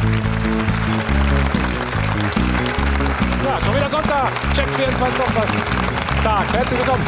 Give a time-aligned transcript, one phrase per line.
[0.00, 0.04] Ja,
[3.64, 4.30] schon wieder Sonntag.
[4.54, 5.32] Check 24 Wochen.
[6.22, 6.52] Tag.
[6.52, 7.04] Herzlich willkommen.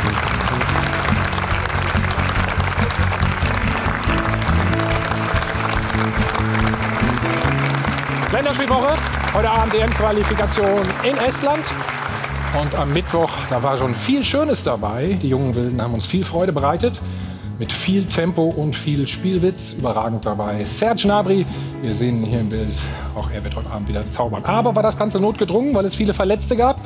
[8.32, 8.94] Länderspielwoche.
[9.34, 11.70] Heute Abend EM-Qualifikation in Estland.
[12.60, 15.16] Und am Mittwoch, da war schon viel Schönes dabei.
[15.22, 17.00] Die jungen Wilden haben uns viel Freude bereitet.
[17.60, 19.74] Mit viel Tempo und viel Spielwitz.
[19.74, 20.64] Überragend dabei.
[20.64, 21.44] Serge Gnabry,
[21.82, 22.74] wir sehen hier im Bild.
[23.14, 24.42] Auch er wird heute Abend wieder zaubern.
[24.46, 26.80] Aber war das Ganze notgedrungen, weil es viele Verletzte gab?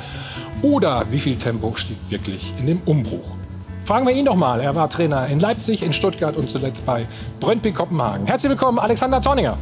[0.63, 3.37] Oder wie viel Tempo steckt wirklich in dem Umbruch?
[3.85, 4.61] Fragen wir ihn doch mal.
[4.61, 7.07] Er war Trainer in Leipzig, in Stuttgart und zuletzt bei
[7.39, 8.27] Brøndby Kopenhagen.
[8.27, 9.57] Herzlich willkommen, Alexander Torninger.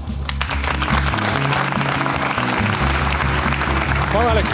[4.15, 4.49] Moin, Alex.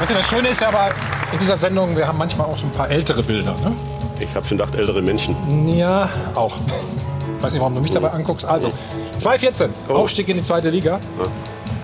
[0.00, 0.90] Was ja das Schöne ist ja aber
[1.32, 3.52] in dieser Sendung, wir haben manchmal auch so ein paar ältere Bilder.
[3.60, 3.74] Ne?
[4.20, 5.36] Ich habe schon gedacht, ältere Menschen.
[5.68, 6.54] Ja, auch.
[6.56, 8.44] Ich weiß nicht, warum du mich dabei anguckst.
[8.44, 8.68] Also,
[9.18, 9.94] 2014, Oh.
[9.94, 10.98] Aufstieg in die zweite Liga.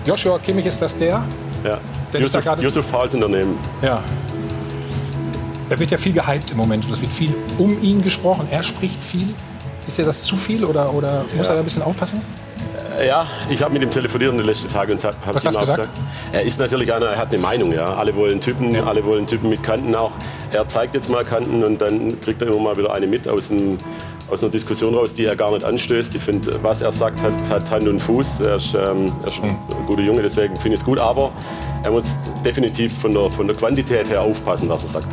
[0.05, 1.23] Joshua Kimmich ist das der?
[1.63, 1.77] Ja.
[2.13, 3.57] Der ist da Yusuf, Yusuf Falten daneben.
[3.81, 4.01] Ja.
[5.69, 6.85] Er wird ja viel gehypt im Moment.
[6.89, 8.47] Es wird viel um ihn gesprochen.
[8.51, 9.33] Er spricht viel.
[9.87, 12.21] Ist dir das zu viel oder, oder muss er da ein bisschen aufpassen?
[13.03, 15.59] Ja, ich habe mit ihm telefoniert in den letzten Tagen und habe Was ihm auch
[15.61, 15.77] gesagt?
[15.79, 15.99] gesagt,
[16.31, 17.93] er ist natürlich einer, er hat eine Meinung, ja.
[17.95, 20.11] Alle wollen Typen, alle wollen Typen mit Kanten auch.
[20.51, 23.49] Er zeigt jetzt mal Kanten und dann kriegt er immer mal wieder eine mit aus,
[23.49, 23.77] dem,
[24.29, 26.15] aus einer Diskussion raus, die er gar nicht anstößt.
[26.15, 28.39] Ich finde, was er sagt, hat, hat Hand und Fuß.
[28.41, 29.57] Er ist, ähm, er ist ein
[29.87, 30.99] guter Junge, deswegen finde ich es gut.
[30.99, 31.31] Aber
[31.83, 35.07] er muss definitiv von der, von der Quantität her aufpassen, was er sagt.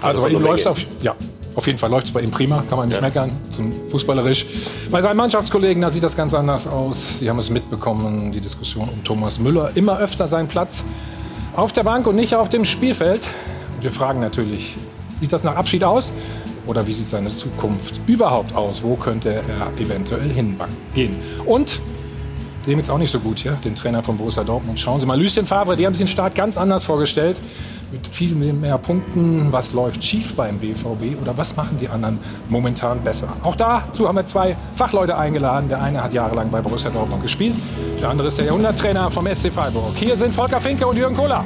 [0.00, 0.70] Also, von bei ihm läuft Menge.
[0.70, 1.14] auf, ja,
[1.54, 3.00] auf jeden Fall läuft es bei ihm prima, kann man nicht Ja.
[3.02, 4.46] meckern, zum fußballerisch.
[4.90, 7.18] Bei seinen Mannschaftskollegen, da sieht das ganz anders aus.
[7.20, 9.70] Sie haben es mitbekommen, die Diskussion um Thomas Müller.
[9.74, 10.84] Immer öfter sein Platz
[11.56, 13.28] auf der Bank und nicht auf dem Spielfeld.
[13.76, 14.76] Und wir fragen natürlich,
[15.20, 16.10] sieht das nach Abschied aus?
[16.66, 18.82] Oder wie sieht seine Zukunft überhaupt aus?
[18.82, 21.16] Wo könnte er eventuell hingehen?
[21.44, 21.80] Und
[22.66, 24.78] dem jetzt auch nicht so gut hier, den Trainer von Borussia Dortmund.
[24.78, 27.40] Schauen Sie mal, Lucien Favre, die haben sich den Start ganz anders vorgestellt.
[27.92, 29.52] Mit viel mehr Punkten.
[29.52, 33.28] Was läuft schief beim BVB oder was machen die anderen momentan besser?
[33.42, 35.68] Auch dazu haben wir zwei Fachleute eingeladen.
[35.68, 37.54] Der eine hat jahrelang bei Borussia Dortmund gespielt.
[38.00, 39.94] Der andere ist der Jahrhunderttrainer vom SC Freiburg.
[39.96, 41.44] Hier sind Volker Finke und Jürgen Kohler.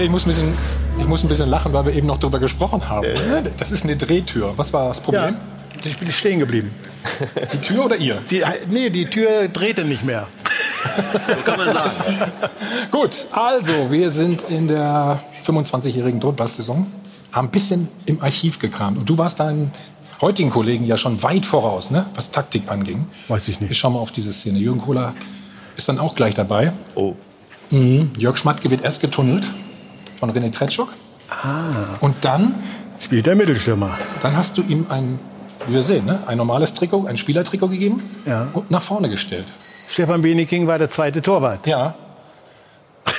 [0.00, 0.54] Nee, ich muss, ein bisschen,
[0.98, 3.06] ich muss ein bisschen lachen, weil wir eben noch darüber gesprochen haben.
[3.58, 4.54] Das ist eine Drehtür.
[4.56, 5.34] Was war das Problem?
[5.34, 6.70] Ja, ich bin stehen geblieben.
[7.52, 8.18] Die Tür oder ihr?
[8.24, 10.26] Sie, nee, die Tür drehte nicht mehr.
[12.90, 16.86] Gut, also wir sind in der 25-jährigen Druckbass-Saison,
[17.32, 18.96] haben ein bisschen im Archiv gekramt.
[18.96, 19.70] Und du warst deinen
[20.22, 22.06] heutigen Kollegen ja schon weit voraus, ne?
[22.14, 23.06] was Taktik anging.
[23.28, 23.68] Weiß ich nicht.
[23.68, 24.60] Wir schauen mal auf diese Szene.
[24.60, 25.12] Jürgen Kohler
[25.76, 26.72] ist dann auch gleich dabei.
[26.94, 27.16] Oh.
[28.16, 29.46] Jörg Schmatke wird erst getunnelt
[30.20, 30.88] von René Tretschuk.
[31.30, 31.96] Ah.
[32.00, 32.54] Und dann,
[33.00, 33.96] Spielt der Mittelstürmer.
[34.22, 35.18] dann hast du ihm ein,
[35.66, 36.20] wie wir sehen, ne?
[36.26, 38.46] ein normales Trikot, ein Spielertrikot gegeben Ja.
[38.52, 39.46] und nach vorne gestellt.
[39.88, 41.66] Stefan Beniking war der zweite Torwart.
[41.66, 41.94] Ja.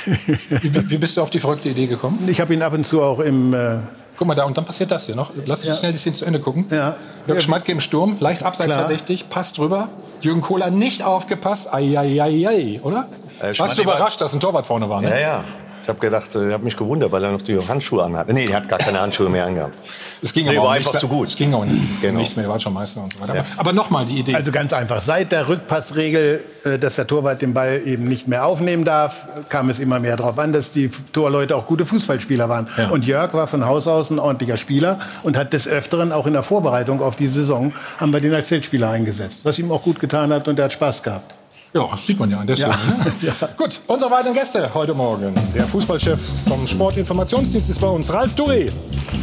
[0.06, 2.24] wie, wie bist du auf die verrückte Idee gekommen?
[2.28, 3.52] Ich habe ihn ab und zu auch im.
[3.54, 3.78] Äh,
[4.16, 5.30] Guck mal da, und dann passiert das hier noch.
[5.46, 5.74] Lass uns Ja.
[5.76, 6.66] schnell die Szene zu Ende gucken.
[6.70, 6.96] Ja.
[7.26, 7.40] Jörg Ja.
[7.40, 8.86] Schmatke im Sturm, leicht abseits Klar.
[8.86, 9.88] verdächtig, passt drüber.
[10.20, 11.72] Jürgen Kohler nicht aufgepasst.
[11.72, 13.08] Eieiei, oder?
[13.40, 15.00] Äh, Warst du überrascht, dass ein Torwart vorne war?
[15.02, 15.10] Ne?
[15.10, 15.44] Ja, ja.
[15.82, 18.28] Ich habe gedacht, äh, ich habe mich gewundert, weil er noch die Handschuhe anhat.
[18.32, 19.74] Nee, er hat gar keine Handschuhe mehr angehabt.
[20.22, 21.16] Es ging Nee, aber einfach nichts zu mehr.
[21.18, 21.28] gut.
[21.28, 22.18] Es ging auch nicht, Genau.
[22.20, 23.34] nichts mehr, schon Meister und so weiter.
[23.34, 23.40] Ja.
[23.40, 24.34] Aber, aber nochmal die Idee.
[24.34, 25.00] also ganz einfach.
[25.00, 29.68] Seit der Rückpassregel, äh, dass der Torwart den Ball eben nicht mehr aufnehmen darf, kam
[29.70, 32.68] es immer mehr darauf an, dass die Torleute auch gute Fußballspieler waren.
[32.76, 32.88] Ja.
[32.90, 36.32] Und Jörg war von Haus aus ein ordentlicher Spieler und hat des Öfteren auch in
[36.34, 39.98] der Vorbereitung auf die Saison haben wir den als Feldspieler eingesetzt, was ihm auch gut
[39.98, 41.34] getan hat und er hat Spaß gehabt.
[41.74, 42.72] Ja, das sieht man ja an der Stelle.
[42.72, 43.12] Ne?
[43.22, 43.32] Ja.
[43.56, 45.34] Gut, unsere weiteren Gäste heute Morgen.
[45.54, 48.70] Der Fußballchef vom Sportinformationsdienst ist bei uns, Ralf Duré.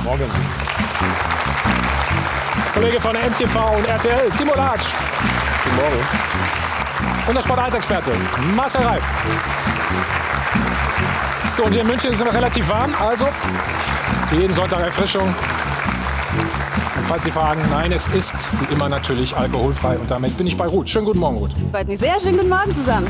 [0.03, 0.23] Morgen.
[2.73, 4.87] Kollege von der MTV und RTL, Timo Latsch.
[5.63, 5.99] Guten Morgen.
[7.27, 8.11] Und der Sport 1-Experte,
[8.55, 9.03] Marcel Reif.
[11.55, 13.27] So, und hier in München ist es immer relativ warm, also
[14.31, 15.35] jeden Sonntag Erfrischung.
[17.09, 19.97] Falls Sie fragen, nein, es ist wie immer natürlich alkoholfrei.
[19.97, 20.87] Und damit bin ich bei Ruth.
[20.87, 21.49] Schönen guten Morgen, Ruth.
[21.71, 22.19] Freut mich sehr.
[22.19, 23.07] Schönen guten Morgen zusammen.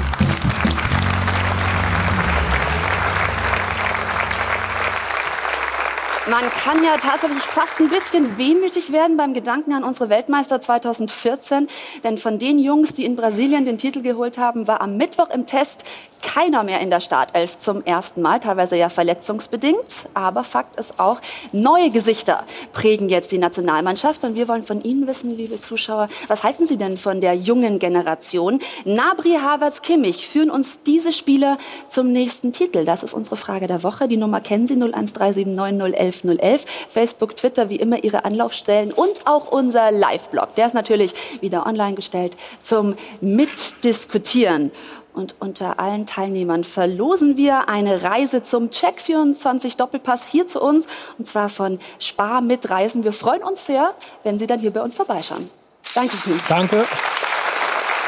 [6.29, 11.65] Man kann ja tatsächlich fast ein bisschen wehmütig werden beim Gedanken an unsere Weltmeister 2014.
[12.03, 15.47] Denn von den Jungs, die in Brasilien den Titel geholt haben, war am Mittwoch im
[15.47, 15.85] Test
[16.21, 20.09] keiner mehr in der Startelf zum ersten Mal, teilweise ja verletzungsbedingt.
[20.13, 21.19] Aber Fakt ist auch,
[21.51, 22.43] neue Gesichter
[22.73, 24.23] prägen jetzt die Nationalmannschaft.
[24.23, 27.79] Und wir wollen von Ihnen wissen, liebe Zuschauer, was halten Sie denn von der jungen
[27.79, 28.59] Generation?
[28.85, 32.85] Nabri, Havertz, Kimmich führen uns diese Spieler zum nächsten Titel.
[32.85, 34.07] Das ist unsere Frage der Woche.
[34.07, 39.91] Die Nummer kennen Sie 01379 011 Facebook, Twitter, wie immer Ihre Anlaufstellen und auch unser
[39.91, 40.55] Live-Blog.
[40.55, 44.71] Der ist natürlich wieder online gestellt zum Mitdiskutieren.
[45.13, 50.87] Und unter allen Teilnehmern verlosen wir eine Reise zum Check 24 Doppelpass hier zu uns.
[51.17, 53.03] Und zwar von Spar mit Reisen.
[53.03, 53.93] Wir freuen uns sehr,
[54.23, 55.49] wenn Sie dann hier bei uns vorbeischauen.
[55.93, 56.37] Dankeschön.
[56.47, 56.85] Danke.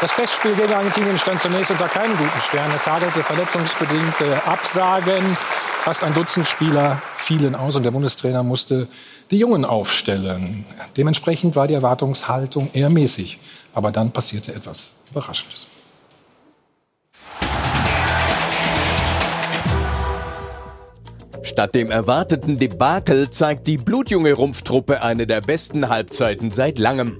[0.01, 2.71] Das Testspiel gegen Argentinien stand zunächst unter keinen guten Stern.
[2.75, 5.37] Es hagelte verletzungsbedingte Absagen.
[5.83, 8.87] Fast ein Dutzend Spieler fielen aus und der Bundestrainer musste
[9.29, 10.65] die Jungen aufstellen.
[10.97, 13.37] Dementsprechend war die Erwartungshaltung eher mäßig.
[13.75, 15.67] Aber dann passierte etwas Überraschendes.
[21.43, 27.17] Statt dem erwarteten Debakel zeigt die blutjunge Rumpftruppe eine der besten Halbzeiten seit langem.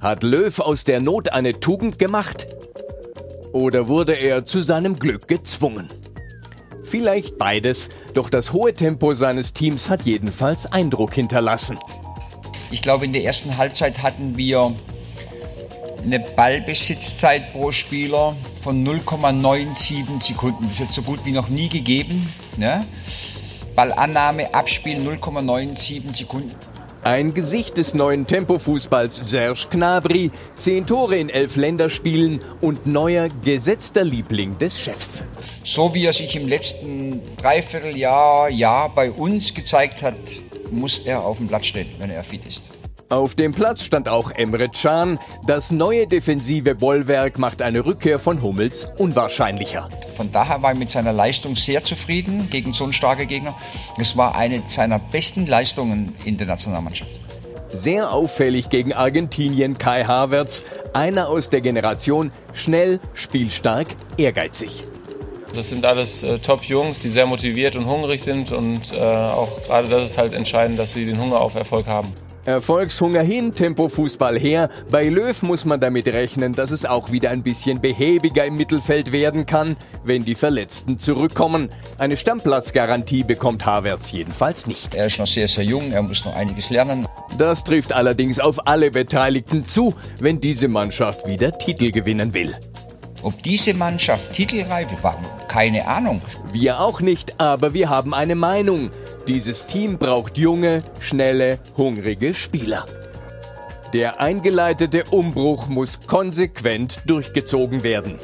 [0.00, 2.46] Hat Löw aus der Not eine Tugend gemacht?
[3.52, 5.88] Oder wurde er zu seinem Glück gezwungen?
[6.84, 11.78] Vielleicht beides, doch das hohe Tempo seines Teams hat jedenfalls Eindruck hinterlassen.
[12.70, 14.74] Ich glaube, in der ersten Halbzeit hatten wir
[16.02, 20.64] eine Ballbesitzzeit pro Spieler von 0,97 Sekunden.
[20.64, 22.26] Das ist jetzt so gut wie noch nie gegeben.
[22.56, 22.86] Ne?
[23.74, 26.54] Ballannahme, Abspiel 0,97 Sekunden.
[27.02, 34.04] Ein Gesicht des neuen Tempofußballs Serge Gnabry, zehn Tore in elf Länderspielen und neuer gesetzter
[34.04, 35.24] Liebling des Chefs.
[35.64, 40.20] So wie er sich im letzten Dreivierteljahr, Jahr bei uns gezeigt hat,
[40.70, 42.64] muss er auf dem Platz stehen, wenn er fit ist.
[43.10, 45.18] Auf dem Platz stand auch Emre Can.
[45.44, 49.88] Das neue defensive Bollwerk macht eine Rückkehr von Hummels unwahrscheinlicher.
[50.16, 53.56] Von daher war er mit seiner Leistung sehr zufrieden gegen so einen starken Gegner.
[53.98, 57.10] Es war eine seiner besten Leistungen in der Nationalmannschaft.
[57.72, 64.84] Sehr auffällig gegen Argentinien Kai Havertz, einer aus der Generation, schnell, spielstark, ehrgeizig.
[65.52, 69.88] Das sind alles äh, Top-Jungs, die sehr motiviert und hungrig sind und äh, auch gerade
[69.88, 72.14] das ist halt entscheidend, dass sie den Hunger auf Erfolg haben.
[72.50, 74.68] Erfolgshunger hin, Tempo-Fußball her.
[74.90, 79.12] Bei Löw muss man damit rechnen, dass es auch wieder ein bisschen behäbiger im Mittelfeld
[79.12, 81.68] werden kann, wenn die Verletzten zurückkommen.
[81.98, 84.94] Eine Stammplatzgarantie bekommt Havertz jedenfalls nicht.
[84.94, 87.06] Er ist noch sehr, sehr jung, er muss noch einiges lernen.
[87.38, 92.54] Das trifft allerdings auf alle Beteiligten zu, wenn diese Mannschaft wieder Titel gewinnen will.
[93.22, 96.22] Ob diese Mannschaft titelreif war, keine Ahnung.
[96.52, 98.90] Wir auch nicht, aber wir haben eine Meinung.
[99.26, 102.86] Dieses Team braucht junge, schnelle, hungrige Spieler.
[103.92, 108.18] Der eingeleitete Umbruch muss konsequent durchgezogen werden.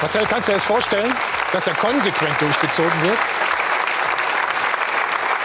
[0.00, 1.12] Marcel, kannst du dir das vorstellen,
[1.52, 3.18] dass er konsequent durchgezogen wird?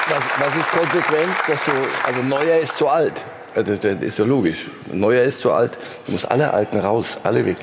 [0.07, 1.35] Was, was ist konsequent?
[1.47, 1.71] Dass du,
[2.03, 3.13] also Neuer ist zu alt.
[3.53, 4.65] Das, das ist ja logisch.
[4.91, 5.77] Neuer ist zu alt.
[6.05, 7.57] Du musst alle Alten raus, alle weg.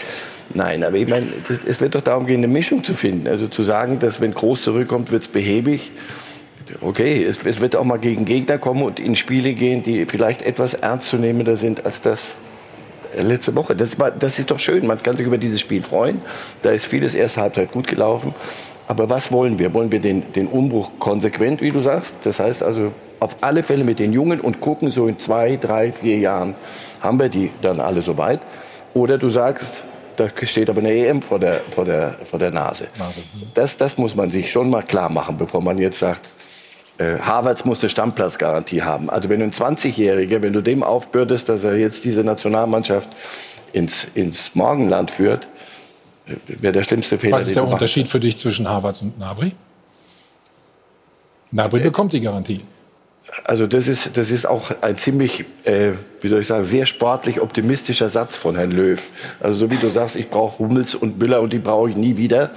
[0.55, 3.29] Nein, aber ich meine, das, es wird doch darum gehen, eine Mischung zu finden.
[3.29, 5.93] Also zu sagen, dass wenn Groß zurückkommt, wird es behäbig.
[6.81, 10.43] Okay, es, es, wird auch mal gegen Gegner kommen und in Spiele gehen, die vielleicht
[10.43, 12.23] etwas ernstzunehmender sind als das
[13.17, 13.77] letzte Woche.
[13.77, 14.87] Das, das ist doch schön.
[14.87, 16.23] Man kann sich über dieses Spiel freuen.
[16.63, 18.35] Da ist vieles erste Halbzeit gut gelaufen.
[18.89, 19.75] Aber was wollen wir?
[19.75, 22.13] Wollen wir den, den Umbruch konsequent, wie du sagst?
[22.25, 25.93] Das heißt also auf alle Fälle mit den Jungen und gucken, so in zwei, drei,
[25.93, 26.55] vier Jahren
[27.01, 28.41] haben wir die dann alle soweit.
[28.95, 29.85] Oder du sagst,
[30.17, 32.89] da steht aber eine EM vor der, vor der, vor der Nase.
[33.55, 36.29] Das, das muss man sich schon mal klar machen, bevor man jetzt sagt,
[36.99, 39.11] äh, Harvards muss eine Stammplatzgarantie haben.
[39.11, 43.09] Also wenn ein 20-Jähriger, wenn du dem aufbürdest, dass er jetzt diese Nationalmannschaft
[43.73, 45.49] ins, ins Morgenland führt,
[46.47, 47.37] wäre der schlimmste Fehler.
[47.37, 49.53] Was ist der Unterschied für dich zwischen Harvards und Nabri?
[51.51, 52.61] Nabri äh, bekommt die Garantie.
[53.45, 57.41] Also das ist, das ist auch ein ziemlich, äh, wie soll ich sagen, sehr sportlich
[57.41, 59.01] optimistischer Satz von Herrn Löw.
[59.41, 62.17] Also so wie du sagst, ich brauche Hummels und Müller und die brauche ich nie
[62.17, 62.51] wieder.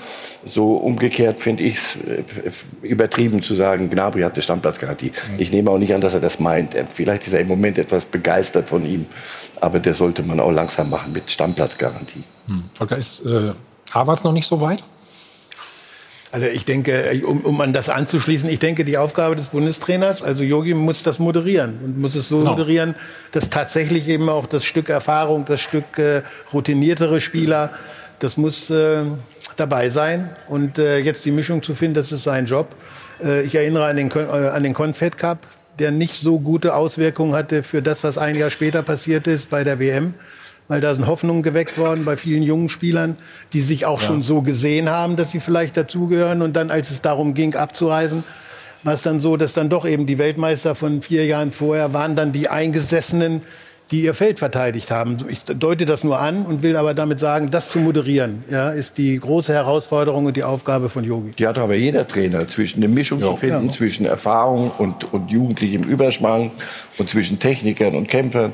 [0.46, 5.12] So umgekehrt finde ich es äh, übertrieben zu sagen, Gnabry hat eine Stammplatzgarantie.
[5.12, 5.40] Mhm.
[5.40, 6.76] Ich nehme auch nicht an, dass er das meint.
[6.94, 9.06] Vielleicht ist er im Moment etwas begeistert von ihm.
[9.62, 12.24] Aber der sollte man auch langsam machen mit Stammplatzgarantie.
[12.48, 12.64] Hm.
[12.74, 13.54] Volker, ist äh,
[13.92, 14.84] Havertz noch nicht so weit?
[16.36, 20.44] Also ich denke, um, um an das anzuschließen, ich denke, die Aufgabe des Bundestrainers, also
[20.44, 22.52] Yogi muss das moderieren und muss es so genau.
[22.52, 22.96] moderieren,
[23.32, 27.70] dass tatsächlich eben auch das Stück Erfahrung, das Stück äh, routiniertere Spieler
[28.20, 29.06] Das muss äh,
[29.56, 30.30] dabei sein.
[30.50, 32.68] Und äh, jetzt die Mischung zu finden, das ist sein Job.
[33.24, 35.38] Äh, ich erinnere an den, äh, an den Confed Cup,
[35.80, 39.64] der nicht so gute Auswirkungen hatte für das, was ein Jahr später passiert ist bei
[39.64, 40.16] der WM.
[40.68, 43.18] Weil da sind Hoffnungen geweckt worden bei vielen jungen Spielern,
[43.54, 46.42] die sich auch schon so gesehen haben, dass sie vielleicht dazugehören.
[46.42, 48.24] Und dann, als es darum ging, abzureisen,
[48.84, 52.16] war es dann so, dass dann doch eben die Weltmeister von vier Jahren vorher waren
[52.16, 53.42] dann die Eingesessenen,
[53.92, 55.18] die ihr Feld verteidigt haben.
[55.30, 58.98] Ich deute das nur an und will aber damit sagen, das zu moderieren, ja, ist
[58.98, 61.32] die große Herausforderung und die Aufgabe von Yogi.
[61.38, 63.72] Die hat aber jeder Trainer, zwischen eine Mischung zu finden, Ja.
[63.74, 66.52] zwischen Erfahrung und, und jugendlichem Überschwang
[66.98, 68.54] und zwischen Technikern und Kämpfern.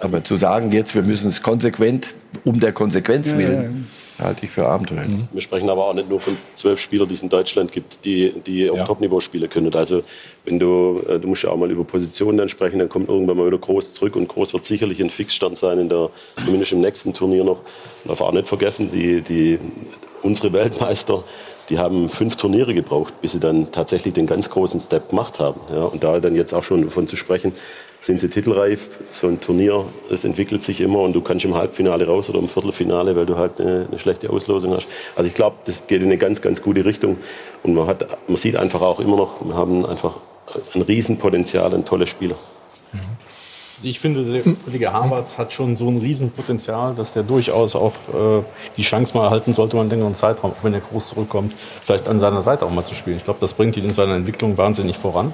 [0.00, 2.08] Aber zu sagen, jetzt wir müssen es konsequent,
[2.44, 3.88] um der Konsequenz willen,
[4.18, 5.04] halte ich für Abenteuer.
[5.32, 8.32] Wir sprechen aber auch nicht nur von zwölf Spielern, die es in Deutschland gibt, die,
[8.46, 8.84] die auf Ja.
[8.84, 9.74] Topniveau spielen können.
[9.74, 10.02] Also
[10.44, 13.36] wenn du, äh, du musst ja auch mal über Positionen dann sprechen, dann kommt irgendwann
[13.36, 16.10] mal wieder Groß zurück und Groß wird sicherlich ein Fixstern sein in der,
[16.44, 17.60] zumindest im nächsten Turnier noch.
[18.04, 19.58] Man darf auch nicht vergessen, die, die,
[20.22, 21.24] unsere Weltmeister,
[21.68, 25.60] die haben fünf Turniere gebraucht, bis sie dann tatsächlich den ganz großen Step gemacht haben.
[25.72, 27.52] Ja, und da dann jetzt auch schon davon zu sprechen,
[28.00, 28.88] sind sie titelreif.
[29.10, 32.48] So ein Turnier, das entwickelt sich immer und du kannst im Halbfinale raus oder im
[32.48, 34.86] Viertelfinale, weil du halt eine, eine schlechte Auslosung hast.
[35.16, 37.18] Also ich glaube, das geht in eine ganz, ganz gute Richtung.
[37.62, 40.16] Und man, hat, man sieht einfach auch immer noch, wir haben einfach
[40.74, 42.36] ein Riesenpotenzial, ein toller Spieler.
[43.82, 48.42] Ich finde, der Kollege Havertz hat schon so ein Riesenpotenzial, dass der durchaus auch äh,
[48.76, 52.06] die Chance mal erhalten sollte, mal einen längeren Zeitraum, auch wenn er groß zurückkommt, vielleicht
[52.06, 53.16] an seiner Seite auch mal zu spielen.
[53.16, 55.32] Ich glaube, das bringt ihn in seiner Entwicklung wahnsinnig voran.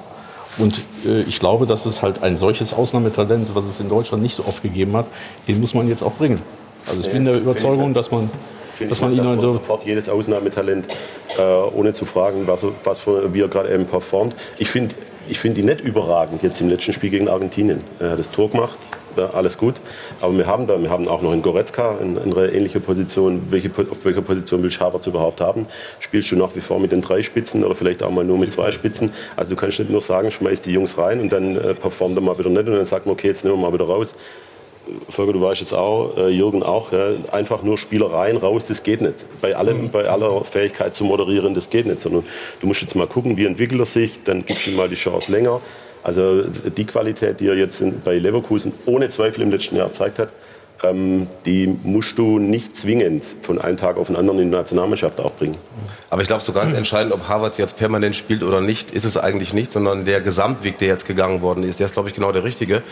[0.59, 4.35] Und äh, ich glaube, dass es halt ein solches Ausnahmetalent, was es in Deutschland nicht
[4.35, 5.07] so oft gegeben hat,
[5.49, 6.41] den muss man jetzt auch bringen.
[6.89, 8.31] Also ich bin der Überzeugung, dass man,
[8.75, 10.87] Finde dass ich man nicht, ihn dass man so sofort jedes Ausnahmetalent,
[11.39, 14.35] äh, ohne zu fragen, was, was für, wie er gerade eben performt.
[14.59, 14.95] Ich finde
[15.29, 17.83] ich find ihn nicht überragend jetzt im letzten Spiel gegen Argentinien.
[17.99, 18.79] Er hat das Tor gemacht,
[19.17, 19.75] ja, alles gut.
[20.21, 23.43] Aber wir haben da, wir haben auch noch einen Goretzka in, in einer ähnlichen Position.
[23.51, 25.67] Welche, auf welcher Position will Havertz überhaupt haben?
[26.01, 28.53] Spielst du nach wie vor mit den drei Spitzen oder vielleicht auch mal nur mit
[28.53, 29.13] zwei Spitzen?
[29.37, 32.23] Also du kannst nicht nur sagen, schmeiß die Jungs rein und dann äh, performt er
[32.23, 34.15] mal wieder nicht und dann sagt man, okay, jetzt nehmen wir mal wieder raus.
[35.11, 39.01] Volker, du weißt es auch, äh, Jürgen auch, ja, einfach nur Spielereien raus, das geht
[39.01, 39.25] nicht.
[39.41, 42.01] Bei, allem, bei aller Fähigkeit zu moderieren, das geht nicht.
[42.01, 42.25] Sondern
[42.61, 44.95] du musst jetzt mal gucken, wie entwickelt er sich, dann gibst du ihm mal die
[44.95, 45.61] Chance länger.
[46.07, 50.29] Also die Qualität, die er jetzt bei Leverkusen ohne Zweifel im letzten Jahr gezeigt hat,
[50.85, 55.19] ähm, die musst du nicht zwingend von einem Tag auf den anderen in die Nationalmannschaft
[55.19, 55.57] auch bringen.
[56.09, 59.17] Aber ich glaube, so ganz entscheidend, ob Harvard jetzt permanent spielt oder nicht, ist es
[59.17, 62.31] eigentlich nicht, sondern der Gesamtweg, der jetzt gegangen worden ist, der ist, glaube ich, genau
[62.31, 62.85] der richtige.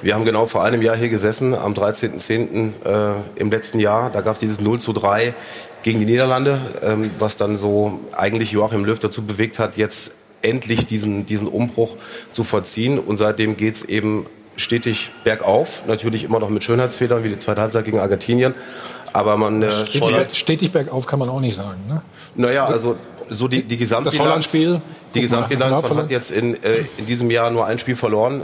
[0.00, 2.70] Wir haben genau vor einem Jahr hier gesessen, am 13.10.
[2.84, 4.10] Äh, im letzten Jahr.
[4.10, 5.34] Da gab es dieses 0 zu 3
[5.82, 10.12] gegen die Niederlande, ähm, was dann so eigentlich Joachim Löw dazu bewegt hat, jetzt
[10.42, 11.96] endlich diesen, diesen Umbruch
[12.32, 12.98] zu vollziehen.
[12.98, 15.82] Und seitdem geht's eben stetig bergauf.
[15.86, 18.54] Natürlich immer noch mit Schönheitsfehlern, wie die zweite Halbzeit gegen Argentinien.
[19.12, 21.80] Aber man äh, Stetig, stetig bergauf kann man auch nicht sagen.
[21.88, 22.02] Ne?
[22.36, 22.96] naja, also
[23.28, 24.16] so die, die Gesamtbilanz.
[24.16, 24.80] Das Holland-Spiel,
[25.14, 28.42] Die Gesamtbilanz, man hat jetzt in, äh, in diesem Jahr nur ein Spiel verloren.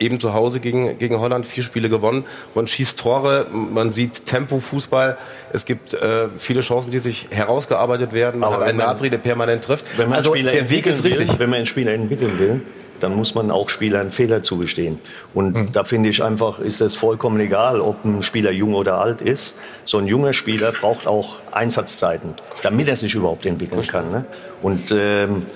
[0.00, 2.24] Eben zu Hause gegen, gegen Holland vier Spiele gewonnen.
[2.54, 5.18] Man schießt Tore, man sieht Tempo-Fußball.
[5.52, 8.40] Es gibt äh, viele Chancen, die sich herausgearbeitet werden.
[8.40, 9.86] Man Aber hat einen Nabri, der permanent trifft.
[9.98, 11.28] Wenn man also der Weg ist richtig.
[11.28, 12.62] Will, wenn man einen Spieler entwickeln will,
[13.00, 14.98] dann muss man auch Spielern Fehler zugestehen.
[15.34, 19.20] Und da finde ich einfach, ist es vollkommen egal, ob ein Spieler jung oder alt
[19.20, 19.56] ist.
[19.84, 24.10] So ein junger Spieler braucht auch Einsatzzeiten, damit er sich überhaupt entwickeln kann.
[24.10, 24.24] Ne?
[24.62, 25.46] Und ähm,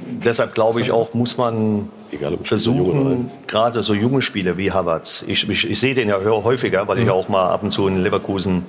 [0.00, 5.48] deshalb glaube ich auch, muss man Egal, versuchen, gerade so junge Spieler wie Havertz, ich,
[5.48, 8.64] ich, ich sehe den ja häufiger, weil ich auch mal ab und zu in Leverkusen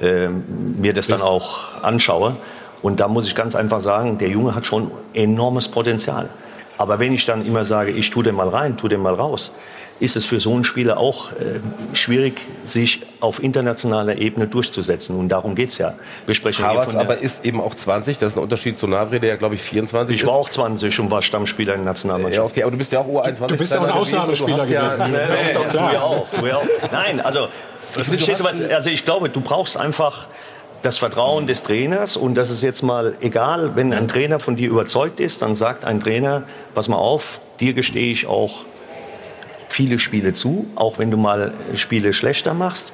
[0.00, 0.44] ähm,
[0.80, 2.36] mir das dann auch anschaue.
[2.82, 6.28] Und da muss ich ganz einfach sagen, der Junge hat schon enormes Potenzial.
[6.78, 9.54] Aber wenn ich dann immer sage, ich tue den mal rein, tue den mal raus,
[9.98, 11.60] ist es für so einen Spieler auch äh,
[11.94, 15.16] schwierig, sich auf internationaler Ebene durchzusetzen.
[15.16, 15.94] Und darum geht's ja.
[16.26, 18.18] Wir sprechen hier Havertz von der, aber ist eben auch 20.
[18.18, 20.28] Das ist ein Unterschied zu Nabri, der ja, glaube ich, 24 ich ist.
[20.28, 22.36] war auch 20 und war Stammspieler in der Nationalmannschaft.
[22.36, 23.46] ja, okay, aber du bist ja auch U21.
[23.46, 23.98] Du bist ja auch ein gewesen.
[24.18, 25.12] Ausnahmespieler hast ja- gewesen.
[25.12, 25.88] Nee, Das ist doch klar.
[25.88, 26.66] Du ja auch, du ja auch.
[26.92, 27.48] Nein, also,
[27.90, 28.60] verstehst du was?
[28.60, 30.28] Also ich glaube, du brauchst einfach
[30.82, 34.68] das Vertrauen des Trainers und das ist jetzt mal egal, wenn ein Trainer von dir
[34.68, 36.42] überzeugt ist, dann sagt ein Trainer,
[36.74, 38.60] pass mal auf, dir gestehe ich auch
[39.68, 42.92] viele Spiele zu, auch wenn du mal Spiele schlechter machst.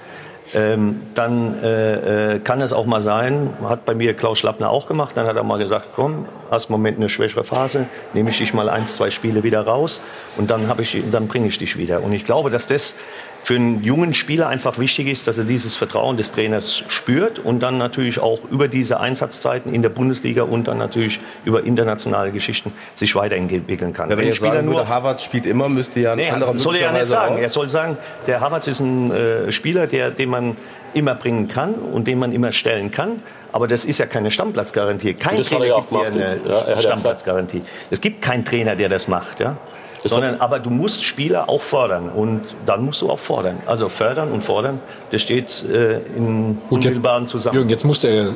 [0.54, 4.86] Ähm, dann äh, äh, kann es auch mal sein, hat bei mir Klaus Schlappner auch
[4.86, 8.38] gemacht, dann hat er mal gesagt, komm, hast im Moment eine schwächere Phase, nehme ich
[8.38, 10.02] dich mal eins, zwei Spiele wieder raus
[10.36, 12.02] und dann, ich, dann bringe ich dich wieder.
[12.02, 12.96] Und ich glaube, dass das
[13.42, 17.60] für einen jungen Spieler einfach wichtig ist, dass er dieses Vertrauen des Trainers spürt und
[17.60, 22.72] dann natürlich auch über diese Einsatzzeiten in der Bundesliga und dann natürlich über internationale Geschichten
[22.94, 24.10] sich weiterentwickeln kann.
[24.10, 26.76] Ja, wenn ein ihr sagen würde, Havertz spielt immer, müsste ja ein Nee, anderer soll
[26.76, 27.34] er ja nicht sagen.
[27.34, 27.42] raus.
[27.42, 27.96] Er soll sagen,
[28.26, 30.56] der Havertz ist ein äh, Spieler, der, den man
[30.94, 33.22] immer bringen kann und den man immer stellen kann.
[33.50, 35.14] Aber das ist ja keine Stammplatzgarantie.
[35.14, 36.48] Kein Das hat er Trainer ja auch gibt gemacht eine.
[36.48, 37.62] Ja, ja Stammplatzgarantie.
[37.90, 39.40] Es gibt keinen Trainer, der das macht.
[39.40, 39.56] Ja?
[40.04, 43.62] Sondern, aber du musst Spieler auch fordern und dann musst du auch fordern.
[43.66, 44.80] Also fördern und fordern,
[45.10, 47.60] das steht äh, in unmittelbaren Zusammenhang.
[47.60, 48.34] Jürgen, jetzt musste er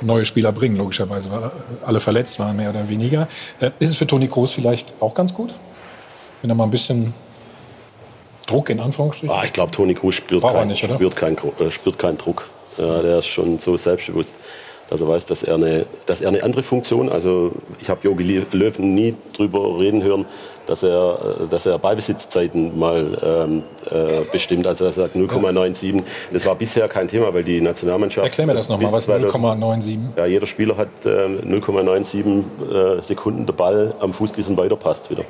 [0.00, 1.50] neue Spieler bringen, logischerweise, weil
[1.84, 3.28] alle verletzt waren, mehr oder weniger.
[3.60, 5.54] Äh, ist es für Toni Kroos vielleicht auch ganz gut?
[6.40, 7.14] Wenn er mal ein bisschen
[8.46, 9.34] Druck in Anführungsstrichen?
[9.34, 10.94] Ah, ich glaube, Toni Kroos spürt, kein, nicht, oder?
[10.94, 12.48] spürt, kein, äh, spürt keinen Druck.
[12.78, 14.40] Ja, der ist schon so selbstbewusst,
[14.90, 18.44] dass er weiß, dass er eine, dass er eine andere Funktion, also ich habe Jogi
[18.52, 20.26] Löw nie drüber reden hören,
[20.66, 26.02] dass er, äh, dass er Ballbesitzzeiten mal ähm, äh, bestimmt, also er sagt 0,97.
[26.32, 28.26] Das war bisher kein Thema, weil die Nationalmannschaft...
[28.26, 29.98] Erklär mir das nochmal, was 2000 0,97?
[30.16, 35.10] Ja, jeder Spieler hat äh, 0,97 äh, Sekunden der Ball am Fuß, bis er weiterpasst
[35.10, 35.24] wieder.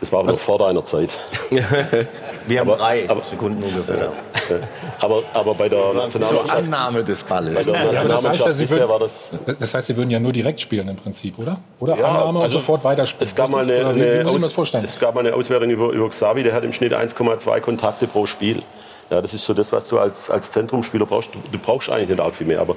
[0.00, 1.10] Das war noch vor deiner Zeit.
[2.46, 4.12] Wir haben Aber- drei aber- Sekunden ungefähr.
[5.00, 7.54] Aber, aber bei der Zur Nationalmannschaft, Annahme des Balles.
[7.54, 9.86] bei der Ja, aber das heißt, Nationalmannschaft ja, Sie bisher würden, war das das heißt,
[9.88, 11.58] Sie würden ja nur direkt spielen im Prinzip, oder?
[11.80, 13.26] Oder Ja, Annahme und also sofort weiterspielen.
[13.26, 14.84] Es gab mal eine, Oder wie, wie eine, Aus, das vorstellen?
[14.84, 18.26] es gab mal eine Auswertung über, über Xavi, der hat im Schnitt 1,2 Kontakte pro
[18.26, 18.62] Spiel.
[19.10, 21.30] Ja, das ist so das, was du als, als Zentrumspieler brauchst.
[21.34, 22.60] Du, du brauchst eigentlich nicht arg viel mehr.
[22.60, 22.76] Aber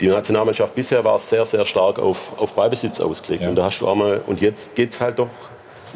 [0.00, 3.42] die Nationalmannschaft bisher war sehr, sehr stark auf, auf Ballbesitz ausgelegt.
[3.42, 3.48] Ja.
[3.48, 5.28] Und da hast du auch mal, und jetzt geht es halt doch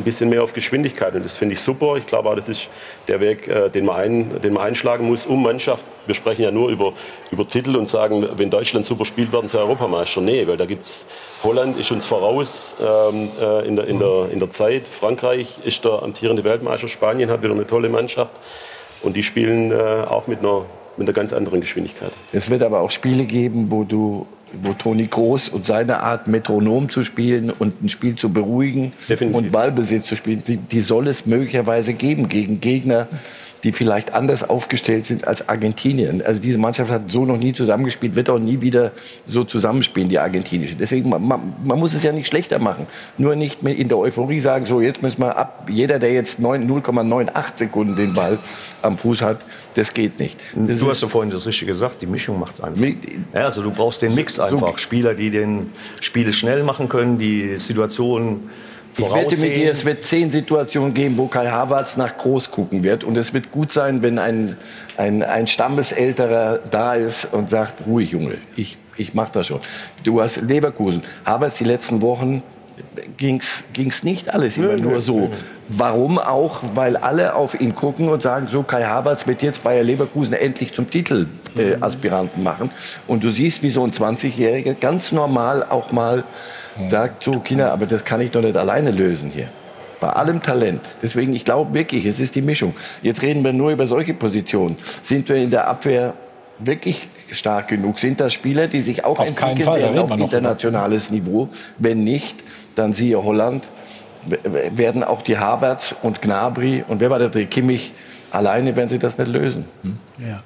[0.00, 1.14] ein bisschen mehr auf Geschwindigkeit.
[1.14, 1.96] Und das finde ich super.
[1.96, 2.68] Ich glaube auch, das ist
[3.08, 5.84] der Weg, äh, den, man ein, den man einschlagen muss, um Mannschaft.
[6.06, 6.92] Wir sprechen ja nur über,
[7.30, 10.20] über Titel und sagen, wenn Deutschland super spielt, werden sie Europameister.
[10.20, 11.06] Nee, weil da gibt's
[11.42, 14.86] Holland ist uns voraus ähm, äh, in, der, in, der, in der Zeit.
[14.86, 16.88] Frankreich ist der amtierende Weltmeister.
[16.88, 18.32] Spanien hat wieder eine tolle Mannschaft.
[19.02, 20.66] Und die spielen äh, auch mit einer,
[20.96, 22.10] mit einer ganz anderen Geschwindigkeit.
[22.32, 24.26] Es wird aber auch Spiele geben, wo du
[24.62, 29.36] wo Toni Groß und seine Art Metronom zu spielen und ein Spiel zu beruhigen Definitiv.
[29.36, 33.08] und Ballbesitz zu spielen, die, die soll es möglicherweise geben gegen Gegner,
[33.64, 36.22] die vielleicht anders aufgestellt sind als Argentinien.
[36.22, 38.92] Also diese Mannschaft hat so noch nie zusammengespielt, wird auch nie wieder
[39.26, 40.74] so zusammenspielen, die argentinische.
[40.74, 42.86] Deswegen, man, man, muss es ja nicht schlechter machen.
[43.18, 46.70] Nur nicht in der Euphorie sagen, so jetzt müssen wir ab, jeder, der jetzt 9
[46.70, 48.38] 0,98 Sekunden den Ball
[48.82, 49.44] am Fuß hat,
[49.74, 50.38] das geht nicht.
[50.54, 52.82] Das Du hast ja vorhin das Richtige gesagt, die Mischung macht es einfach.
[53.34, 54.78] Ja, also du brauchst den Mix einfach.
[54.78, 55.70] Spieler, die den
[56.00, 58.50] Spiele schnell machen können, die Situationen
[58.96, 62.82] Ich wette mit dir, es wird zehn Situationen geben, wo Kai Havertz nach Groß gucken
[62.82, 63.04] wird.
[63.04, 64.56] Und es wird gut sein, wenn ein,
[64.96, 69.60] ein, ein Stammesälterer da ist und sagt, ruhig Junge, ich, ich mach das schon.
[70.04, 71.02] Du hast Leverkusen.
[71.24, 72.42] Havertz die letzten Wochen
[73.16, 75.30] ging's ging's nicht alles immer nur so.
[75.68, 76.62] Warum auch?
[76.74, 80.72] Weil alle auf ihn gucken und sagen, so Kai Havertz wird jetzt Bayer Leverkusen endlich
[80.72, 82.70] zum Titelaspiranten äh, Aspiranten machen.
[83.06, 86.24] Und du siehst, wie so ein 20-Jähriger ganz normal auch mal
[86.88, 89.48] sagt, so Kinder, aber das kann ich doch nicht alleine lösen hier.
[90.00, 90.80] Bei allem Talent.
[91.02, 92.74] Deswegen, ich glaube wirklich, es ist die Mischung.
[93.02, 94.76] Jetzt reden wir nur über solche Positionen.
[95.02, 96.14] Sind wir in der Abwehr
[96.58, 97.98] wirklich stark genug?
[97.98, 101.48] Sind das Spieler, die sich auch Auf entwickeln Fall, werden auf internationales Niveau?
[101.78, 102.36] Wenn nicht,
[102.74, 103.64] dann siehe Holland,
[104.74, 107.30] werden auch die Havertz und Gnabry und wer war der?
[107.46, 107.92] Kimmich
[108.30, 109.64] alleine werden sie das nicht lösen.
[110.18, 110.42] Ja.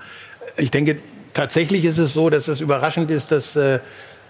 [0.57, 0.99] Ich denke,
[1.33, 3.81] tatsächlich ist es so, dass es überraschend ist, dass äh,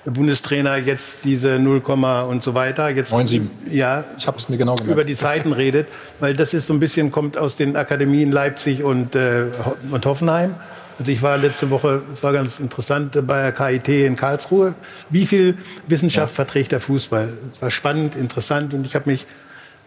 [0.04, 1.80] Bundestrainer jetzt diese 0,
[2.28, 3.46] und so weiter jetzt 9,7.
[3.70, 4.92] ja Ich habe es mir genau gemerkt.
[4.92, 5.88] über die Zeiten redet,
[6.20, 9.44] weil das ist so ein bisschen kommt aus den Akademien Leipzig und äh,
[9.90, 10.54] und Hoffenheim.
[10.98, 14.74] Also ich war letzte Woche, es war ganz interessant bei der KIT in Karlsruhe.
[15.10, 15.56] Wie viel
[15.88, 17.32] Wissenschaft verträgt der Fußball?
[17.52, 19.26] Es war spannend, interessant und ich habe mich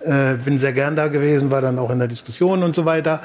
[0.01, 3.21] äh, bin sehr gern da gewesen, war dann auch in der Diskussion und so weiter.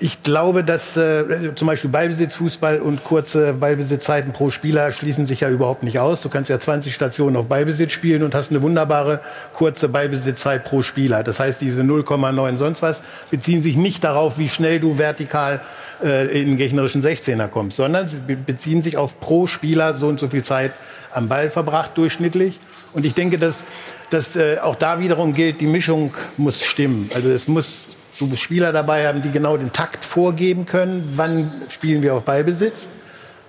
[0.00, 5.48] Ich glaube, dass äh, zum Beispiel Ballbesitzfußball und kurze Ballbesitzzeiten pro Spieler schließen sich ja
[5.50, 6.20] überhaupt nicht aus.
[6.20, 9.20] Du kannst ja 20 Stationen auf Ballbesitz spielen und hast eine wunderbare
[9.52, 11.22] kurze Ballbesitzzeit pro Spieler.
[11.22, 15.60] Das heißt, diese 0,9 sonst was beziehen sich nicht darauf, wie schnell du vertikal
[16.02, 20.08] äh, in den gegnerischen 16er kommst, sondern sie be- beziehen sich auf pro Spieler so
[20.08, 20.72] und so viel Zeit
[21.12, 22.60] am Ball verbracht durchschnittlich.
[22.96, 23.62] Und ich denke, dass,
[24.08, 27.10] dass äh, auch da wiederum gilt, die Mischung muss stimmen.
[27.14, 31.12] Also es muss du musst Spieler dabei haben, die genau den Takt vorgeben können.
[31.16, 32.88] Wann spielen wir auf Ballbesitz?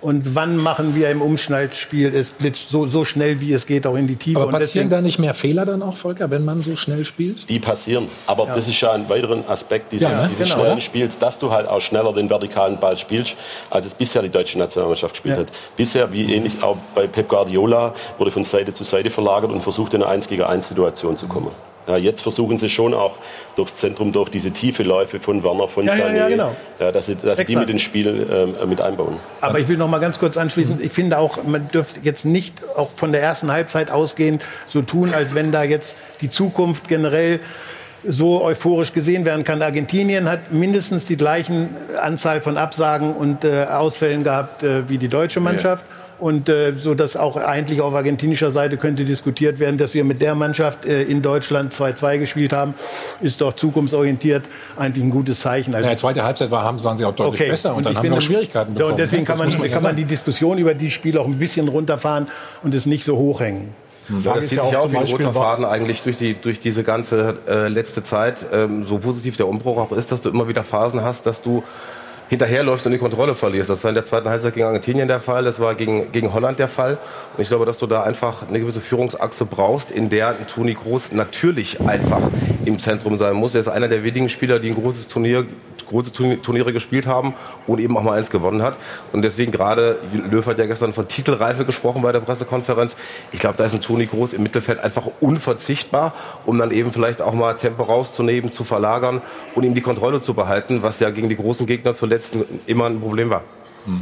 [0.00, 3.96] Und wann machen wir im Umschnallspiel es blitzt so, so schnell wie es geht auch
[3.96, 4.38] in die Tiefe?
[4.38, 7.04] Aber Und passieren deswegen- da nicht mehr Fehler dann auch, Volker, wenn man so schnell
[7.04, 7.48] spielt?
[7.48, 8.06] Die passieren.
[8.26, 10.28] Aber das ist ja ein weiterer Aspekt dieses, Ja, ne?
[10.30, 10.60] dieses Genau.
[10.62, 13.34] schnellen Spiels, dass du halt auch schneller den vertikalen Ball spielst,
[13.70, 15.40] als es bisher die deutsche Nationalmannschaft gespielt Ja.
[15.40, 15.48] hat.
[15.76, 19.94] Bisher, wie ähnlich auch bei Pep Guardiola, wurde von Seite zu Seite verlagert und versucht,
[19.94, 21.48] in eine 1 gegen 1 Situation zu kommen.
[21.88, 23.16] Ja, jetzt versuchen sie schon auch
[23.56, 26.56] durchs Zentrum, durch diese tiefe Läufe von Werner, von Ja, ja, Sané, ja, genau.
[26.78, 29.16] ja, dass sie, dass die mit ins Spiel ähm, mit einbauen.
[29.40, 30.80] Aber ich will noch mal ganz kurz anschließen.
[30.82, 35.14] Ich finde auch, man dürfte jetzt nicht auch von der ersten Halbzeit ausgehend so tun,
[35.14, 37.40] als wenn da jetzt die Zukunft generell
[38.06, 39.60] so euphorisch gesehen werden kann.
[39.62, 41.70] Argentinien hat mindestens die gleichen
[42.00, 45.84] Anzahl von Absagen und äh, Ausfällen gehabt äh, wie die deutsche Mannschaft.
[46.20, 50.20] Und äh, so dass auch eigentlich auf argentinischer Seite könnte diskutiert werden, dass wir mit
[50.20, 52.74] der Mannschaft äh, in Deutschland 2-2 gespielt haben,
[53.20, 54.44] ist doch zukunftsorientiert
[54.76, 55.74] eigentlich ein gutes Zeichen.
[55.76, 58.02] Also Ja, zweite Halbzeit war, haben, waren sie auch deutlich besser und, dann ich haben
[58.04, 58.92] wir finde- auch Schwierigkeiten Ja, bekommen.
[58.92, 61.68] und deswegen kann man, ja kann man die Diskussion über die Spiele auch ein bisschen
[61.68, 62.26] runterfahren
[62.64, 63.68] und es nicht so hochhängen.
[64.24, 66.82] Ja, das zieht ja sich auch wie ein roter Faden eigentlich durch, die, durch diese
[66.82, 68.44] ganze äh, letzte Zeit.
[68.52, 71.62] Ähm, so positiv der Umbruch auch ist, dass du immer wieder Phasen hast, dass du
[72.28, 73.70] hinterherläufst und die Kontrolle verlierst.
[73.70, 76.58] Das war in der zweiten Halbzeit gegen Argentinien der Fall, das war gegen, gegen Holland
[76.58, 76.98] der Fall.
[77.36, 80.74] Und ich glaube, dass du da einfach eine gewisse Führungsachse brauchst, in der ein Toni
[80.74, 82.22] Kroos natürlich einfach
[82.64, 83.54] im Zentrum sein muss.
[83.54, 85.46] Er ist einer der wenigen Spieler, die ein großes Turnier
[85.88, 87.34] große Turni- Turniere gespielt haben
[87.66, 88.76] und eben auch mal eins gewonnen hat.
[89.12, 92.96] Und deswegen gerade, Löw hat ja gestern von Titelreife gesprochen bei der Pressekonferenz.
[93.32, 96.14] Ich glaube, da ist ein Toni Groß im Mittelfeld einfach unverzichtbar,
[96.44, 99.22] um dann eben vielleicht auch mal Tempo rauszunehmen, zu verlagern
[99.54, 102.17] und ihm die Kontrolle zu behalten, was ja gegen die großen Gegner zuletzt
[102.66, 103.42] immer ein Problem war.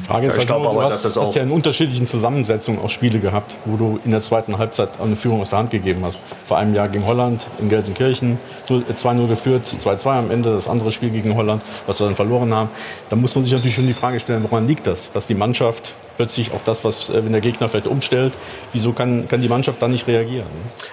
[0.07, 2.91] Frage ist Ja, ich halt nur, du hast, das hast ja in unterschiedlichen Zusammensetzungen auch
[2.91, 6.21] Spiele gehabt, wo du in der zweiten Halbzeit eine Führung aus der Hand gegeben hast.
[6.47, 10.69] Vor einem Jahr gegen Holland in Gelsenkirchen 0 äh, 2-0 geführt, 2-2 am Ende, das
[10.69, 12.71] andere Spiel gegen Holland, was wir dann verloren haben.
[13.09, 15.13] Da muss man sich natürlich schon die Frage stellen, woran liegt das?
[15.13, 18.33] Dass die Mannschaft plötzlich auf das, was äh, wenn der Gegner vielleicht umstellt,
[18.73, 20.47] wieso kann, kann die Mannschaft dann nicht reagieren?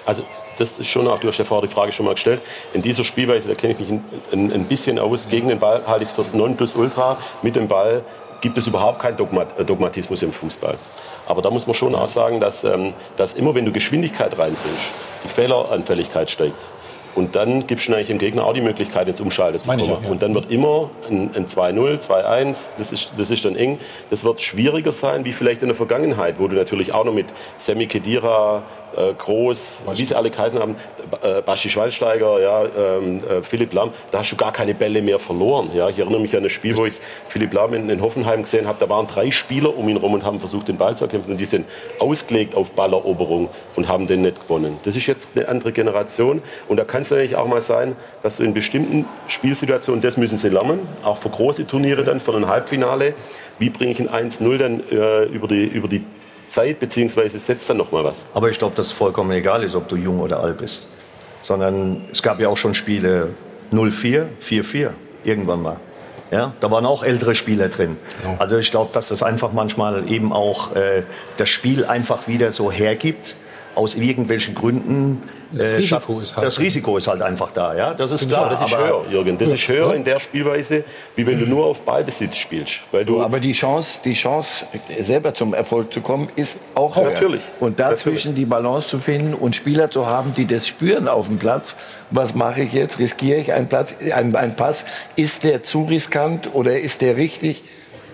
[0.06, 0.24] Also
[0.58, 2.42] das ist schon auch, du hast ja vorher die Frage schon mal gestellt,
[2.74, 5.84] in dieser Spielweise, da kenne ich mich ein, ein, ein bisschen aus, gegen den Ball
[5.88, 8.04] halte ich es fürs Nonplusultra, mit dem Ball
[8.42, 10.78] gibt es überhaupt keinen Dogmat, äh, Dogmatismus im Fußball.
[11.26, 14.82] Aber da muss man schon auch sagen, dass, ähm, dass immer wenn du Geschwindigkeit reinbringst,
[15.24, 16.62] die Fehleranfälligkeit steigt.
[17.16, 19.82] Und dann gibst du eigentlich dem Gegner auch die Möglichkeit, ins Umschalten zu kommen.
[19.84, 20.10] auch, ja.
[20.10, 23.80] Und dann wird immer ein, ein 2-0, 2-1, das ist, das ist dann eng.
[24.10, 27.28] Das wird schwieriger sein, wie vielleicht in der Vergangenheit, wo du natürlich auch noch mit
[27.60, 28.64] Sammy Kedira,
[28.96, 30.76] äh, Groß, wie sie alle geheißen haben,
[31.22, 35.20] äh, Baschi Schweinsteiger, ja, ähm, äh, Philipp Lahm, da hast du gar keine Bälle mehr
[35.20, 35.70] verloren.
[35.74, 35.90] Ja.
[35.90, 36.94] Ich erinnere mich an ein Spiel, wo ich
[37.28, 40.24] Philipp Lahm in, in Hoffenheim gesehen habe, da waren drei Spieler um ihn rum und
[40.24, 41.66] haben versucht, den Ball zu erkämpfen und die sind
[42.00, 44.80] ausgelegt auf Balleroberung und haben den nicht gewonnen.
[44.84, 48.38] Das ist jetzt eine andere Generation und da kann es natürlich auch mal sein, dass
[48.38, 52.48] du in bestimmten Spielsituationen, das müssen sie lernen, auch für große Turniere dann, für ein
[52.48, 53.14] Halbfinale,
[53.60, 56.04] wie bringe ich ein 1-0 dann äh, über, die, über die
[56.54, 58.26] Zeit, beziehungsweise setzt dann noch mal was.
[58.34, 60.88] Aber ich glaube, dass es vollkommen egal ist, ob du jung oder alt bist.
[61.42, 63.30] Sondern es gab ja auch schon Spiele
[63.72, 64.90] 0-4, 4-4,
[65.24, 65.78] irgendwann mal.
[66.32, 67.98] Ja, da waren auch ältere Spieler drin.
[68.40, 71.04] Also ich glaube, dass das einfach manchmal eben auch äh,
[71.38, 73.36] das Spiel einfach wieder so hergibt,
[73.76, 75.24] aus irgendwelchen Gründen.
[75.58, 77.94] Das äh, Risiko ist halt- Das Risiko ist halt einfach da, ja.
[77.94, 78.50] Das ist klar.
[78.50, 79.38] Das ist aber- höher, Jürgen.
[79.38, 80.84] Das ist höher in der Spielweise,
[81.16, 82.74] wie wenn du nur auf Ballbesitz spielst.
[82.92, 84.66] Weil du, Aber die Chance, die Chance,
[85.02, 87.12] selber zum Erfolg zu kommen, ist auch höher.
[87.12, 87.42] Natürlich.
[87.60, 91.38] Und dazwischen die Balance zu finden und Spieler zu haben, die das spüren auf dem
[91.40, 91.76] Platz.
[92.12, 93.00] Was mache ich jetzt?
[93.00, 94.86] Riskiere ich einen Platz, einen, einen Pass?
[95.16, 97.64] Ist der zu riskant oder ist der richtig?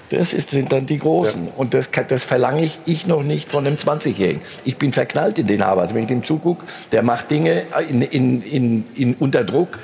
[0.09, 1.49] Das ist, sind dann die Großen.
[1.55, 4.41] Und das, das verlange ich, ich noch nicht von einem 20-Jährigen.
[4.65, 5.93] Ich bin verknallt in den Harvard.
[5.93, 9.77] Wenn ich dem zugucke, der macht Dinge in, in, in, in unter Druck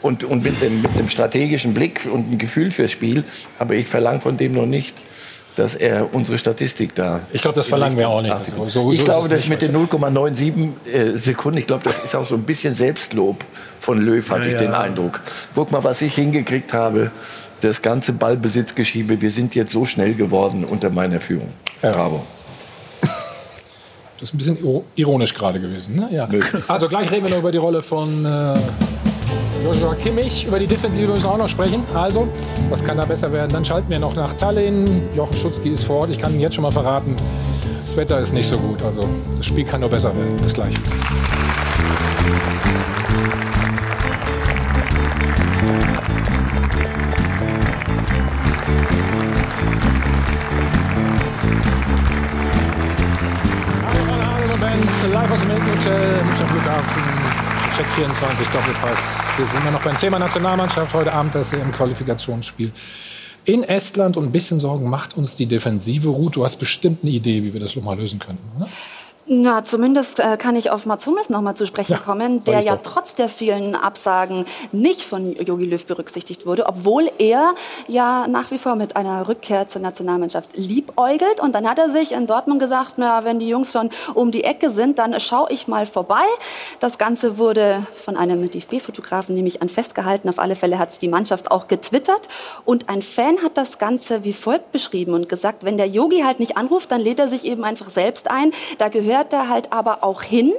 [0.00, 3.24] und, und mit, dem, mit einem strategischen Blick und einem Gefühl fürs Spiel.
[3.58, 4.94] Aber ich verlange von dem noch nicht,
[5.56, 7.20] dass er unsere Statistik da.
[7.32, 8.34] Ich glaube, das verlangen wir auch nicht.
[8.56, 12.26] so- so ich glaube, das mit den 0,97 äh, Sekunden, ich glaube, das ist auch
[12.28, 13.44] so ein bisschen Selbstlob
[13.78, 14.58] von Löw, hatte Ja, ich ja.
[14.58, 15.20] den Eindruck.
[15.54, 17.10] Guck mal, was ich hingekriegt habe.
[17.64, 21.48] Das ganze Ballbesitzgeschiebe, wir sind jetzt so schnell geworden unter meiner Führung.
[21.80, 22.22] Bravo.
[24.20, 25.96] Das ist ein bisschen iro- ironisch gerade gewesen.
[25.96, 26.08] Ne?
[26.12, 26.28] Ja.
[26.68, 28.54] Also gleich reden wir noch über die Rolle von äh,
[29.64, 30.44] Joshua Kimmich.
[30.46, 31.82] Über die Defensive müssen wir auch noch sprechen.
[31.94, 32.28] Also,
[32.68, 33.50] was kann da besser werden?
[33.50, 35.00] Dann schalten wir noch nach Tallinn.
[35.16, 36.10] Jochen Schutzki ist vor Ort.
[36.10, 37.16] Ich kann Ihnen jetzt schon mal verraten,
[37.82, 38.82] das Wetter ist nicht so gut.
[38.82, 40.36] Also das Spiel kann nur besser werden.
[40.42, 40.74] Bis gleich.
[55.12, 57.02] Live aus dem Hilton Hotel, Münchner Flughafen,
[57.76, 58.98] Check 24, Doppelpass.
[59.36, 60.94] Wir sind immer noch beim Thema Nationalmannschaft.
[60.94, 62.70] Heute Abend das EM-Qualifikationsspiel
[63.44, 64.16] in Estland.
[64.16, 66.08] Und ein bisschen Sorgen macht uns die Defensive.
[66.08, 68.42] Ruth, du hast bestimmt eine Idee, wie wir das noch mal lösen könnten.
[68.56, 68.68] Oder?
[69.42, 72.60] Na, zumindest äh, kann ich auf Mats Hummels noch mal zu sprechen Ja, kommen, der
[72.60, 77.54] ja trotz der vielen Absagen nicht von Jogi Löw berücksichtigt wurde, obwohl er
[77.88, 81.40] ja nach wie vor mit einer Rückkehr zur Nationalmannschaft liebäugelt.
[81.40, 84.44] Und dann hat er sich in Dortmund gesagt, na, wenn die Jungs schon um die
[84.44, 86.24] Ecke sind, dann schaue ich mal vorbei.
[86.78, 90.28] Das Ganze wurde von einem DFB-Fotografen nämlich an festgehalten.
[90.28, 92.28] Auf alle Fälle hat es die Mannschaft auch getwittert.
[92.64, 96.40] Und ein Fan hat das Ganze wie folgt beschrieben und gesagt, wenn der Yogi halt
[96.40, 98.52] nicht anruft, dann lädt er sich eben einfach selbst ein.
[98.78, 100.52] Da gehört er halt aber auch hin.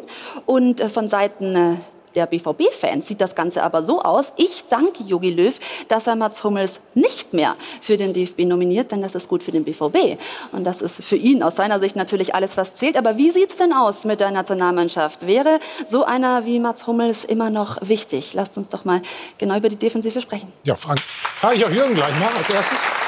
[0.45, 1.75] Und äh, von Seiten äh,
[2.15, 4.33] der BVB-Fans sieht das Ganze aber so aus.
[4.37, 9.01] Ich danke Jogi Löw, dass er Mats Hummels nicht mehr für den DFB nominiert, denn
[9.01, 10.17] das ist gut für den BVB.
[10.51, 12.97] Und das ist für ihn aus seiner Sicht natürlich alles, was zählt.
[12.97, 15.27] Aber wie sieht's denn aus mit der Nationalmannschaft?
[15.27, 18.33] Wäre so einer wie Mats Hummels immer noch wichtig?
[18.33, 19.01] Lasst uns doch mal
[19.37, 20.51] genau über die Defensive sprechen.
[20.63, 23.04] Ja, frage frag ich auch Jürgen gleich mal als erstes.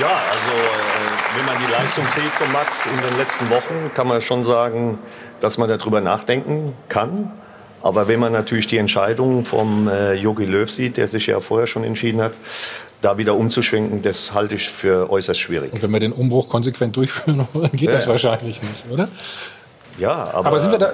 [0.00, 4.06] Ja, also äh, wenn man die Leistung sieht von Mats in den letzten Wochen, kann
[4.06, 4.98] man schon sagen,
[5.40, 7.32] dass man darüber nachdenken kann.
[7.82, 11.66] Aber wenn man natürlich die Entscheidung vom äh, Jogi Löw sieht, der sich ja vorher
[11.66, 12.32] schon entschieden hat,
[13.02, 15.72] da wieder umzuschwenken, das halte ich für äußerst schwierig.
[15.72, 19.08] Und wenn wir den Umbruch konsequent durchführen wollen, geht Ja, das wahrscheinlich nicht, oder?
[19.98, 20.92] Ja, aber, Aber sind wir da,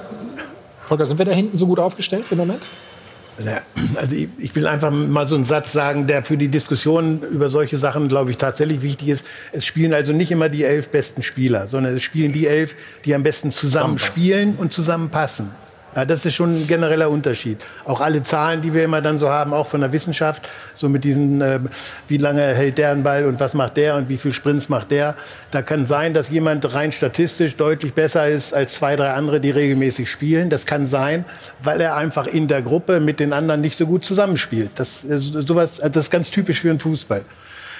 [0.86, 2.62] Volker, sind wir da hinten so gut aufgestellt im Moment?
[3.38, 3.62] Ja,
[3.96, 7.48] Also ich, ich will einfach mal so einen Satz sagen, der für die Diskussion über
[7.48, 9.24] solche Sachen, glaube ich, tatsächlich wichtig ist.
[9.52, 13.14] Es spielen also nicht immer die elf besten Spieler, sondern es spielen die elf, die
[13.14, 15.50] am besten zusammen spielen und zusammenpassen.
[15.94, 17.58] Ja, das ist schon ein genereller Unterschied.
[17.84, 21.04] Auch alle Zahlen, die wir immer dann so haben, auch von der Wissenschaft, so mit
[21.04, 21.60] diesen, äh,
[22.08, 24.90] wie lange hält der einen Ball und was macht der und wie viel Sprints macht
[24.90, 25.14] der.
[25.50, 29.50] Da kann sein, dass jemand rein statistisch deutlich besser ist als zwei, drei andere, die
[29.50, 30.50] regelmäßig spielen.
[30.50, 31.24] Das kann sein,
[31.62, 34.70] weil er einfach in der Gruppe mit den anderen nicht so gut zusammenspielt.
[34.74, 37.24] Das, äh, sowas, das ist ganz typisch für den Fußball.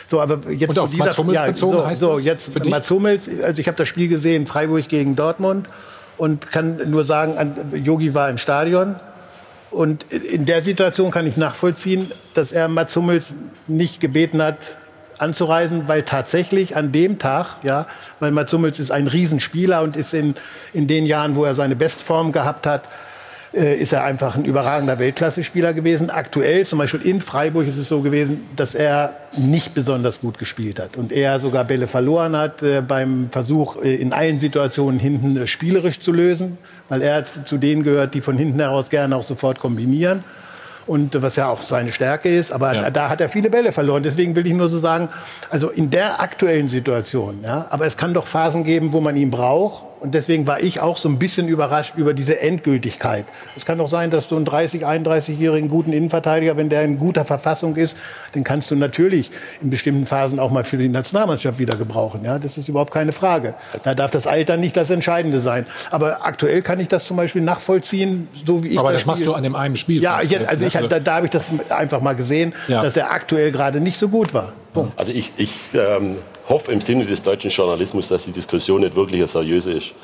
[0.07, 2.65] So, aber jetzt Und auf Mats Hummels bezogen so, heißt so jetzt?
[2.67, 3.29] Mats Hummels.
[3.43, 5.67] Also ich habe das Spiel gesehen, Freiburg gegen Dortmund
[6.17, 8.97] und kann nur sagen, Yogi war im Stadion.
[9.71, 13.35] Und in der Situation kann ich nachvollziehen, dass er Mats Hummels
[13.67, 14.57] nicht gebeten hat,
[15.19, 17.87] anzureisen, weil tatsächlich an dem Tag, ja,
[18.21, 20.35] weil Mats Hummels ist ein Riesenspieler und ist in,
[20.73, 22.89] in den Jahren, wo er seine Bestform gehabt hat,
[23.57, 26.11] äh, ist er einfach ein überragender Weltklasse-Spieler gewesen.
[26.11, 30.79] Aktuell, zum Beispiel in Freiburg, ist es so gewesen, dass er nicht besonders gut gespielt
[30.81, 35.37] hat und er sogar Bälle verloren hat äh, beim Versuch, äh, in allen Situationen hinten
[35.37, 39.25] äh, spielerisch zu lösen, weil er zu denen gehört, die von hinten heraus gerne auch
[39.25, 40.25] sofort kombinieren.
[40.87, 42.91] Und äh, was ja auch seine Stärke ist, aber Ja.
[42.91, 44.03] da hat er viele Bälle verloren.
[44.03, 45.09] Deswegen will ich nur so sagen,
[45.49, 49.31] also in der aktuellen Situation, ja, aber es kann doch Phasen geben, wo man ihn
[49.31, 49.83] braucht.
[50.05, 53.25] Und deswegen war ich auch so ein bisschen überrascht über diese Endgültigkeit.
[53.57, 57.25] Es kann doch sein, dass du einen 30, 31-jährigen guten Innenverteidiger, wenn der in guter
[57.25, 57.97] Verfassung ist,
[58.35, 59.31] den kannst du natürlich
[59.63, 62.21] in bestimmten Phasen auch mal für die Nationalmannschaft wieder gebrauchen.
[62.23, 63.55] Ja, das ist überhaupt keine Frage.
[63.83, 65.65] Da darf das Alter nicht das Entscheidende sein.
[65.91, 69.25] Aber aktuell kann ich das zum Beispiel nachvollziehen, so wie ich Aber das das machst
[69.27, 70.03] du an dem einen Spiel.
[70.03, 70.67] ja, jetzt, also ne?
[70.67, 72.83] ich, hab- da, da habe ich das einfach mal gesehen, Ja.
[72.83, 74.53] dass er aktuell gerade nicht so gut war.
[74.75, 74.99] Punkt.
[74.99, 76.17] Also ich, ich ähm,
[76.49, 79.95] hoffe im Sinne des deutschen Journalismus, dass die Diskussion nicht wirklich eine seriöse ist.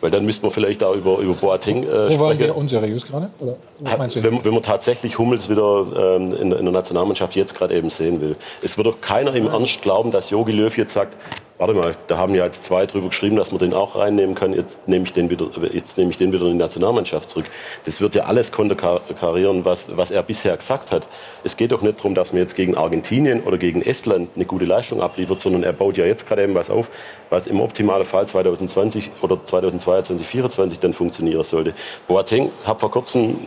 [0.00, 2.40] Weil dann müsste man vielleicht auch über, über Boateng äh, Wo waren sprechen.
[2.40, 3.30] wir unseriös gerade?
[3.38, 3.56] Oder
[4.02, 4.22] jetzt?
[4.22, 8.20] Wenn, wenn man tatsächlich Hummels wieder ähm, in, in der Nationalmannschaft jetzt gerade eben sehen
[8.20, 8.36] will.
[8.62, 11.16] Es wird doch keiner im Ernst glauben, dass Jogi Löw jetzt sagt,
[11.62, 14.52] warte mal, da haben ja jetzt zwei drüber geschrieben, dass man den auch reinnehmen kann,
[14.52, 17.46] jetzt nehme ich den wieder, jetzt nehme ich den wieder in die Nationalmannschaft zurück.
[17.84, 21.06] Das wird ja alles konterkarieren, was, was er bisher gesagt hat.
[21.44, 24.64] Es geht doch nicht darum, dass man jetzt gegen Argentinien oder gegen Estland eine gute
[24.64, 26.88] Leistung abliefert, sondern er baut ja jetzt gerade eben was auf,
[27.30, 31.74] was im optimalen Fall 2020 oder 2022, 2024 dann funktionieren sollte.
[32.06, 33.38] Boateng hat vor kurzem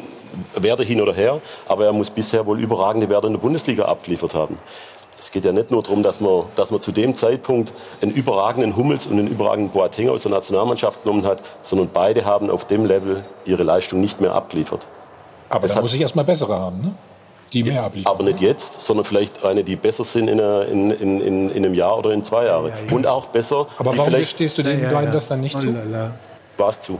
[0.55, 4.33] Werte hin oder her, aber er muss bisher wohl überragende Werte in der Bundesliga abgeliefert
[4.33, 4.57] haben.
[5.17, 8.75] Es geht ja nicht nur darum, dass man, dass man zu dem Zeitpunkt einen überragenden
[8.75, 12.85] Hummels und einen überragenden Boateng aus der Nationalmannschaft genommen hat, sondern beide haben auf dem
[12.85, 14.85] Level ihre Leistung nicht mehr abgeliefert.
[15.49, 16.91] Aber Das da muss ich erstmal bessere haben, ne?
[17.55, 18.11] Die mehr abliefern.
[18.11, 21.65] Aber nicht jetzt, sondern vielleicht eine, die besser sind in, einer, in, in, in, in
[21.65, 22.71] einem Jahr oder in zwei Jahren.
[22.91, 25.73] Und auch besser, Aber warum gestehst du den beiden das dann nicht zu?
[26.57, 26.99] was zu.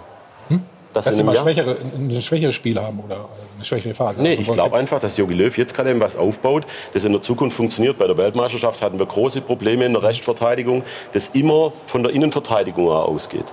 [0.94, 4.22] Das Dass in sie mal schwächere, ein schwächeres Spiel haben oder eine schwächere Phase.
[4.22, 6.63] Nee, Also ich glaube einfach, dass Jogi Löw jetzt gerade eben was aufbaut,
[6.94, 7.98] das in der Zukunft funktioniert.
[7.98, 12.88] Bei der Weltmeisterschaft hatten wir große Probleme in der Rechtsverteidigung, das immer von der Innenverteidigung
[12.89, 13.44] ausgeht.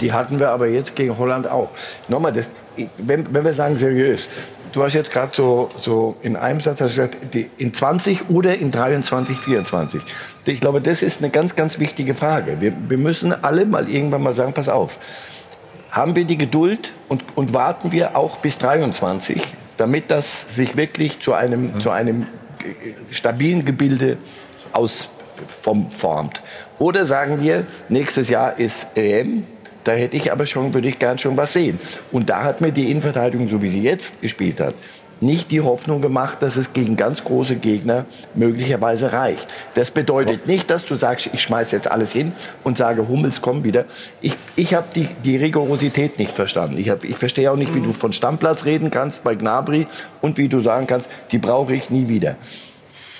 [0.00, 1.68] Die hatten wir aber jetzt gegen Holland auch.
[2.08, 2.48] Nochmal, das,
[2.98, 4.28] wenn, wenn wir sagen seriös,
[4.74, 7.16] du hast jetzt gerade so, so in einem Satz hast gesagt,
[7.58, 10.02] in 20 oder in 23, 24.
[10.46, 12.60] Ich glaube, das ist eine ganz, ganz wichtige Frage.
[12.60, 14.98] Wir, wir müssen alle mal irgendwann mal sagen, pass auf,
[15.90, 19.40] haben wir die Geduld und, und warten wir auch bis 23,
[19.76, 24.16] damit das sich wirklich zu einem, zu einem äh, stabilen Gebilde
[24.72, 26.42] ausformt?
[26.80, 29.44] Oder sagen wir, nächstes Jahr ist EM,
[29.84, 31.78] Da hätte ich aber schon, würde ich gern schon was sehen.
[32.10, 34.74] Und da hat mir die Innenverteidigung, so wie sie jetzt gespielt hat,
[35.20, 39.46] nicht die Hoffnung gemacht, dass es gegen ganz große Gegner möglicherweise reicht.
[39.74, 42.32] Das bedeutet nicht, dass du sagst, ich schmeiße jetzt alles hin
[42.64, 43.84] und sage, Hummels, komm wieder.
[44.20, 46.78] Ich, ich habe die, die Rigorosität nicht verstanden.
[46.78, 49.86] Ich, hab, ich verstehe auch nicht, wie du von Stammplatz reden kannst bei Gnabry
[50.20, 52.36] und wie du sagen kannst, die brauche ich nie wieder.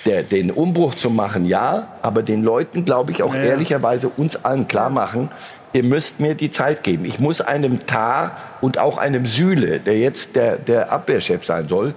[0.04, 3.40] Der, den Umbruch zu machen, ja, aber den Leuten, glaube ich, auch Ja.
[3.40, 5.30] ehrlicherweise uns allen klar machen,
[5.74, 7.04] ihr müsst mir die Zeit geben.
[7.04, 11.94] Ich muss einem Tar und auch einem Süle, der jetzt der, der Abwehrchef sein soll,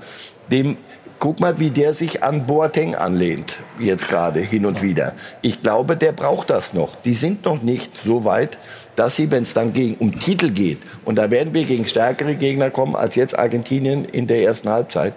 [0.51, 0.77] dem
[1.19, 5.13] Guck mal, wie der sich an Boateng anlehnt, jetzt gerade hin und wieder.
[5.41, 6.95] Ich glaube, der braucht das noch.
[7.01, 8.59] Die sind noch nicht so weit,
[8.95, 12.35] dass sie, wenn es dann gegen, um Titel geht, und da werden wir gegen stärkere
[12.35, 15.13] Gegner kommen als jetzt Argentinien in der ersten Halbzeit,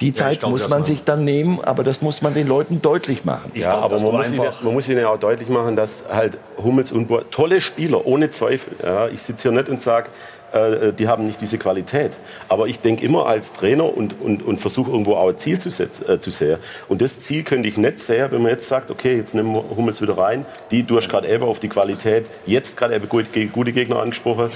[0.00, 3.24] die Zeit glaube, muss man sich dann nehmen, aber das muss man den Leuten deutlich
[3.24, 3.50] machen.
[3.54, 7.08] Ja, aber man muss, ihnen, man muss ihnen auch deutlich machen, dass halt Hummels und
[7.08, 8.74] Boat, tolle Spieler, ohne Zweifel.
[8.82, 10.10] Ja, ich sitze hier nicht und sage,
[10.52, 12.12] äh, die haben nicht diese Qualität.
[12.48, 15.70] Aber ich denke immer als Trainer und, und, und versuche irgendwo auch ein Ziel zu,
[15.70, 16.58] setz, äh, zu sehen.
[16.88, 19.64] Und das Ziel könnte ich nicht sehen, wenn man jetzt sagt, okay, jetzt nehmen wir
[19.76, 20.46] Hummels wieder rein.
[20.70, 24.50] Die, du hast gerade eben auf die Qualität, jetzt gerade eben gut, gute Gegner angesprochen.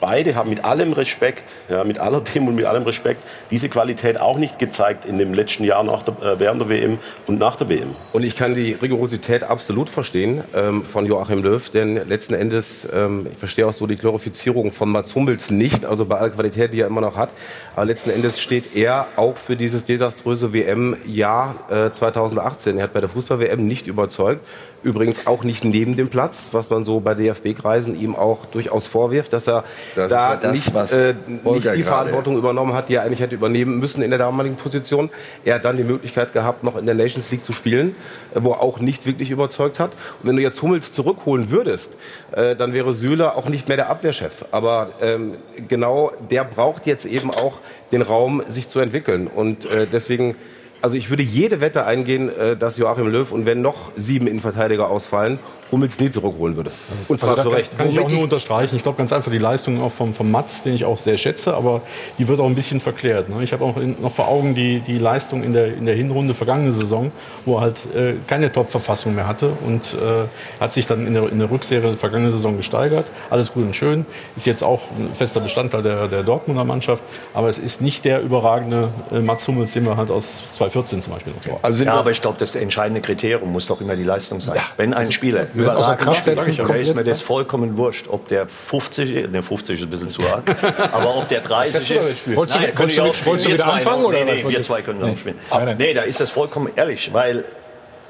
[0.00, 4.18] Beide haben mit allem Respekt, ja, mit aller Dem und mit allem Respekt, diese Qualität
[4.18, 7.56] auch nicht gezeigt in dem letzten Jahr nach der, äh, während der WM und nach
[7.56, 7.94] der WM.
[8.14, 13.26] Und ich kann die Rigorosität absolut verstehen ähm, von Joachim Löw, denn letzten Endes, ähm,
[13.30, 16.80] ich verstehe auch so die Glorifizierung von Mats Hummels nicht, also bei aller Qualität, die
[16.80, 17.30] er immer noch hat,
[17.76, 22.78] aber letzten Endes steht er auch für dieses desaströse WM-Jahr äh, 2018.
[22.78, 24.46] Er hat bei der Fußball-WM nicht überzeugt.
[24.82, 29.32] Übrigens auch nicht neben dem Platz, was man so bei DFB-Kreisen ihm auch durchaus vorwirft,
[29.32, 29.64] dass er
[29.94, 31.14] Das da ja das, nicht, äh,
[31.44, 35.10] nicht die Verantwortung übernommen hat, die er eigentlich hätte übernehmen müssen in der damaligen Position.
[35.44, 37.94] Er hat dann die Möglichkeit gehabt, noch in der Nations League zu spielen,
[38.34, 39.92] äh, wo er auch nicht wirklich überzeugt hat.
[40.22, 41.92] Und wenn du jetzt Hummels zurückholen würdest,
[42.32, 44.46] äh, dann wäre Süle auch nicht mehr der Abwehrchef.
[44.50, 45.34] Aber ähm,
[45.68, 47.58] genau der braucht jetzt eben auch
[47.92, 49.26] den Raum, sich zu entwickeln.
[49.26, 50.36] Und äh, deswegen,
[50.82, 54.88] also ich würde jede Wette eingehen, äh, dass Joachim Löw und wenn noch sieben Innenverteidiger
[54.88, 55.38] ausfallen,
[55.72, 56.72] Hummels nie zurückholen würde.
[57.08, 57.76] Und zwar Also zu Recht.
[57.76, 58.76] Kann ich auch nur unterstreichen.
[58.76, 61.54] Ich glaube ganz einfach die Leistung auch vom, vom Mats, den ich auch sehr schätze,
[61.54, 61.82] aber
[62.18, 63.28] die wird auch ein bisschen verklärt.
[63.28, 63.42] Ne?
[63.42, 66.34] Ich habe auch in, noch vor Augen die, die Leistung in der, in der Hinrunde
[66.34, 67.12] vergangene Saison,
[67.44, 71.30] wo er halt äh, keine Top-Verfassung mehr hatte und äh, hat sich dann in der,
[71.30, 73.06] in der Rückserie der vergangenen Saison gesteigert.
[73.30, 74.06] Alles gut und schön.
[74.36, 77.02] Ist jetzt auch ein fester Bestandteil der, der Dortmunder Mannschaft,
[77.34, 81.12] aber es ist nicht der überragende äh, Mats Hummels, den wir halt aus 2014 zum
[81.14, 81.56] Beispiel noch kennen.
[81.62, 84.58] Also ja, aber ich glaube, das entscheidende Kriterium muss doch immer die Leistung sein.
[84.76, 88.28] Wenn ein Spieler wir müssen außer Kraft setzen, dann ist mir das vollkommen wurscht, ob
[88.28, 90.44] der 50, ist- ne 50 ist ein bisschen zu hart,
[90.92, 92.34] aber ob der 30 ist.
[92.36, 94.82] Wolltest du- Nein, wolltest du- auch wolltest du wieder anfangen, oder Nee, nee, wir zwei
[94.82, 95.12] können Nee.
[95.12, 95.38] auch spielen.
[95.50, 95.76] Nein, nein.
[95.78, 97.44] Nee, da ist das vollkommen ehrlich, weil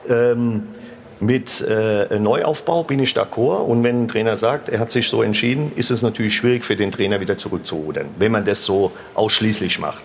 [0.08, 0.62] ähm,
[1.22, 3.64] mit äh, Neuaufbau bin ich d'accord.
[3.66, 6.76] Und wenn ein Trainer sagt, er hat sich so entschieden, ist es natürlich schwierig für
[6.76, 10.00] den Trainer wieder zurückzurudern, wenn man das so ausschließlich macht.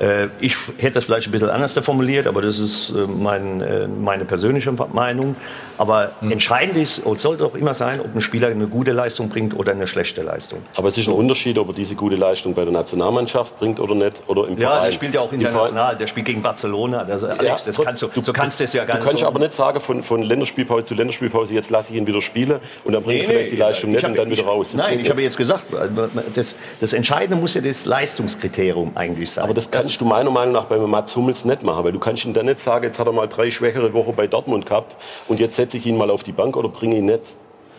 [0.00, 3.86] Äh, Ich hätte das vielleicht ein bisschen anders formuliert, aber das ist äh, mein, äh,
[3.86, 5.36] meine persönliche Meinung.
[5.78, 9.28] Aber entscheidend ist, und es sollte auch immer sein, ob ein Spieler eine gute Leistung
[9.28, 10.58] bringt oder eine schlechte Leistung.
[10.76, 13.94] Aber es ist ein Unterschied, ob er diese gute Leistung bei der Nationalmannschaft bringt oder
[13.94, 14.84] nicht, oder im Ja, Verein.
[14.84, 17.04] der spielt ja auch international, der spielt gegen Barcelona.
[17.04, 19.26] Das, Alex, Ja, das kannst du, du kannst das ja gar Du nicht kannst so.
[19.26, 22.92] aber nicht sagen, von, von Länderspielpause zu Länderspielpause, jetzt lasse ich ihn wieder spielen und
[22.92, 24.72] dann bringt Nee, er vielleicht nee, die Leistung ich nicht hab- und dann wieder raus.
[24.72, 25.64] Das Nein, ich habe jetzt gesagt,
[26.34, 29.44] das, das Entscheidende muss ja das Leistungskriterium eigentlich sein.
[29.44, 32.24] aber das kannst du meiner Meinung nach bei Mats Hummels nicht machen, weil du kannst
[32.24, 34.94] ihn dann nicht sagen, jetzt hat er mal drei schwächere Wochen bei Dortmund gehabt
[35.26, 37.22] und jetzt setze ich ihn mal auf die Bank oder bringe ihn nicht.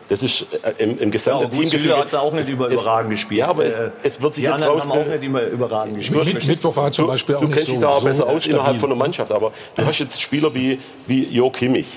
[0.09, 1.83] Das ist äh, im, im ja, gesamten Teamgefüge.
[1.83, 3.39] Süle hat auch nicht über, überragend gespielt.
[3.39, 5.19] Ja, aber es, Äh, es wird sich die jetzt anderen haben auch rausbilden.
[5.21, 6.33] nicht immer überragend gespielt.
[6.33, 8.27] Mit, Mittwoch war zum Beispiel auch du nicht kennst so, dich da auch so besser
[8.27, 8.57] aus stabil.
[8.57, 9.31] innerhalb von der Mannschaft.
[9.31, 11.87] Aber du hast jetzt Spieler wie, wie Jo Kimmich.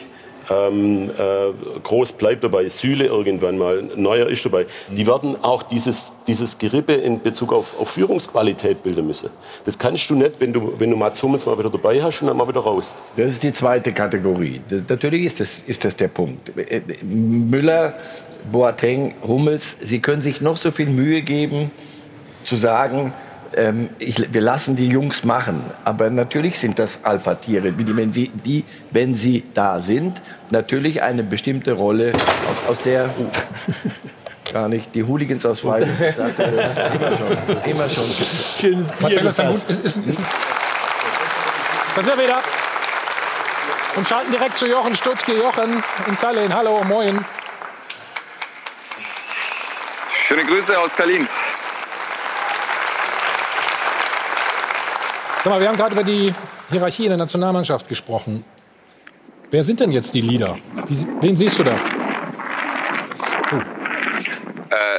[0.50, 4.66] Ähm, äh, Groß bleibt dabei, Süle irgendwann mal, Neuer ist dabei.
[4.90, 9.30] Die werden auch dieses, dieses Gerippe in Bezug auf, auf Führungsqualität bilden müssen.
[9.64, 12.28] Das kannst du nicht, wenn du, wenn du Mats Hummels mal wieder dabei hast und
[12.28, 12.92] dann mal wieder raus.
[13.16, 14.60] Das ist die zweite Kategorie.
[14.68, 16.52] Das, natürlich ist das, ist das der Punkt.
[16.56, 17.94] Äh, Müller,
[18.50, 21.70] Boateng, Hummels, sie können sich noch so viel Mühe geben,
[22.44, 23.14] zu sagen,
[23.56, 25.64] ähm, ich, wir lassen die Jungs machen.
[25.84, 31.22] Aber natürlich sind das Alpha-Tiere, die, wenn, sie, die, wenn sie da sind, natürlich eine
[31.22, 33.10] bestimmte Rolle, aus, aus der
[34.52, 35.80] gar nicht die Hooligans aus das
[37.66, 38.04] Immer schon.
[38.60, 38.86] Immer schon.
[39.00, 39.70] Marcel, das ist ein gut.
[39.70, 40.20] Ist, ist, ist,
[41.96, 42.40] da sind wir wieder.
[43.96, 45.32] Und schalten direkt zu Jochen Stutzki.
[45.32, 46.52] Jochen in Tallinn.
[46.54, 47.24] Hallo, moin.
[50.26, 51.28] Schöne Grüße aus Tallinn.
[55.44, 56.32] Sag mal, wir haben gerade über die
[56.70, 58.42] Hierarchie in der Nationalmannschaft gesprochen.
[59.50, 60.56] Wer sind denn jetzt die Leader?
[61.20, 61.76] Wen siehst du da?
[64.70, 64.93] Äh,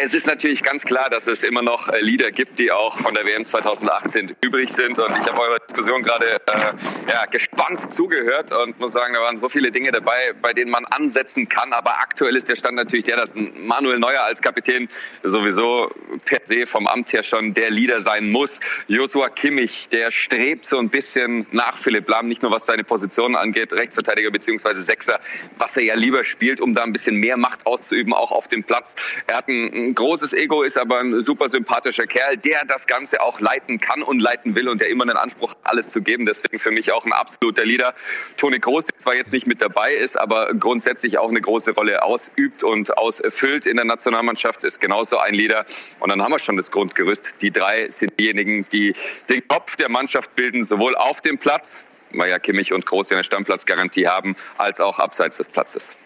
[0.00, 3.14] es ist natürlich ganz klar, dass es immer noch äh, Lieder gibt, die auch von
[3.14, 4.98] der WM 2018 übrig sind.
[4.98, 6.72] Und ich habe eure Diskussion gerade äh,
[7.10, 10.84] ja, gespannt zugehört und muss sagen, da waren so viele Dinge dabei, bei denen man
[10.86, 11.72] ansetzen kann.
[11.72, 14.88] Aber aktuell ist der Stand natürlich der, dass Manuel Neuer als Kapitän
[15.22, 15.90] sowieso
[16.24, 18.60] per se vom Amt her schon der Leader sein muss.
[18.88, 23.36] Joshua Kimmich, der strebt so ein bisschen nach Philipp Lahm, nicht nur was seine Position
[23.36, 24.74] angeht, Rechtsverteidiger bzw.
[24.74, 25.18] Sechser,
[25.58, 28.62] was er ja lieber spielt, um da ein bisschen mehr Macht auszuüben, auch auf dem
[28.62, 28.94] Platz.
[29.26, 33.22] Er hat ein, ein großes Ego, ist aber ein super sympathischer Kerl, der das Ganze
[33.22, 36.26] auch leiten kann und leiten will und der immer einen Anspruch hat, alles zu geben.
[36.26, 37.94] Deswegen für mich auch ein absoluter Leader.
[38.36, 42.02] Toni Groß, der zwar jetzt nicht mit dabei ist, aber grundsätzlich auch eine große Rolle
[42.02, 45.64] ausübt und ausfüllt in der Nationalmannschaft, ist genauso ein Leader.
[46.00, 47.40] Und dann haben wir schon das Grundgerüst.
[47.40, 48.92] Die drei sind diejenigen, die
[49.28, 51.78] den Kopf der Mannschaft bilden, sowohl auf dem Platz,
[52.12, 55.96] weil ja Kimmich und Groß ja eine Stammplatzgarantie haben, als auch abseits des Platzes.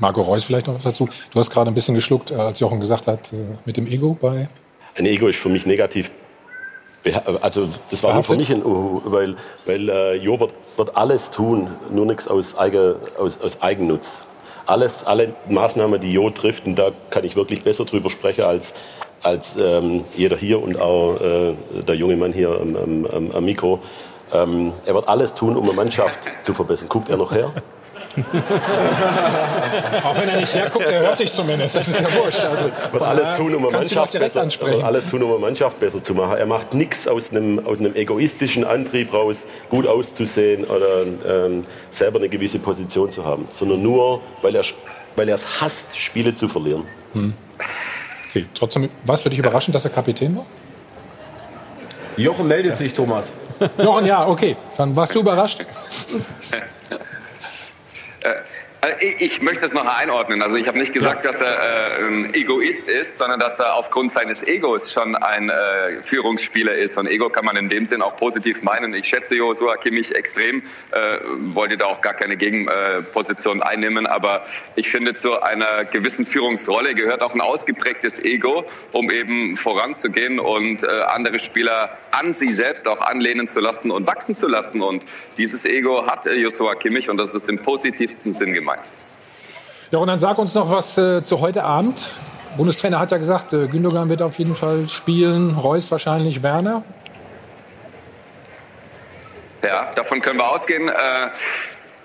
[0.00, 1.08] Marco Reus vielleicht noch dazu.
[1.32, 4.16] Du hast gerade ein bisschen geschluckt, äh, als Jochen gesagt hat, äh, mit dem Ego
[4.20, 4.48] bei.
[4.96, 6.10] Ein Ego ist für mich negativ.
[7.40, 11.68] Also das war für mich ein Uhu, weil, weil äh, Jo wird, wird alles tun,
[11.90, 14.22] nur nichts aus, Eigen, aus, aus Eigennutz.
[14.66, 18.74] Alles, alle Maßnahmen, die Jo trifft, und da kann ich wirklich besser drüber sprechen als,
[19.22, 23.80] als ähm, jeder hier und auch äh, der junge Mann hier am, am, am Mikro.
[24.32, 26.88] Ähm, er wird alles tun, um eine Mannschaft zu verbessern.
[26.90, 27.50] Guckt er noch her?
[30.04, 31.76] Auch wenn er nicht herguckt, er hört dich zumindest.
[31.76, 32.44] Das ist ja wurscht.
[32.44, 36.02] Also, wird alles tun, um eine Mannschaft besser, wird alles tun, um eine Mannschaft besser
[36.02, 36.36] zu machen.
[36.36, 42.18] Er macht nichts aus einem, aus einem egoistischen Antrieb raus, gut auszusehen oder ähm, selber
[42.18, 44.64] eine gewisse Position zu haben, sondern nur, weil er,
[45.14, 46.82] weil er es hasst, Spiele zu verlieren.
[47.12, 47.32] Hm.
[48.28, 50.46] Okay, trotzdem, war es für dich überraschend, dass er Kapitän war?
[52.16, 53.32] Jochen meldet sich, Thomas.
[53.78, 54.56] Jochen, ja, okay.
[54.76, 55.64] Dann warst du überrascht.
[58.22, 58.49] Äh, also
[59.00, 60.42] ich möchte es noch einordnen.
[60.42, 64.10] Also ich habe nicht gesagt, dass er äh, ein Egoist ist, sondern dass er aufgrund
[64.10, 66.96] seines Egos schon ein äh, Führungsspieler ist.
[66.96, 68.94] Und Ego kann man in dem Sinn auch positiv meinen.
[68.94, 70.62] Ich schätze Joshua Kimmich extrem,
[70.92, 71.18] äh,
[71.52, 74.06] wollte da auch gar keine Gegenposition einnehmen.
[74.06, 80.40] Aber ich finde, zu einer gewissen Führungsrolle gehört auch ein ausgeprägtes Ego, um eben voranzugehen
[80.40, 84.80] und äh, andere Spieler an sich selbst auch anlehnen zu lassen und wachsen zu lassen.
[84.80, 85.04] Und
[85.36, 88.88] dieses Ego hat äh, Joshua Kimmich und das ist im positivsten Sinn gemeint gemeint.
[89.90, 92.10] Ja, und dann sag uns noch was äh, zu heute Abend.
[92.56, 96.82] Bundestrainer hat ja gesagt, äh, Gündogan wird auf jeden Fall spielen, Reus wahrscheinlich, Werner.
[99.62, 100.88] Ja, davon können wir ausgehen.
[100.88, 100.92] Äh,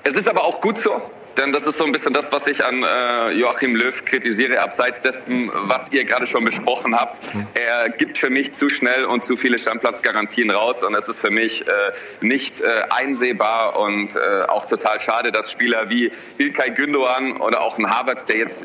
[0.04, 1.02] es ist aber auch gut so,
[1.38, 5.02] denn das ist so ein bisschen das, was ich an äh, Joachim Löw kritisiere, abseits
[5.02, 7.22] dessen, was ihr gerade schon besprochen habt.
[7.54, 11.32] Er gibt für mich zu schnell und zu viele Standplatzgarantien raus und es ist für
[11.32, 11.72] mich äh,
[12.22, 17.78] nicht äh, einsehbar und äh, auch total schade, dass Spieler wie Ilkay Gündoğan oder auch
[17.78, 18.64] ein Havertz, der jetzt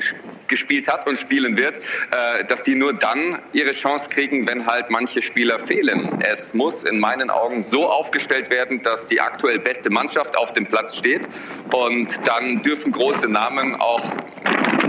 [0.48, 4.90] gespielt hat und spielen wird, äh, dass die nur dann ihre Chance kriegen, wenn halt
[4.90, 6.20] manche Spieler fehlen.
[6.20, 10.66] Es muss in meinen Augen so aufgestellt werden, dass die aktuell beste Mannschaft auf dem
[10.66, 11.28] Platz steht
[11.72, 14.02] und dann dürfen große Namen auch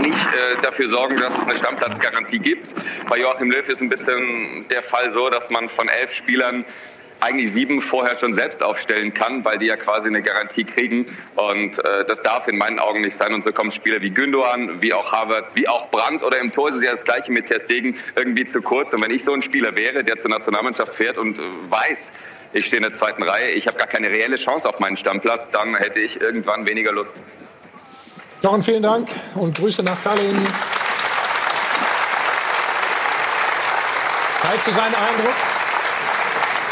[0.00, 2.74] nicht äh, dafür sorgen, dass es eine Stammplatzgarantie gibt.
[3.08, 6.64] Bei Joachim Löw ist ein bisschen der Fall so, dass man von elf Spielern
[7.22, 11.06] eigentlich sieben vorher schon selbst aufstellen kann, weil die ja quasi eine Garantie kriegen.
[11.36, 13.32] Und äh, das darf in meinen Augen nicht sein.
[13.32, 16.70] Und so kommen Spieler wie Gündoğan, wie auch Havertz, wie auch Brandt oder im Tor
[16.70, 18.92] ist es ja das Gleiche mit Ter Stegen irgendwie zu kurz.
[18.92, 22.12] Und wenn ich so ein Spieler wäre, der zur Nationalmannschaft fährt und äh, weiß,
[22.54, 25.48] ich stehe in der zweiten Reihe, ich habe gar keine reelle Chance auf meinen Stammplatz,
[25.48, 27.16] dann hätte ich irgendwann weniger Lust.
[28.42, 30.42] Jochen, vielen Dank und Grüße nach Tallinn.
[34.42, 35.34] Teilst du seinen Eindruck?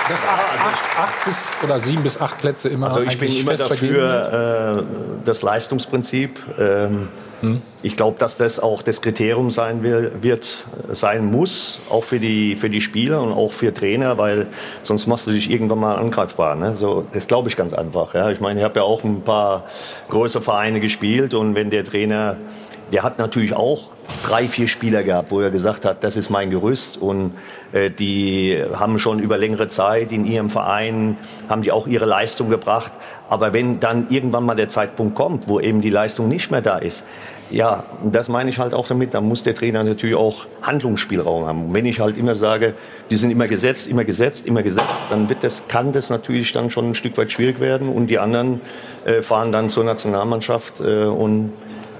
[0.08, 3.54] Dass acht, acht, acht, bis oder sieben bis acht Plätze immer Also ich bin immer
[3.54, 6.40] dafür äh, das Leistungsprinzip.
[6.58, 7.06] Ähm,
[7.40, 7.62] hm.
[7.82, 12.56] Ich glaube, dass das auch das Kriterium sein will, wird, sein muss, auch für die,
[12.56, 14.48] für die Spieler und auch für Trainer, weil
[14.82, 16.54] sonst machst du dich irgendwann mal angreifbar.
[16.54, 16.74] Ne?
[16.74, 18.14] So, das glaube ich ganz einfach.
[18.14, 18.30] Ja?
[18.30, 19.64] Ich meine, ich habe ja auch ein paar
[20.10, 22.36] große Vereine gespielt und wenn der Trainer,
[22.92, 23.88] der hat natürlich auch
[24.26, 27.32] drei, vier Spieler gehabt, wo er gesagt hat, das ist mein Gerüst und
[27.72, 31.16] äh, die haben schon über längere Zeit in ihrem Verein,
[31.48, 32.92] haben die auch ihre Leistung gebracht.
[33.28, 36.78] Aber wenn dann irgendwann mal der Zeitpunkt kommt, wo eben die Leistung nicht mehr da
[36.78, 37.04] ist,
[37.50, 41.74] ja, das meine ich halt auch damit, da muss der Trainer natürlich auch Handlungsspielraum haben.
[41.74, 42.74] Wenn ich halt immer sage,
[43.10, 46.70] die sind immer gesetzt, immer gesetzt, immer gesetzt, dann wird das, kann das natürlich dann
[46.70, 48.60] schon ein Stück weit schwierig werden und die anderen
[49.04, 51.52] äh, fahren dann zur Nationalmannschaft äh, und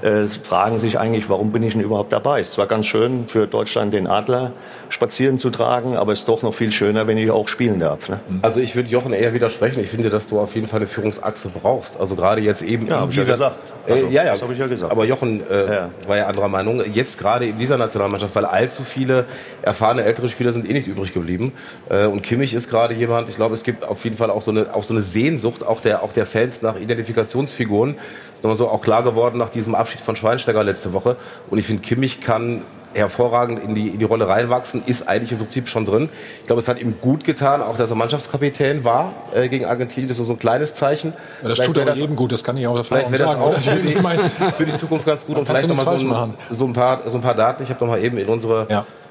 [0.02, 2.40] äh, fragen sich eigentlich, warum bin ich denn überhaupt dabei?
[2.40, 4.52] Es zwar ganz schön für Deutschland den Adler
[4.90, 8.08] spazieren zu tragen, aber es ist doch noch viel schöner, wenn ich auch spielen darf.
[8.08, 8.20] Ne?
[8.42, 9.80] Also ich würde Jochen eher widersprechen.
[9.82, 11.98] Ich finde, dass du auf jeden Fall eine Führungsachse brauchst.
[11.98, 13.56] Also gerade jetzt eben Ja, in ja dieser, gesagt.
[13.86, 14.90] Äh, Also, ja, ja, das hab ich ja gesagt.
[14.92, 15.90] Aber Jochen äh, Ja.
[16.06, 16.82] war ja anderer Meinung.
[16.92, 19.24] Jetzt gerade in dieser Nationalmannschaft, weil allzu viele
[19.62, 21.52] erfahrene ältere Spieler sind eh nicht übrig geblieben.
[21.88, 23.28] Äh, und Kimmich ist gerade jemand.
[23.28, 25.80] Ich glaube, es gibt auf jeden Fall auch so eine auch so eine Sehnsucht auch
[25.80, 27.96] der auch der Fans nach Identifikationsfiguren.
[28.34, 31.16] Ist nochmal so auch klar geworden nach diesem Abschied von Schweinsteiger letzte Woche.
[31.48, 32.62] Und ich finde, Kimmich kann
[32.94, 36.08] hervorragend in die, in die Rolle reinwachsen, ist eigentlich im Prinzip schon drin.
[36.40, 40.08] Ich glaube, es hat ihm gut getan, auch dass er Mannschaftskapitän war äh, gegen Argentinien.
[40.08, 41.12] Das ist so ein kleines Zeichen.
[41.42, 43.56] Ja, das Vielleicht tut aber jedem gut, das kann ich auch Vielleicht wäre das auch
[43.56, 45.38] für die, für die Zukunft ganz gut.
[45.38, 47.62] Und vielleicht kann noch mal nichts so ein, so, ein paar, so ein paar Daten.
[47.62, 48.66] Ich habe noch mal eben in unsere,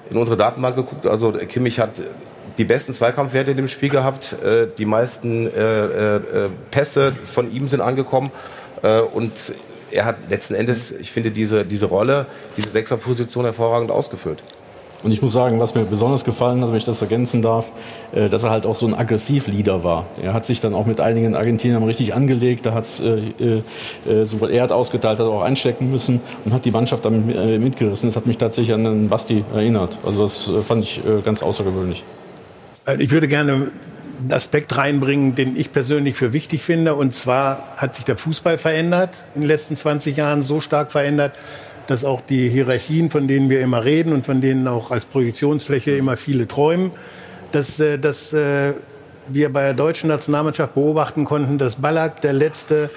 [0.10, 1.06] in unsere Datenbank geguckt.
[1.06, 1.92] Also Kimmich hat
[2.58, 4.36] die besten Zweikampfwerte in dem Spiel gehabt.
[4.44, 8.32] Äh, Die meisten äh, äh, Pässe von ihm sind angekommen.
[8.82, 9.54] Äh, Und
[9.92, 12.26] er hat letzten Endes, ich finde, diese, diese Rolle,
[12.58, 14.44] diese Sechserposition hervorragend ausgefüllt.
[15.02, 17.72] Und ich muss sagen, was mir besonders gefallen hat, wenn ich das ergänzen darf,
[18.12, 20.08] äh, dass er halt auch so ein Aggressivleader war.
[20.22, 23.62] Er hat sich dann auch mit einigen Argentiniern richtig angelegt, da hat äh,
[24.10, 27.58] äh, sowohl er hat ausgeteilt, hat auch einstecken müssen und hat die Mannschaft damit äh,
[27.60, 28.10] mitgerissen.
[28.10, 29.98] Das hat mich tatsächlich an den Basti erinnert.
[30.06, 32.04] Also das äh, fand ich äh, ganz außergewöhnlich.
[32.98, 33.72] Ich würde gerne
[34.20, 36.96] einen Aspekt reinbringen, den ich persönlich für wichtig finde.
[36.96, 41.34] Und zwar hat sich der Fußball verändert in den letzten 20 Jahren, so stark verändert,
[41.88, 45.92] dass auch die Hierarchien, von denen wir immer reden und von denen auch als Projektionsfläche
[45.92, 46.92] immer viele träumen,
[47.52, 48.74] dass, äh, dass äh,
[49.28, 52.90] wir bei der deutschen Nationalmannschaft beobachten konnten, dass Ballack der letzte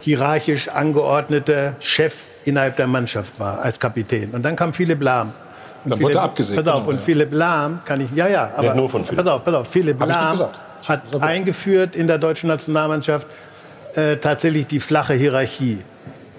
[0.00, 4.30] hierarchisch angeordnete Chef innerhalb der Mannschaft war als Kapitän.
[4.30, 5.32] Und dann kam Philipp Lahm.
[5.84, 7.00] Und Dann wurde Philipp- er abgesägt, Pass auf, genau, und ja.
[7.02, 9.24] Philipp Lahm kann ich, ja, ja, aber nur von Philipp.
[9.24, 10.60] pass auf, pass auf, Philipp Hab ich nicht Lahm gesagt.
[10.84, 13.26] Hat eingeführt in der deutschen Nationalmannschaft
[13.94, 15.78] äh, tatsächlich die flache Hierarchie.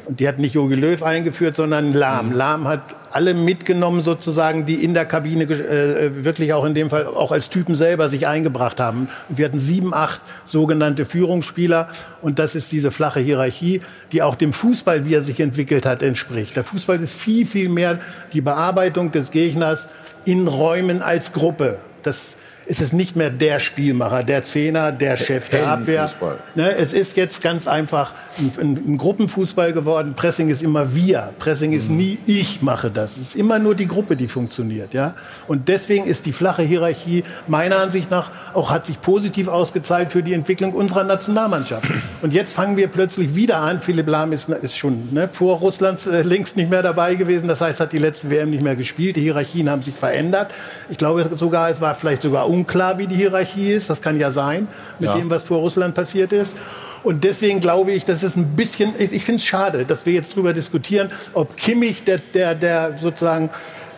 [0.06, 2.32] Und die hat nicht Jogi Löw eingeführt, sondern Lahm.
[2.32, 2.82] Lahm hat
[3.12, 7.32] alle mitgenommen sozusagen, die in der Kabine gesch- äh, wirklich auch in dem Fall auch
[7.32, 9.10] als Typen selber sich eingebracht haben.
[9.28, 11.90] Und wir hatten sieben, acht sogenannte Führungsspieler.
[12.22, 13.82] Und das ist diese flache Hierarchie,
[14.14, 16.56] die auch dem Fußball, wie er sich entwickelt hat, entspricht.
[16.56, 18.00] Der Fußball ist viel, viel mehr
[18.32, 19.88] die Bearbeitung des Gegners
[20.24, 21.80] in Räumen als Gruppe.
[22.04, 26.10] Das ist es nicht mehr der Spielmacher, der Zehner, der Chef der Abwehr.
[26.56, 30.14] Ne, es ist jetzt ganz einfach ein, ein, ein Gruppenfußball geworden.
[30.16, 31.34] Pressing ist immer wir.
[31.40, 33.18] Pressing ist nie ich mache das.
[33.18, 34.94] Es ist immer nur die Gruppe, die funktioniert.
[34.94, 35.16] Ja?
[35.48, 40.24] Und deswegen ist die flache Hierarchie meiner Ansicht nach auch hat sich positiv ausgezahlt für
[40.24, 41.92] die Entwicklung unserer Nationalmannschaft.
[42.22, 43.82] Und jetzt fangen wir plötzlich wieder an.
[43.82, 47.48] Philipp Lahm ist, ist schon ne, vor Russland äh, längst nicht mehr dabei gewesen.
[47.48, 49.16] Das heißt, hat die letzte WM nicht mehr gespielt.
[49.16, 50.52] Die Hierarchien haben sich verändert.
[50.90, 53.90] Ich glaube sogar, es war vielleicht sogar unklar, wie die Hierarchie ist.
[53.90, 54.68] Das kann ja sein
[55.00, 55.16] mit Ja.
[55.18, 56.56] dem, was vor Russland passiert ist.
[57.04, 60.14] Und deswegen glaube ich, dass es ein bisschen, ich, ich finde es schade, dass wir
[60.14, 63.50] jetzt darüber diskutieren, ob Kimmich der, der, der sozusagen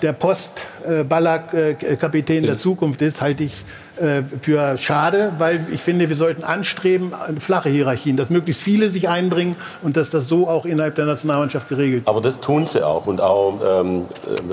[0.01, 3.65] der Post-Ballack-Kapitän der Zukunft ist, halte ich
[3.99, 8.89] äh, für schade, weil ich finde, wir sollten anstreben, eine flache Hierarchien, dass möglichst viele
[8.89, 12.07] sich einbringen und dass das so auch innerhalb der Nationalmannschaft geregelt wird.
[12.07, 13.07] Aber das tun sie auch.
[13.07, 14.05] Und auch ähm,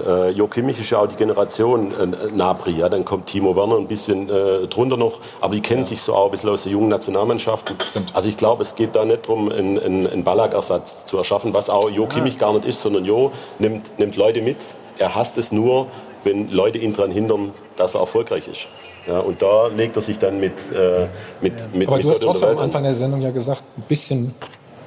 [0.05, 2.73] äh, Jo Kimmich ist ja auch die Generation äh, Nabri.
[2.73, 2.89] Ja?
[2.89, 5.21] Dann kommt Timo Werner ein bisschen äh, drunter noch.
[5.41, 7.77] Aber die kennen sich so auch ein bisschen aus der jungen Nationalmannschaften.
[8.15, 11.71] Also ich glaube, es geht da nicht darum, einen, einen, einen Ballack-Ersatz zu erschaffen, was
[11.71, 14.57] auch Jo Kimmich gar nicht ist, sondern Jo nimmt, nimmt Leute mit.
[14.99, 15.89] Er hasst es nur,
[16.25, 18.67] wenn Leute ihn daran hindern, dass er erfolgreich ist.
[19.07, 21.07] Ja, und da legt er sich dann mit, äh,
[21.41, 22.59] mit, mit Aber mit du hast trotzdem am.
[22.59, 24.35] Anfang der Sendung ja gesagt, ein bisschen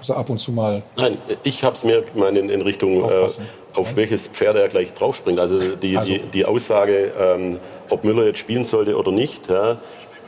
[0.01, 0.81] so ab und zu mal.
[0.97, 3.27] Nein, ich habe es mir gemeint in, in Richtung, äh,
[3.75, 5.39] auf welches Pferd er gleich draufspringt.
[5.39, 7.57] Also die, Also- die, die Aussage, ähm,
[7.89, 9.77] ob Müller jetzt spielen sollte oder nicht, ja,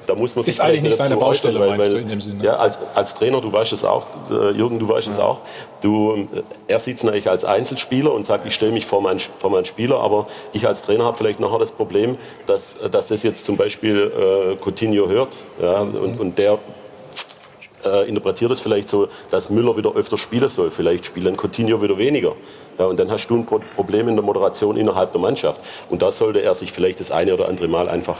[0.07, 2.21] da muss man sich Ist eigentlich nicht seine dazu äußern, Baustelle, meinst du, in dem
[2.21, 2.43] Sinne?
[2.43, 5.39] Ja, als, als Trainer, du weißt es auch, äh, Jürgen, du weißt es auch,
[5.81, 9.19] du, äh, er sieht es natürlich als Einzelspieler und sagt, ich stelle mich vor meinen,
[9.19, 13.23] vor meinen Spieler, aber ich als Trainer habe vielleicht nachher das Problem, dass, dass das
[13.23, 15.29] jetzt zum Beispiel äh, Coutinho hört
[15.61, 16.57] ja, und, und der
[17.85, 20.71] äh, interpretiert es vielleicht so, dass Müller wieder öfter spielen soll.
[20.71, 22.35] Vielleicht spielen Coutinho wieder weniger.
[22.77, 25.61] Ja, und dann hast du ein Pro Problem in der Moderation innerhalb der Mannschaft.
[25.89, 28.17] Und da sollte er sich vielleicht das eine oder andere Mal einfach.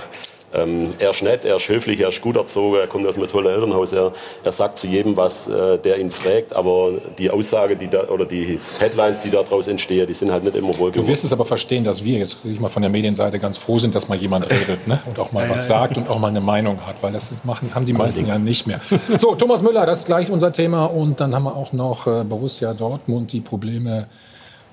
[0.54, 3.28] Ähm, er ist nett, er ist höflich, er ist gut erzogen, er kommt aus einem
[3.28, 4.12] tollen Elternhaus, er,
[4.43, 8.26] er sagt zu jedem was, äh, der ihn fragt, aber die Aussage die da, oder
[8.26, 11.08] die Headlines, die daraus entstehen, die sind halt nicht immer Du wohlgewogen.
[11.08, 13.95] wirst es aber verstehen, dass wir jetzt ich mal von der Medienseite ganz froh sind,
[13.95, 14.99] dass mal jemand redet ne?
[15.06, 17.86] und auch mal was sagt und auch mal eine Meinung hat, weil das machen, haben
[17.86, 18.82] die meisten ja nicht mehr.
[19.18, 22.24] So, Thomas Müller, das ist gleich unser Thema und dann haben wir auch noch äh,
[22.24, 24.08] Borussia Dortmund, die Probleme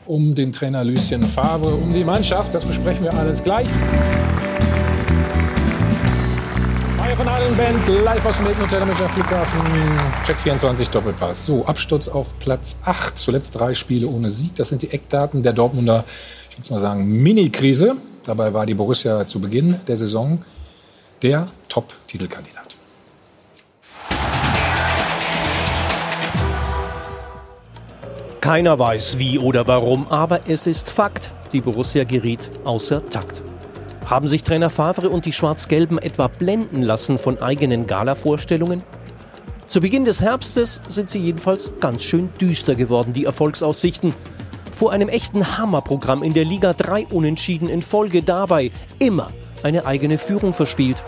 [0.07, 3.68] um den Trainer Lucien Favre, um die Mannschaft, das besprechen wir alles gleich.
[7.19, 9.61] Von allen Band live aus dem Hotel Münchner Flughafen.
[10.25, 11.47] Check 24 Doppelpass.
[11.47, 13.19] So, Absturz auf Platz 8.
[13.19, 14.55] Zuletzt drei Spiele ohne Sieg.
[14.55, 16.05] Das sind die Eckdaten der Dortmunder,
[16.49, 17.97] ich würde mal sagen, Mini-Krise.
[18.25, 20.45] Dabei war die Borussia zu Beginn der Saison
[21.21, 22.77] der Top-Titelkandidat.
[28.41, 31.33] Keiner weiß wie oder warum, aber es ist Fakt.
[31.53, 33.43] Die Borussia geriet außer Takt.
[34.09, 38.82] Haben sich Trainer Favre und die Schwarz-Gelben etwa blenden lassen von eigenen Gala-Vorstellungen?
[39.66, 44.14] Zu Beginn des Herbstes sind sie jedenfalls ganz schön düster geworden, die Erfolgsaussichten.
[44.72, 49.28] Vor einem echten Hammerprogramm in der Liga drei Unentschieden in Folge dabei immer
[49.62, 51.04] eine eigene Führung verspielt.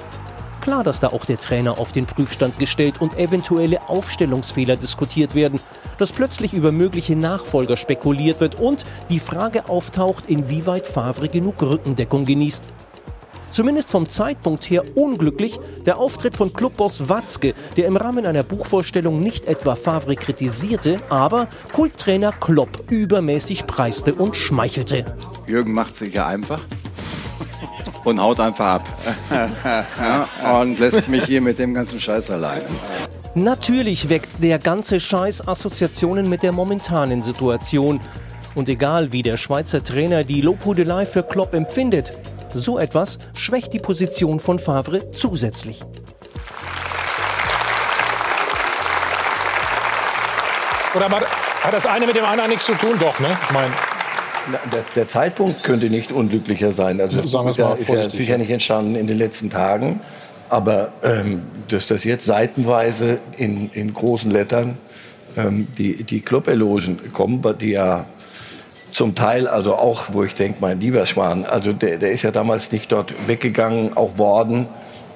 [0.61, 5.59] Klar, dass da auch der Trainer auf den Prüfstand gestellt und eventuelle Aufstellungsfehler diskutiert werden,
[5.97, 12.27] dass plötzlich über mögliche Nachfolger spekuliert wird und die Frage auftaucht, inwieweit Favre genug Rückendeckung
[12.27, 12.65] genießt.
[13.51, 19.21] Zumindest vom Zeitpunkt her unglücklich der Auftritt von Clubboss Watzke, der im Rahmen einer Buchvorstellung
[19.21, 25.05] nicht etwa Favre kritisierte, aber Kulttrainer Klopp übermäßig preiste und schmeichelte.
[25.47, 26.61] Jürgen macht sich ja einfach
[28.05, 28.89] und haut einfach ab.
[29.31, 32.65] ja, und lässt mich hier mit dem ganzen Scheiß alleine.
[33.35, 38.01] Natürlich weckt der ganze Scheiß Assoziationen mit der momentanen Situation.
[38.57, 42.13] Und egal wie der Schweizer Trainer die Lobhudelei für Klopp empfindet,
[42.55, 45.81] so etwas schwächt die Position von Favre zusätzlich.
[50.95, 52.99] Oder hat das eine mit dem anderen nichts zu tun?
[52.99, 53.37] Doch, ne?
[53.47, 53.71] Ich meine,
[54.73, 57.01] der, der, Zeitpunkt könnte nicht unglücklicher sein.
[57.01, 60.01] Also das Sagen ist, ja, ist ja sicher nicht entstanden in den letzten Tagen.
[60.49, 64.79] Aber ähm, dass das jetzt seitenweise in, in großen Lettern
[65.37, 68.07] ähm, die, die Club-Elogen kommen, die ja
[68.93, 72.31] zum Teil, also auch, wo ich denke, mein lieber Schwan, also der, der ist ja
[72.31, 74.67] damals nicht dort weggegangen, auch worden,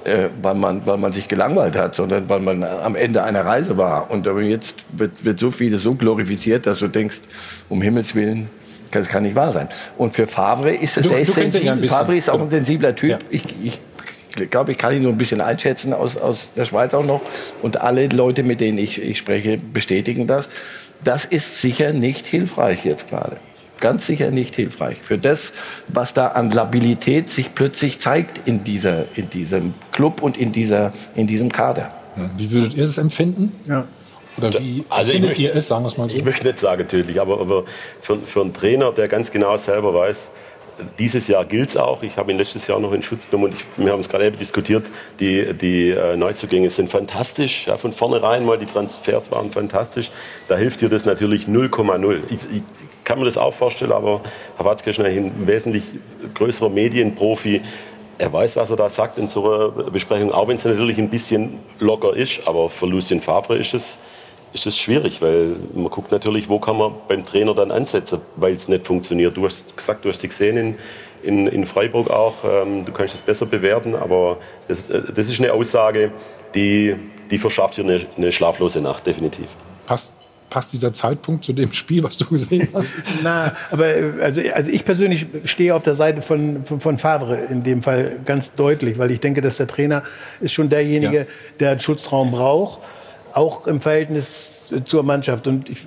[0.05, 3.77] äh, weil, man, weil man sich gelangweilt hat, sondern weil man am Ende einer Reise
[3.79, 4.11] war.
[4.11, 7.21] Und aber jetzt wird, wird so vieles so glorifiziert, dass du denkst,
[7.69, 8.51] um Himmels Willen,
[8.91, 9.69] das kann nicht wahr sein.
[9.99, 11.77] Und für Favre ist es, Du- der ist ja sensibel.
[11.77, 11.89] bisschen.
[11.97, 13.11] Favre ist auch ein sensibler Typ.
[13.11, 13.19] Ja.
[13.31, 13.81] Ich, ich
[14.51, 17.21] glaube, ich kann ihn so ein bisschen einschätzen aus, aus der Schweiz auch noch.
[17.63, 20.49] Und alle Leute, mit denen ich, ich spreche, bestätigen das.
[21.03, 23.37] Das ist sicher nicht hilfreich jetzt gerade.
[23.85, 24.97] Ganz sicher nicht hilfreich.
[25.03, 25.53] Für das,
[25.89, 30.91] was da an Labilität sich plötzlich zeigt in, dieser, in diesem Club und in, dieser,
[31.15, 31.91] in diesem Kader.
[32.39, 33.53] Wie würdet ihr es empfinden?
[33.69, 33.85] Ja.
[34.39, 36.17] Oder wie Also ich findet möchte- ihr es, sagen wir es mal so?
[36.17, 37.65] Ich möchte nicht sagen tödlich, aber, aber
[38.01, 40.31] für, für einen Trainer, der ganz genau selber weiß,
[40.99, 42.03] dieses Jahr gilt es auch.
[42.03, 44.25] Ich habe ihn letztes Jahr noch in Schutz genommen und ich, wir haben es gerade
[44.27, 44.87] eben diskutiert.
[45.21, 47.67] Die, die äh, Neuzugänge sind fantastisch.
[47.67, 50.11] Ja, von vornherein mal die Transfers waren fantastisch.
[50.49, 52.17] Da hilft dir das natürlich 0,0.
[53.05, 54.21] Kann mir das auch vorstellen, aber
[54.57, 55.85] Herr Watzke ist ein wesentlich
[56.33, 57.61] größerer Medienprofi.
[58.17, 61.11] Er weiß, was er da sagt in so einer Besprechung, auch wenn es natürlich ein
[61.11, 62.47] bisschen locker ist.
[62.47, 63.99] Aber für Lucien Favre ist es,
[64.55, 68.55] ist es schwierig, weil man guckt natürlich, wo kann man beim Trainer dann ansetzen, weil
[68.55, 69.37] es nicht funktioniert.
[69.37, 70.77] Du hast gesagt, du hast sie gesehen in,
[71.23, 72.37] in, in Freiburg auch.
[72.45, 74.39] Ähm, du kannst es besser bewerten, aber
[74.69, 76.11] das, äh, das ist eine Aussage,
[76.55, 76.97] die,
[77.31, 79.49] die verschafft dir eine, eine schlaflose Nacht, definitiv.
[79.87, 80.13] Passt,
[80.55, 82.95] passt dieser Zeitpunkt zu dem Spiel, was du gesehen hast?
[83.25, 83.87] Na, aber
[84.23, 88.21] also, also ich persönlich stehe auf der Seite von, von, von Favre in dem Fall
[88.25, 90.05] ganz deutlich, weil ich denke, dass der Trainer
[90.41, 91.25] ist schon derjenige, Ja.
[91.59, 92.79] der einen Schutzraum braucht,
[93.35, 94.51] auch im Verhältnis
[94.87, 95.47] zur Mannschaft.
[95.47, 95.83] Und ich,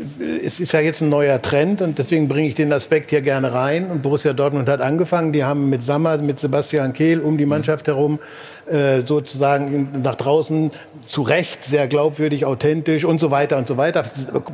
[0.46, 3.52] es ist ja jetzt ein neuer Trend und deswegen bringe ich den Aspekt hier gerne
[3.52, 3.90] rein.
[3.90, 5.34] Und Borussia Dortmund hat angefangen.
[5.34, 8.20] Die haben mit Sammer, mit Sebastian Kehl um die Mannschaft herum
[8.68, 10.72] äh, sozusagen nach draußen
[11.08, 14.04] zu Recht sehr glaubwürdig, authentisch und so weiter und so weiter.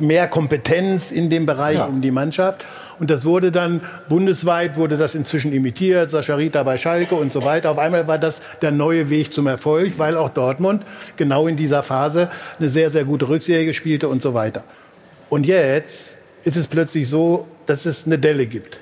[0.00, 1.84] Mehr Kompetenz in dem Bereich Ja.
[1.84, 2.64] um die Mannschaft.
[2.98, 7.44] Und das wurde dann bundesweit, wurde das inzwischen imitiert, Sascha Rita bei Schalke und so
[7.44, 7.70] weiter.
[7.70, 10.82] Auf einmal war das der neue Weg zum Erfolg, weil auch Dortmund
[11.16, 14.64] genau in dieser Phase eine sehr, sehr gute Rückserie spielte und so weiter.
[15.28, 16.10] Und jetzt
[16.44, 18.80] ist es plötzlich so, dass es eine Delle gibt.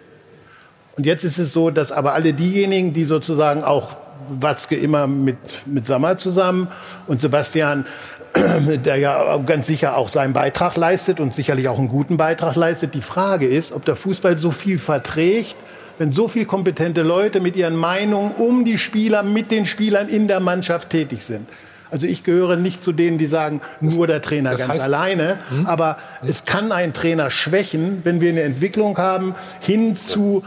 [0.96, 3.96] Und jetzt ist es so, dass aber alle diejenigen, die sozusagen auch
[4.28, 5.36] Watzke immer mit,
[5.66, 6.68] mit Sammer zusammen
[7.06, 7.86] und Sebastian,
[8.84, 12.94] der ja ganz sicher auch seinen Beitrag leistet und sicherlich auch einen guten Beitrag leistet.
[12.94, 15.56] Die Frage ist, ob der Fußball so viel verträgt,
[15.98, 20.28] wenn so viel kompetente Leute mit ihren Meinungen um die Spieler, mit den Spielern in
[20.28, 21.46] der Mannschaft tätig sind.
[21.92, 25.38] Also ich gehöre nicht zu denen, die sagen, nur der Trainer das ganz heißt- alleine.
[25.66, 30.42] Aber es kann einen Trainer schwächen, wenn wir eine Entwicklung haben hin zu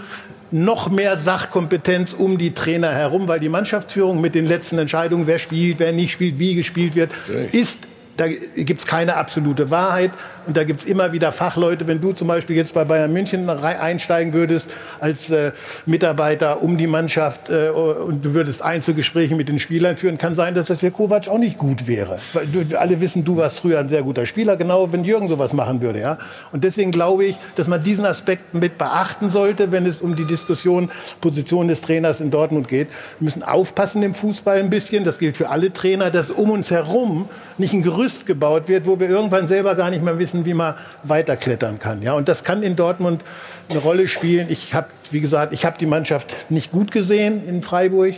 [0.52, 5.40] noch mehr Sachkompetenz um die Trainer herum, weil die Mannschaftsführung mit den letzten Entscheidungen, wer
[5.40, 7.12] spielt, wer nicht spielt, wie gespielt wird,
[7.52, 7.80] ist
[8.18, 10.12] da gibt es keine absolute Wahrheit
[10.48, 11.88] und da gibt es immer wieder Fachleute.
[11.88, 15.52] Wenn du zum Beispiel jetzt bei Bayern München einsteigen würdest als äh,
[15.86, 20.54] Mitarbeiter um die Mannschaft äh, und du würdest Einzelgespräche mit den Spielern führen, kann sein,
[20.54, 22.20] dass das für Kovac auch nicht gut wäre.
[22.34, 25.54] Weil du, alle wissen, du warst früher ein sehr guter Spieler, genau wenn Jürgen sowas
[25.54, 26.00] machen würde.
[26.00, 26.18] Ja?
[26.52, 30.26] Und deswegen glaube ich, dass man diesen Aspekt mit beachten sollte, wenn es um die
[30.26, 30.90] Diskussion
[31.22, 32.88] Position des Trainers in Dortmund geht.
[33.20, 36.72] Wir müssen aufpassen im Fußball ein bisschen, das gilt für alle Trainer, dass um uns
[36.72, 40.54] herum nicht ein Gerüst gebaut wird, wo wir irgendwann selber gar nicht mehr wissen, wie
[40.54, 42.04] man weiterklettern kann.
[42.04, 43.24] Ja, und das kann in Dortmund
[43.68, 44.46] eine Rolle spielen.
[44.52, 48.14] Ich habe, wie gesagt, ich habe die Mannschaft nicht gut gesehen in Freiburg.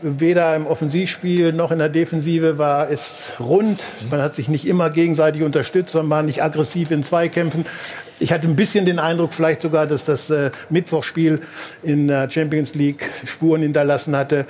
[0.00, 3.82] Weder im Offensivspiel noch in der Defensive war es rund.
[4.12, 7.66] Man hat sich nicht immer gegenseitig unterstützt, sondern war nicht aggressiv in Zweikämpfen.
[8.20, 11.42] Ich hatte ein bisschen den Eindruck, vielleicht sogar, dass das äh, Mittwochspiel
[11.82, 14.46] in der Champions League Spuren hinterlassen hatte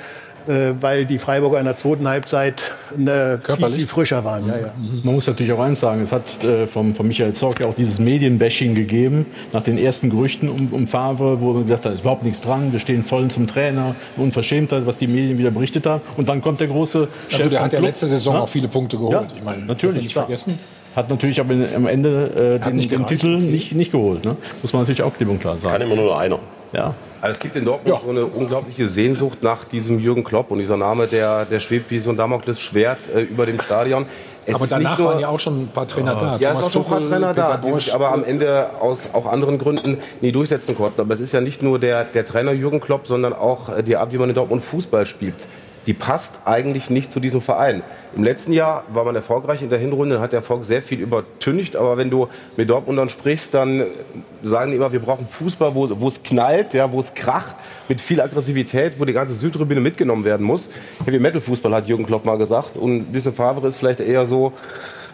[0.80, 4.46] weil die Freiburger in der zweiten Halbzeit äh, viel, viel, frischer waren.
[4.46, 4.72] Ja, ja.
[5.02, 7.74] Man muss natürlich auch eins sagen, es hat äh, vom, von Michael Zorc ja auch
[7.74, 12.00] dieses Medienbashing gegeben, nach den ersten Gerüchten um, um Favre, wo man gesagt hat, ist
[12.00, 16.02] überhaupt nichts dran, wir stehen voll zum Trainer, Unverschämtheit, was die Medien wieder berichtet haben.
[16.16, 17.40] Und dann kommt der große Chef.
[17.40, 18.40] Ja, der hat ja letzte Saison ja?
[18.42, 19.12] auch viele Punkte geholt.
[19.12, 20.04] Ja, ich meine, natürlich.
[20.04, 20.58] Nicht vergessen.
[20.96, 24.24] Hat natürlich aber am Ende äh, den, den Titel nicht, nicht geholt.
[24.24, 24.34] Ne?
[24.62, 25.74] Muss man natürlich auch klipp und klar sagen.
[25.74, 26.38] Kann immer nur einer.
[26.72, 26.94] Ja.
[27.20, 28.02] Also es gibt in Dortmund ja.
[28.02, 31.98] so eine unglaubliche Sehnsucht nach diesem Jürgen Klopp und dieser Name, der, der schwebt wie
[31.98, 34.06] so ein Damoklesschwert äh, über dem Stadion.
[34.46, 36.36] Es aber danach nur, waren ja auch schon ein paar Trainer da.
[36.38, 39.26] Ja, es waren schon ein paar Trainer da, die sich aber am Ende aus auch
[39.26, 41.00] anderen Gründen nie durchsetzen konnten.
[41.00, 44.12] Aber es ist ja nicht nur der, der Trainer Jürgen Klopp, sondern auch die Art,
[44.12, 45.34] wie man in Dortmund Fußball spielt
[45.86, 47.82] die passt eigentlich nicht zu diesem Verein.
[48.16, 51.76] Im letzten Jahr war man erfolgreich in der Hinrunde, hat der Erfolg sehr viel übertüncht,
[51.76, 53.84] aber wenn du mit Dortmundern sprichst, dann
[54.42, 57.56] sagen die immer, wir brauchen Fußball, wo, wo es knallt, ja, wo es kracht,
[57.88, 60.70] mit viel Aggressivität, wo die ganze Südtribüne mitgenommen werden muss.
[61.04, 64.52] Heavy Metal Fußball hat Jürgen Klopp mal gesagt und Lucien Favre ist vielleicht eher so,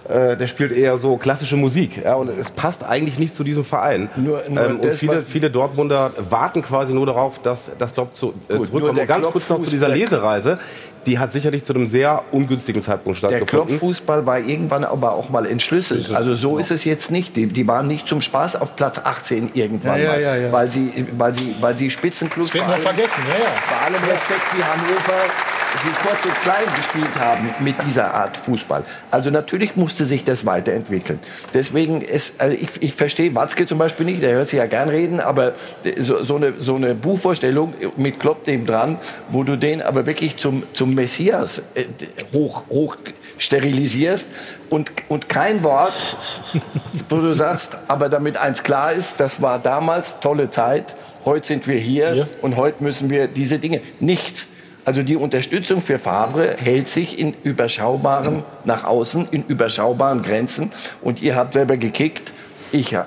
[0.08, 2.02] äh, der spielt eher so klassische Musik.
[2.04, 4.10] Ja, und es passt eigentlich nicht zu diesem Verein.
[4.16, 8.34] Nur, nur ähm, und viele, viele Dortmunder warten quasi nur darauf, dass das Klopp zu,
[8.48, 8.98] äh, Gut, zurückkommt.
[8.98, 10.58] Und ganz kurz noch zu dieser Lesereise
[11.06, 13.56] die hat sicherlich zu einem sehr ungünstigen Zeitpunkt stattgefunden.
[13.56, 16.12] Der Klopffußball war irgendwann aber auch mal entschlüsselt.
[16.12, 17.36] Also so ist es jetzt nicht.
[17.36, 20.70] Die, die waren nicht zum Spaß auf Platz 18 irgendwann ja, mal, ja, ja, weil
[20.70, 22.46] sie, weil sie, weil sie Spitzenklub.
[22.46, 23.22] Das wird noch vergessen.
[23.28, 23.50] Ja, ja.
[23.70, 25.51] Bei allem Respekt wie Hannover
[25.82, 28.84] sie kurz und klein gespielt haben mit dieser Art Fußball.
[29.10, 31.18] Also natürlich musste sich das weiterentwickeln.
[31.54, 34.88] Deswegen ist, also ich, ich verstehe Watzke zum Beispiel nicht, der hört sich ja gern
[34.88, 35.54] reden, aber
[35.98, 38.98] so, so, eine, so eine Buchvorstellung mit Klopp dem dran,
[39.28, 41.84] wo du den aber wirklich zum, zum Messias äh,
[42.32, 42.96] hoch, hoch
[43.38, 44.26] sterilisierst
[44.70, 45.94] und, und kein Wort,
[47.08, 50.94] wo du sagst, aber damit eins klar ist, das war damals tolle Zeit,
[51.24, 52.26] heute sind wir hier ja.
[52.40, 53.80] und heute müssen wir diese Dinge.
[54.00, 54.48] Nichts.
[54.84, 60.72] Also die Unterstützung für Favre hält sich in überschaubaren, nach außen, in überschaubaren Grenzen.
[61.00, 62.32] Und ihr habt selber gekickt.
[62.72, 63.02] Ich äh,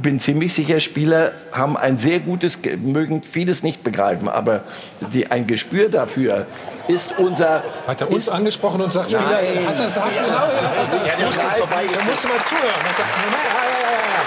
[0.00, 4.62] bin ziemlich sicher, Spieler haben ein sehr gutes, mögen vieles nicht begreifen, aber
[5.12, 6.46] die, ein Gespür dafür
[6.86, 7.64] ist unser.
[7.88, 9.66] Hat er uns angesprochen und sagt, Spieler, Nein.
[9.66, 12.80] hast du, hast du genau, ja, das, ja, du, musst, du musst mal zuhören.
[12.84, 14.22] Was sagt, ja, ja, ja, ja.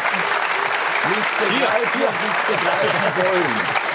[1.10, 3.93] Nicht begreifen, nicht begreifen wollen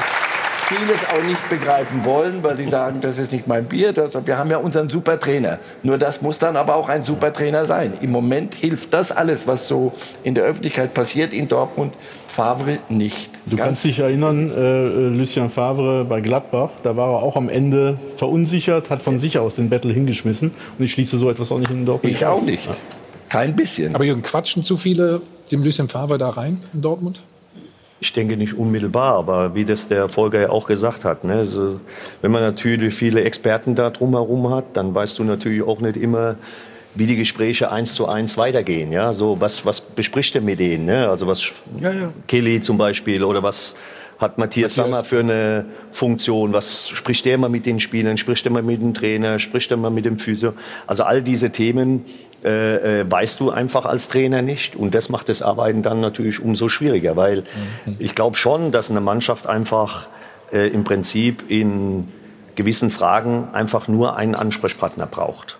[0.69, 3.95] vieles auch nicht begreifen wollen, weil die sagen, das ist nicht mein Bier.
[3.95, 5.59] Das, wir haben ja unseren super Trainer.
[5.83, 7.95] Nur das muss dann aber auch ein super Trainer sein.
[8.03, 9.93] Im Moment hilft das alles, was so
[10.25, 11.95] in der Öffentlichkeit passiert in Dortmund,
[12.29, 13.31] Favre nicht.
[13.47, 17.49] Du Ganz kannst dich erinnern, äh, Lucien Favre bei Gladbach, da war er auch am
[17.49, 20.53] Ende verunsichert, hat von sich aus den Battle hingeschmissen.
[20.79, 22.15] Und ich schließe so etwas auch nicht in Dortmund.
[22.15, 22.69] Ich auch nicht.
[23.31, 23.95] Kein bisschen.
[23.95, 27.23] Aber Jürgen, quatschen zu viele dem Lucien Favre da rein in Dortmund?
[28.01, 31.81] Ich denke nicht unmittelbar, aber wie das der Folger ja auch gesagt hat, ne, also,
[32.23, 36.37] wenn man natürlich viele Experten da drumherum hat, dann weißt du natürlich auch nicht immer,
[36.95, 38.93] wie die Gespräche eins zu eins weitergehen.
[38.93, 40.87] Ja, so was was bespricht er mit denen?
[40.87, 41.09] Ne?
[41.09, 42.13] Also was ja, ja.
[42.27, 43.77] Kelly zum Beispiel oder was
[44.19, 46.53] hat Matthias, Matthias Sammer für eine Funktion?
[46.53, 48.19] Was spricht der mal mit den Spielern?
[48.19, 49.39] Spricht er mal mit dem Trainer?
[49.39, 50.55] Spricht er mal mit dem Physio?
[50.87, 52.05] Also all diese Themen
[52.45, 54.77] äh, äh, weißt du einfach als Trainer nicht.
[54.77, 57.45] Und das macht das Arbeiten dann natürlich umso schwieriger, weil
[57.85, 57.97] mhm.
[57.99, 60.09] ich glaube schon, dass eine Mannschaft einfach
[60.53, 62.09] äh, im Prinzip in
[62.55, 65.59] gewissen Fragen einfach nur einen Ansprechpartner braucht.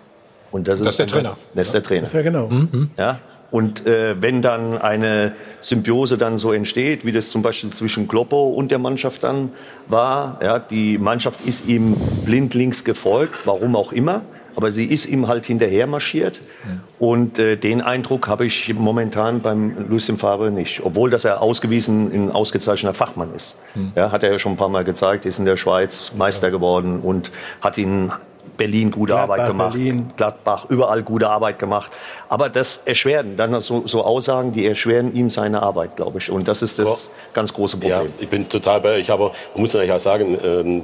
[0.51, 1.37] Und das, das ist, der Trainer.
[1.53, 2.01] Das ist der Trainer.
[2.01, 2.47] Das ja genau.
[2.47, 2.91] Mhm.
[2.97, 3.19] Ja?
[3.51, 8.49] Und äh, wenn dann eine Symbiose dann so entsteht, wie das zum Beispiel zwischen Kloppo
[8.49, 9.51] und der Mannschaft dann
[9.87, 11.95] war, ja, die Mannschaft ist ihm
[12.25, 14.21] blindlings gefolgt, warum auch immer
[14.59, 16.41] aber sie ist ihm halt hinterher marschiert.
[16.65, 16.79] Ja.
[16.99, 20.81] Und äh, den Eindruck habe ich momentan beim Lucien Favre nicht.
[20.83, 23.57] Obwohl, dass er ausgewiesen ein ausgezeichneter Fachmann ist.
[23.73, 23.93] Mhm.
[23.95, 26.99] Ja, hat er ja schon ein paar Mal gezeigt, ist in der Schweiz Meister geworden
[26.99, 27.31] und
[27.61, 28.11] hat ihn
[28.59, 30.11] Berlin gute Gladbach, Arbeit gemacht, Berlin.
[30.17, 31.91] Gladbach überall gute Arbeit gemacht.
[32.27, 36.29] Aber das erschwert dann so, so Aussagen, die erschweren ihm seine Arbeit, glaube ich.
[36.29, 38.01] Und das ist das ganz große Problem.
[38.01, 40.83] Ja, ich bin total bei euch, aber man muss natürlich auch sagen, ähm,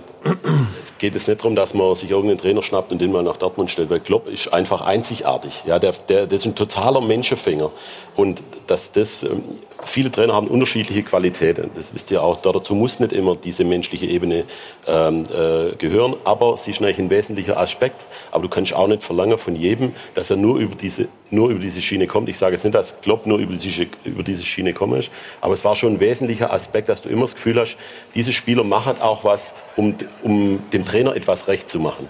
[0.82, 3.38] es geht jetzt nicht darum, dass man sich irgendeinen Trainer schnappt und den mal nach
[3.38, 5.64] Dortmund stellt, weil Klopp ist einfach einzigartig.
[5.66, 7.72] Ja, der, der, das ist ein totaler Menschenfänger.
[8.16, 9.44] Und dass das, ähm,
[9.84, 11.72] viele Trainer haben unterschiedliche Qualitäten.
[11.76, 12.42] Das wisst ihr auch.
[12.42, 14.46] Dazu muss nicht immer diese menschliche Ebene
[14.88, 18.06] ähm, äh, gehören, aber sie ist natürlich ein wesentlicher Aspekt.
[18.32, 21.60] Aber du kannst auch nicht verlangen von jedem, dass er nur über diese, nur über
[21.60, 22.30] diese Schiene kommt.
[22.30, 25.12] Ich sage jetzt nicht, dass Klopp nur über diese, über diese Schiene kommen ist,
[25.42, 27.78] aber es war schon ein wesentlicher Aspekt, dass du immer das Gefühl hast,
[28.14, 32.08] diese Spieler machen auch was, um, um dem Trainer etwas recht zu machen.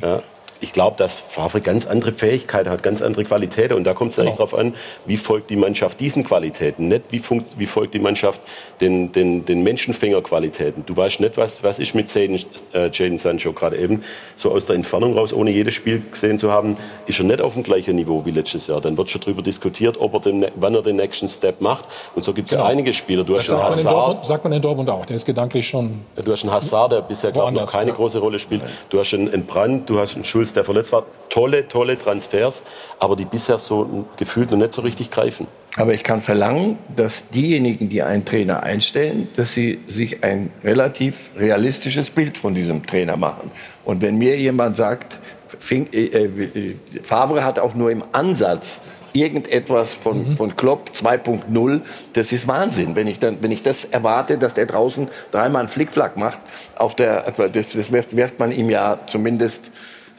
[0.00, 0.22] Ja.
[0.64, 3.74] Ich glaube, dass Favre ganz andere Fähigkeiten hat, ganz andere Qualitäten.
[3.74, 4.72] Und da kommt es eigentlich darauf an,
[5.04, 6.88] wie folgt die Mannschaft diesen Qualitäten.
[6.88, 8.40] Nicht wie, funkt, wie folgt die Mannschaft
[8.80, 10.86] den, den, den Menschenfängerqualitäten.
[10.86, 12.36] Du weißt nicht, was, was ist mit Jaden,
[12.72, 14.02] äh, Jadon Sancho gerade eben.
[14.36, 17.52] So aus der Entfernung raus, ohne jedes Spiel gesehen zu haben, ist er nicht auf
[17.54, 18.80] dem gleichen Niveau wie letztes Jahr.
[18.80, 21.84] Dann wird schon darüber diskutiert, ob er den, wann er den nächsten Step macht.
[22.14, 22.70] Und so gibt es ja Genau.
[22.70, 23.24] einige Spieler.
[23.24, 25.04] Du Das hast einen sagt man, Hazard, Dortmund, sagt man in Dortmund auch.
[25.04, 26.00] Der ist gedanklich schon.
[26.16, 27.96] ja, Du hast einen Hazard, der bisher glaub, ich, noch keine ja.
[27.96, 28.62] große Rolle spielt.
[28.88, 31.04] Du hast einen, einen Brandt, du hast einen Schulz, der verletzt war.
[31.28, 32.62] Tolle, tolle Transfers,
[32.98, 35.46] aber die bisher so gefühlt noch nicht so richtig greifen.
[35.76, 41.30] Aber ich kann verlangen, dass diejenigen, die einen Trainer einstellen, dass sie sich ein relativ
[41.36, 43.50] realistisches Bild von diesem Trainer machen.
[43.84, 45.18] Und wenn mir jemand sagt,
[45.58, 48.80] Fink, äh, äh, Favre hat auch nur im Ansatz
[49.14, 51.80] irgendetwas von, von Klopp 2.0,
[52.12, 52.96] das ist Wahnsinn.
[52.96, 56.40] Wenn ich, dann, wenn ich das erwarte, dass der draußen dreimal einen Flickflack macht,
[56.76, 59.70] auf der, das, das wirft, wirft man ihm ja zumindest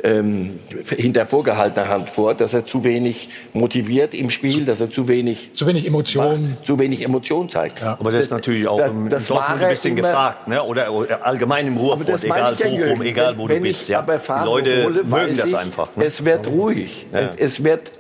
[0.06, 0.60] ähm,
[0.96, 5.52] hinter vorgehaltener Hand vor, dass er zu wenig motiviert im Spiel, dass er zu wenig
[5.54, 7.82] zu wenig Emotionen, zu wenig Emotion zeigt.
[7.82, 10.62] Aber das ist natürlich auch das, im das Dortmund war ein bisschen immer- gefragt, ne?
[10.64, 13.90] oder, oder allgemein im Ruhrpott, egal ich ja, Bochum, egal wo wenn, du wenn bist.
[13.90, 14.00] Ja.
[14.00, 15.96] aber Die Leute hole, mögen das ich, einfach.
[15.96, 16.06] Ne?
[16.06, 17.20] Es wird ruhig, Ja.
[17.20, 17.92] es, es wird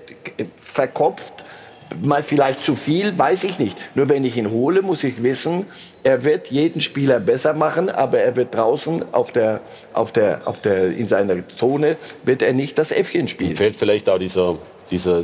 [0.59, 1.44] verkopft,
[2.01, 3.77] mal vielleicht zu viel, weiß ich nicht.
[3.95, 5.65] Nur wenn ich ihn hole, muss ich wissen,
[6.03, 9.61] er wird jeden Spieler besser machen, aber er wird draußen auf der,
[9.93, 13.55] auf der, auf der, in seiner Zone wird er nicht das Äffchen spielen.
[13.55, 14.55] Fehlt vielleicht auch dieser,
[14.91, 15.23] dieser,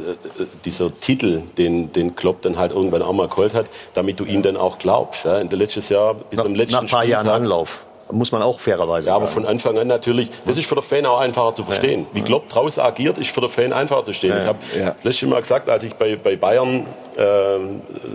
[0.66, 4.42] dieser Titel, den, den Klopp dann halt irgendwann auch mal geholt hat, damit du ihm
[4.42, 5.26] dann auch glaubst.
[5.26, 5.40] Ja?
[5.40, 7.86] In der letztes Jahr bis Nach, zum letzten nach ein paar Jahren Spieltag- Anlauf.
[8.12, 9.42] Muss man auch fairerweise Ja, aber sagen.
[9.42, 12.08] von Anfang an natürlich, das ist für den Fan auch einfacher zu verstehen.
[12.14, 14.32] Wie Klopp draußen agiert, ist für den Fan einfacher zu verstehen.
[14.32, 14.96] Ja, ich habe ja.
[15.04, 16.86] letztes Mal gesagt, als ich bei, bei Bayern,
[17.16, 17.22] äh,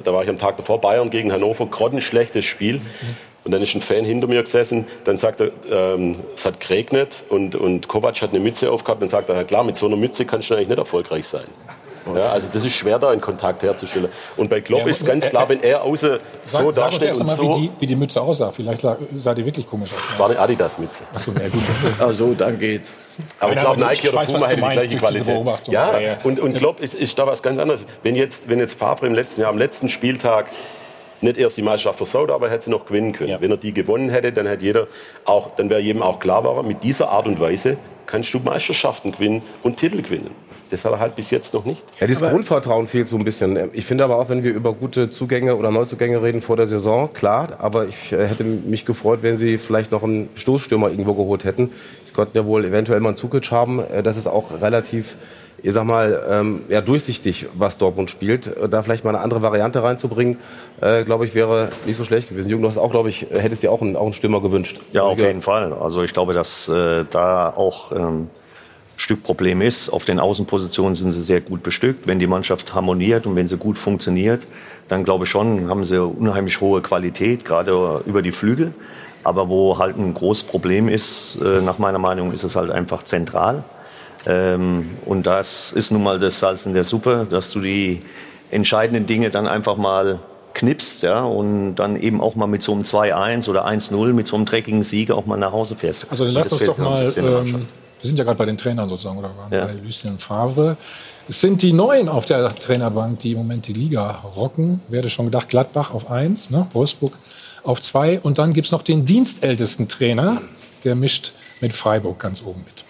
[0.04, 2.80] da war ich am Tag davor, Bayern gegen Hannover, grottenschlechtes Spiel.
[3.44, 7.22] Und dann ist ein Fan hinter mir gesessen, dann sagt er, ähm, es hat geregnet
[7.28, 9.00] und, und Kovac hat eine Mütze aufgehabt.
[9.00, 11.44] Dann sagt er, ja klar, mit so einer Mütze kannst du eigentlich nicht erfolgreich sein.
[12.14, 14.08] Ja, also das ist schwer, da einen Kontakt herzustellen.
[14.36, 17.08] Und bei Klopp Ja, ist ganz klar, wenn er außen Sag, so sag doch dasteht
[17.08, 17.42] erst und so...
[17.42, 18.50] wie, die, wie die Mütze aussah.
[18.50, 18.82] Vielleicht
[19.16, 19.98] sah die wirklich komisch aus.
[20.10, 21.04] Das war eine Adidas-Mütze.
[21.14, 21.62] Achso, ja gut.
[21.98, 22.90] Also dann geht's.
[23.40, 25.46] Aber ich glaube, Nike ich oder weiß, Puma hätte die gleiche Qualität.
[25.68, 26.18] Ja, Ja, ja.
[26.24, 27.80] und, und Klopp ist, ist da was ganz anderes.
[28.02, 30.46] Wenn jetzt, wenn jetzt Favre im letzten Jahr, am letzten Spieltag
[31.20, 33.36] nicht erst die Meisterschaft versaut, aber er hätte sie noch gewinnen können.
[33.40, 34.86] Wenn er die gewonnen hätte, dann hätte jeder
[35.24, 39.12] auch, dann wäre jedem auch klar war, mit dieser Art und Weise kannst du Meisterschaften
[39.12, 40.30] gewinnen und Titel gewinnen.
[40.70, 41.82] Das hat er halt bis jetzt noch nicht.
[42.00, 43.70] Ja, dieses Grundvertrauen fehlt so ein bisschen.
[43.72, 47.12] Ich finde aber auch, wenn wir über gute Zugänge oder Neuzugänge reden vor der Saison,
[47.12, 51.44] klar, aber ich äh, hätte mich gefreut, wenn sie vielleicht noch einen Stoßstürmer irgendwo geholt
[51.44, 51.70] hätten.
[52.04, 53.80] Sie konnten ja wohl eventuell mal einen Zukic haben.
[53.80, 55.14] Äh, Das ist auch relativ,
[55.62, 58.48] ich sag mal, ähm, ja, durchsichtig, was Dortmund spielt.
[58.56, 60.38] Äh, Da vielleicht mal eine andere Variante reinzubringen,
[60.80, 62.48] äh, glaube ich, wäre nicht so schlecht gewesen.
[62.48, 64.80] Jürgen, du hast auch, glaube ich, hättest dir auch einen, auch einen Stürmer gewünscht.
[64.92, 65.72] Ja, auf jeden Fall.
[65.72, 68.30] Also ich glaube, dass äh, da auch ähm,
[68.96, 69.88] Stück Problem ist.
[69.88, 72.06] Auf den Außenpositionen sind sie sehr gut bestückt.
[72.06, 74.42] Wenn die Mannschaft harmoniert und wenn sie gut funktioniert,
[74.88, 78.72] dann glaube ich schon, haben sie unheimlich hohe Qualität, gerade über die Flügel.
[79.24, 83.02] Aber wo halt ein großes Problem ist, äh, nach meiner Meinung, ist es halt einfach
[83.02, 83.64] zentral.
[84.24, 88.02] Ähm, und das ist nun mal das Salz in der Suppe, dass du die
[88.50, 90.20] entscheidenden Dinge dann einfach mal
[90.54, 94.36] knipst, ja, und dann eben auch mal mit so einem 2-1 oder 1-0, mit so
[94.36, 96.06] einem dreckigen Sieg auch mal nach Hause fährst.
[96.10, 97.66] Also dann lass Das uns doch mal, ähm,
[98.06, 99.64] wir sind ja gerade bei den Trainern sozusagen, oder waren Ja.
[99.64, 100.76] bei Lucien Favre.
[101.28, 104.80] Es sind die Neuen auf der Trainerbank, die im Moment die Liga rocken.
[104.88, 106.68] Wer hätte schon gedacht, Gladbach auf 1, ne?
[106.72, 107.14] Wolfsburg
[107.64, 110.40] auf 2 und dann gibt es noch den dienstältesten Trainer,
[110.84, 112.84] der mischt mit Freiburg ganz oben mit.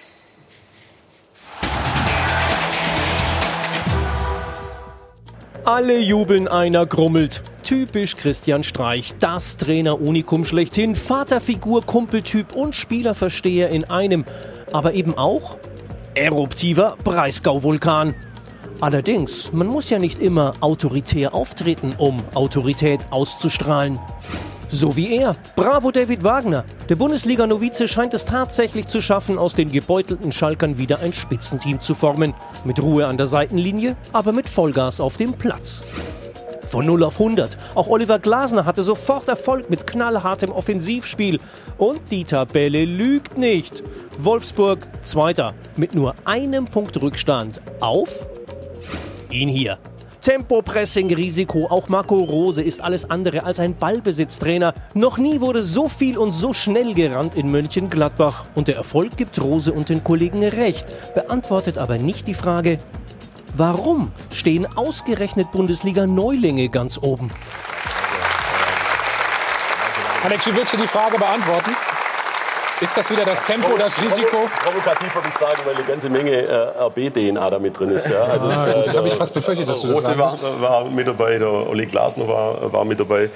[5.67, 7.43] Alle jubeln, einer grummelt.
[7.65, 14.25] Typisch Christian Streich, das Trainer-Unikum schlechthin, Vaterfigur, Kumpeltyp und Spielerversteher in einem.
[14.73, 15.57] Aber eben auch
[16.15, 18.15] eruptiver Breisgau-Vulkan.
[18.81, 23.99] Allerdings, man muss ja nicht immer autoritär auftreten, um Autorität auszustrahlen.
[24.69, 25.37] So wie er.
[25.55, 26.65] Bravo David Wagner.
[26.89, 31.95] Der Bundesliga-Novize scheint es tatsächlich zu schaffen, aus den gebeutelten Schalkern wieder ein Spitzenteam zu
[31.95, 32.35] formen.
[32.65, 35.85] Mit Ruhe an der Seitenlinie, aber mit Vollgas auf dem Platz.
[36.67, 37.57] Von 0 auf 100.
[37.75, 41.39] Auch Oliver Glasner hatte sofort Erfolg mit knallhartem Offensivspiel.
[41.79, 43.83] Und die Tabelle lügt nicht.
[44.19, 48.27] Wolfsburg Zweiter mit nur einem Punkt Rückstand auf
[49.31, 49.79] ihn hier.
[50.27, 51.69] Tempo, Pressing, Risiko.
[51.69, 54.75] Auch Marco Rose ist alles andere als ein Ballbesitztrainer.
[54.93, 58.45] Noch nie wurde so viel und so schnell gerannt in Mönchengladbach.
[58.57, 62.81] Und der Erfolg gibt Rose und den Kollegen recht, beantwortet aber nicht die Frage,
[63.57, 67.31] warum stehen ausgerechnet Bundesliga-Neulinge ganz oben?
[70.25, 71.71] Alex, wie würdest du die Frage beantworten?
[72.81, 74.37] Ist das wieder das Tempo, das Risiko?
[74.63, 78.07] Provokativ würde ich sagen, weil eine ganze Menge äh, RB-DNA da mit drin ist.
[78.07, 78.23] Ja.
[78.25, 80.61] Also, Ah, äh, das habe ich fast befürchtet, dass du das Rose sagen war, wirst.
[80.61, 83.31] war mit dabei, der Oli Glasner war, war mit dabei.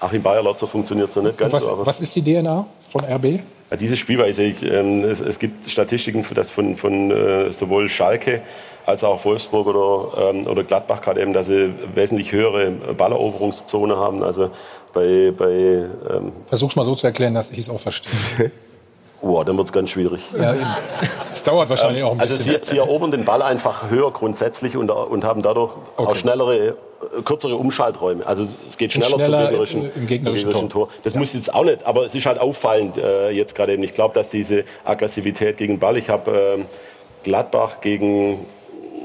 [0.00, 1.72] Achim Bayerlotzer funktioniert es noch nicht ganz Was, so.
[1.72, 3.40] aber- was ist die DNA von RB?
[3.70, 7.88] Ja, diese Spielweise, ich, ähm, es, es gibt Statistiken, für das von, von äh, sowohl
[7.88, 8.42] Schalke
[8.86, 14.22] als auch Wolfsburg oder, ähm, oder Gladbach gerade eben, dass sie wesentlich höhere Balleroberungszone haben.
[14.22, 14.50] Also
[14.92, 18.50] bei, bei ähm, Versuch's mal so zu erklären, dass ich es auch verstehe.
[19.22, 20.22] oh, dann wird es ganz schwierig.
[20.38, 20.54] Ja.
[21.32, 22.60] Es dauert wahrscheinlich auch ein Also bisschen.
[22.62, 26.72] sie, sie erobern den Ball einfach höher grundsätzlich und, und haben dadurch auch schnellere, äh,
[27.24, 28.24] kürzere Umschalträume.
[28.24, 30.88] Also es geht schneller, schneller zum gegnerischen, im- im gegnerischen zum Tor.
[31.02, 33.82] Das muss jetzt auch nicht, aber es ist halt auffallend äh, jetzt gerade eben.
[33.82, 36.66] Ich glaube, dass diese Aggressivität gegen Ball, ich habe ähm,
[37.24, 38.46] Gladbach gegen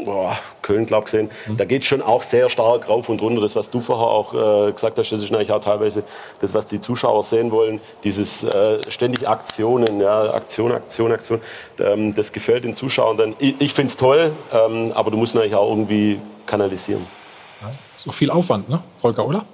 [0.05, 1.57] boah, Köln, glaube ich, gesehen, Mhm.
[1.57, 3.41] da geht schon auch sehr stark rauf und runter.
[3.41, 4.33] Das, was du vorher auch
[4.67, 6.03] äh, gesagt hast, das ist eigentlich auch teilweise
[6.39, 7.79] das, was die Zuschauer sehen wollen.
[8.03, 11.41] Dieses äh, ständig Aktionen, ja, Aktion, Aktion, Aktion.
[11.79, 13.35] Ähm, das gefällt den Zuschauern dann.
[13.39, 17.05] Ich, ich finde es toll, ähm, aber du musst natürlich auch irgendwie kanalisieren.
[18.03, 19.45] So viel Aufwand, ne, Volker, oder?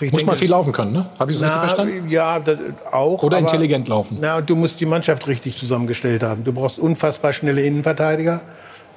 [0.00, 1.06] Ich Muss denke, man es- viel laufen können, ne?
[1.18, 2.08] Habe ich so richtig Na, verstanden?
[2.08, 2.56] Ja, das
[2.92, 3.20] auch.
[3.24, 4.18] Oder aber- intelligent laufen.
[4.20, 6.44] Na, du musst die Mannschaft richtig zusammengestellt haben.
[6.44, 8.42] Du brauchst unfassbar schnelle Innenverteidiger.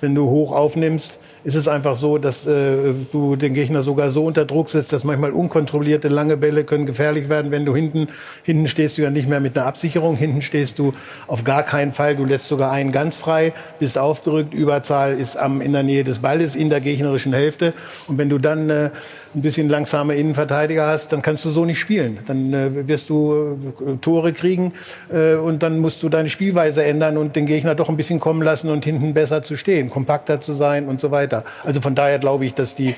[0.02, 4.24] Wenn du hoch aufnimmst, ist es einfach so, dass äh, du den Gegner sogar so
[4.24, 8.08] unter Druck setzt, dass manchmal unkontrollierte lange Bälle können gefährlich werden, wenn du hinten
[8.44, 10.94] hinten stehst du ja nicht mehr mit einer Absicherung, hinten stehst du
[11.28, 15.62] auf gar keinen Fall, du lässt sogar einen ganz frei, bist aufgerückt, Überzahl ist am
[15.62, 17.74] in der Nähe des Balles in der gegnerischen Hälfte.
[18.08, 18.90] Und wenn du dann äh,
[19.34, 22.20] ein bisschen langsame Innenverteidiger hast, dann kannst du so nicht spielen.
[22.28, 24.74] Dann äh, wirst du äh, Tore kriegen
[25.12, 28.42] äh, und dann musst du deine Spielweise ändern und den Gegner doch ein bisschen kommen
[28.42, 31.44] lassen und hinten besser zu stehen, kompakter zu sein und so weiter.
[31.64, 32.96] Also von daher glaube ich, dass die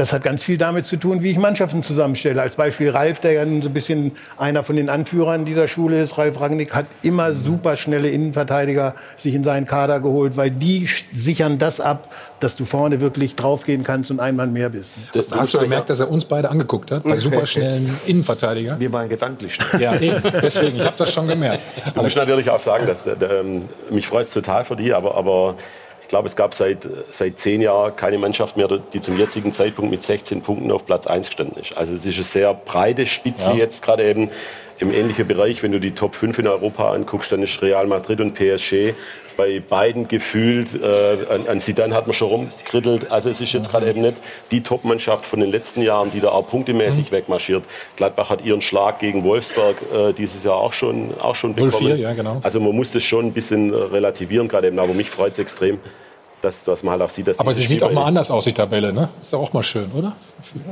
[0.00, 2.40] das hat ganz viel damit zu tun, wie ich Mannschaften zusammenstelle.
[2.40, 6.16] Als Beispiel Ralf, der ja so ein bisschen einer von den Anführern dieser Schule ist,
[6.16, 11.58] Ralf Rangnick, hat immer super schnelle Innenverteidiger sich in seinen Kader geholt, weil die sichern
[11.58, 12.08] das ab,
[12.40, 14.94] dass du vorne wirklich draufgehen kannst und ein Mann mehr bist.
[15.12, 18.80] Das hast du gemerkt, dass er uns beide angeguckt hat, bei superschnellen Innenverteidiger?
[18.80, 19.58] Wir waren gedanklich.
[19.78, 20.22] Ja, eben.
[20.40, 21.62] Deswegen, ich habe das schon gemerkt.
[21.90, 25.16] Ich muss natürlich auch sagen, dass äh, ähm, mich freut es total für die, aber,
[25.16, 25.56] aber
[26.10, 30.02] glaube, es gab seit, seit zehn Jahren keine Mannschaft mehr, die zum jetzigen Zeitpunkt mit
[30.02, 31.76] 16 Punkten auf Platz 1 gestanden ist.
[31.76, 33.56] Also es ist eine sehr breite Spitze Ja.
[33.56, 34.30] jetzt gerade eben
[34.78, 35.62] im ähnlichen Bereich.
[35.62, 38.94] Wenn du die Top 5 in Europa anguckst, dann ist Real Madrid und PSG
[39.36, 43.10] bei beiden gefühlt, äh, an, an Zidane hat man schon rumkrittelt.
[43.10, 44.16] Also es ist jetzt gerade eben nicht
[44.50, 47.64] die Top-Mannschaft von den letzten Jahren, die da auch punktemäßig wegmarschiert.
[47.96, 51.96] Gladbach hat ihren Schlag gegen Wolfsburg äh, dieses Jahr auch schon, auch schon 0-4, bekommen.
[51.98, 52.38] ja, genau.
[52.42, 55.78] Also man muss das schon ein bisschen relativieren gerade eben, aber mich freut es extrem,
[56.42, 58.52] dass, dass man halt auch sieht, dass Aber sie sieht auch mal anders aus, die
[58.52, 59.08] Tabelle, ne?
[59.20, 60.14] Ist doch auch mal schön, oder?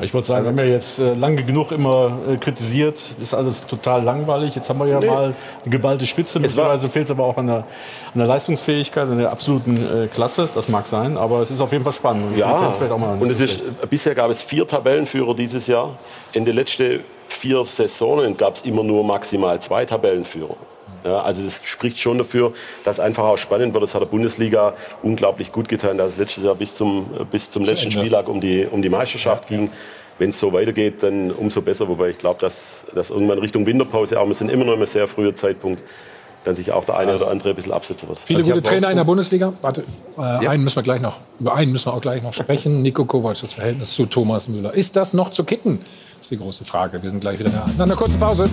[0.00, 3.66] Ich würde sagen, wir haben ja jetzt äh, lange genug immer äh, kritisiert, ist alles
[3.66, 4.54] total langweilig.
[4.54, 5.06] Jetzt haben wir ja Nee.
[5.06, 6.40] mal eine geballte Spitze.
[6.40, 7.64] Mittlerweile fehlt es aber auch an der, an
[8.16, 10.48] der Leistungsfähigkeit, an der absoluten äh, Klasse.
[10.54, 12.32] Das mag sein, aber es ist auf jeden Fall spannend.
[12.32, 12.72] Und Ja,
[13.20, 13.60] und es ist,
[13.90, 15.98] bisher gab es vier Tabellenführer dieses Jahr.
[16.32, 20.56] In den letzten vier Saisonen gab es immer nur maximal zwei Tabellenführer.
[21.04, 22.52] Ja, also das spricht schon dafür,
[22.84, 23.82] dass einfach auch spannend wird.
[23.82, 27.64] Das hat der Bundesliga unglaublich gut getan, dass es letztes Jahr bis zum, bis zum
[27.64, 27.90] letzten.
[27.90, 29.70] Spieltag um die, um die Meisterschaft ging.
[30.18, 31.88] Wenn es so weitergeht, dann umso besser.
[31.88, 35.06] Wobei ich glaube, dass, dass irgendwann Richtung Winterpause, aber wir sind immer noch ein sehr
[35.06, 35.82] früher Zeitpunkt,
[36.44, 38.18] dann sich auch der eine oder andere ein bisschen absetzen wird.
[38.24, 39.52] Viele Also gute Trainer in der Bundesliga.
[39.60, 39.84] Warte,
[40.16, 42.82] äh, einen müssen wir gleich noch, über einen müssen wir auch gleich noch sprechen.
[42.82, 44.74] Nico Kovac, das Verhältnis zu Thomas Müller.
[44.74, 45.80] Ist das noch zu kitten?
[46.16, 47.02] Das ist die große Frage.
[47.02, 47.66] Wir sind gleich wieder da.
[47.76, 48.48] Nach einer kurzen Pause.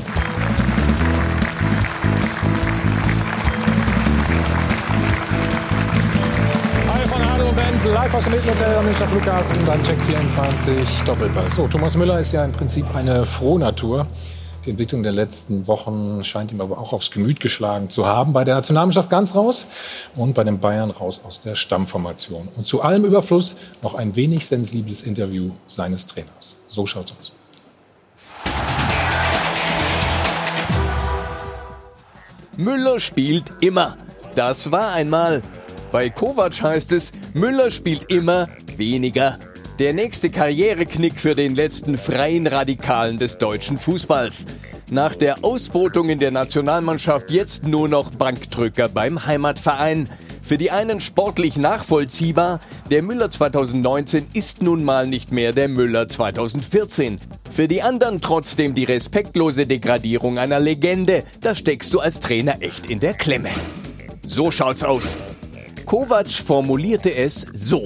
[7.66, 11.56] Moment, live aus dem Mittelhotel am Münchner Flughafen beim Check 24 Doppelpass.
[11.56, 14.06] So, Thomas Müller ist ja im Prinzip eine Frohnatur.
[14.66, 18.34] Die Entwicklung der letzten Wochen scheint ihm aber auch aufs Gemüt geschlagen zu haben.
[18.34, 19.66] Bei der Nationalmannschaft ganz raus
[20.16, 22.48] und bei den Bayern raus aus der Stammformation.
[22.56, 26.58] Und zu allem Überfluss noch ein wenig sensibles Interview seines Trainers.
[26.68, 27.32] So schaut's aus.
[32.58, 33.98] Müller spielt immer.
[34.36, 35.42] Das war einmal
[35.96, 39.40] bei Kovac heißt es, Müller spielt immer weniger.
[39.80, 44.46] Der nächste Karriereknick für den letzten freien Radikalen des deutschen Fußballs.
[44.92, 50.10] Nach der Ausbotung in der Nationalmannschaft jetzt nur noch Bankdrücker beim Heimatverein.
[50.42, 52.60] Für die einen sportlich nachvollziehbar,
[52.92, 57.22] der Müller 2019 ist nun mal nicht mehr der Müller 2014.
[57.50, 61.24] Für die anderen trotzdem die respektlose Degradierung einer Legende.
[61.40, 63.52] Da steckst du als Trainer echt in der Klemme.
[64.26, 65.16] So schaut's aus.
[65.86, 67.84] Kovac formulierte es so.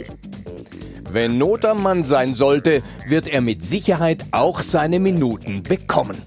[1.12, 6.18] Wenn Not am Mann sein sollte, wird er mit Sicherheit auch seine Minuten bekommen.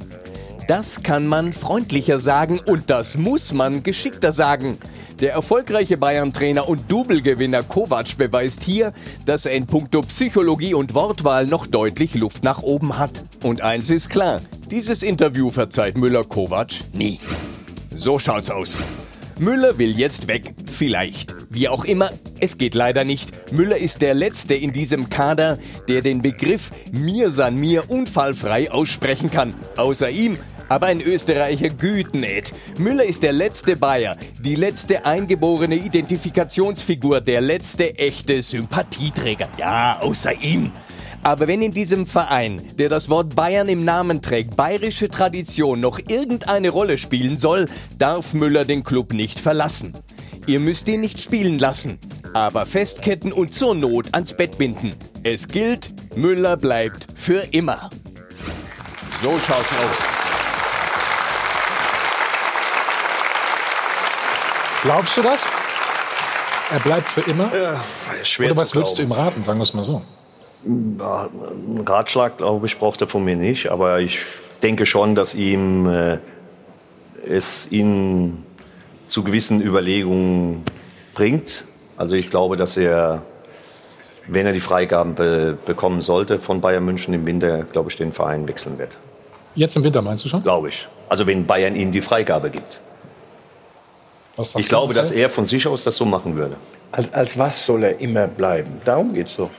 [0.68, 4.78] Das kann man freundlicher sagen und das muss man geschickter sagen.
[5.20, 8.92] Der erfolgreiche Bayern-Trainer und Double-Gewinner Kovac beweist hier,
[9.24, 13.24] dass er in puncto Psychologie und Wortwahl noch deutlich Luft nach oben hat.
[13.42, 17.18] Und eins ist klar, dieses Interview verzeiht Müller-Kovac nie.
[17.94, 18.78] So schaut's aus.
[19.42, 20.54] Müller will jetzt weg.
[20.66, 21.34] Vielleicht.
[21.50, 23.52] Wie auch immer, es geht leider nicht.
[23.52, 29.32] Müller ist der Letzte in diesem Kader, der den Begriff Mir san mir unfallfrei aussprechen
[29.32, 29.52] kann.
[29.76, 30.38] Außer ihm
[30.68, 32.52] aber ein Österreicher Gütenät.
[32.78, 39.48] Müller ist der letzte Bayer, die letzte eingeborene Identifikationsfigur, der letzte echte Sympathieträger.
[39.58, 40.70] Ja, außer ihm.
[41.24, 46.00] Aber wenn in diesem Verein, der das Wort Bayern im Namen trägt, bayerische Tradition noch
[46.08, 49.92] irgendeine Rolle spielen soll, darf Müller den Club nicht verlassen.
[50.48, 52.00] Ihr müsst ihn nicht spielen lassen,
[52.34, 54.94] aber festketten und zur Not ans Bett binden.
[55.22, 57.88] Es gilt, Müller bleibt für immer.
[59.22, 59.98] So schaut's aus.
[64.82, 65.44] Glaubst du das?
[66.72, 67.54] Er bleibt für immer?
[67.54, 67.84] Ja,
[68.24, 70.02] schwer Oder was zu würdest du ihm raten, sagen wir es mal so?
[70.64, 73.70] Einen Ratschlag, glaube ich, braucht er von mir nicht.
[73.70, 74.18] Aber ich
[74.62, 76.18] denke schon, dass ihm äh,
[77.26, 78.44] es ihn
[79.08, 80.62] zu gewissen Überlegungen
[81.14, 81.64] bringt.
[81.96, 83.22] Also ich glaube, dass er,
[84.26, 88.12] wenn er die Freigaben be bekommen sollte von Bayern München im Winter, glaube ich, den
[88.12, 88.96] Verein wechseln wird.
[89.54, 90.42] Jetzt im Winter meinst du schon?
[90.42, 90.88] Glaube ich.
[91.08, 92.80] Also wenn Bayern ihm die Freigabe gibt.
[94.56, 96.56] Ich glaube, dass er von sich aus das so machen würde.
[96.90, 98.80] Als, als was soll er immer bleiben?
[98.84, 99.50] Darum geht es doch.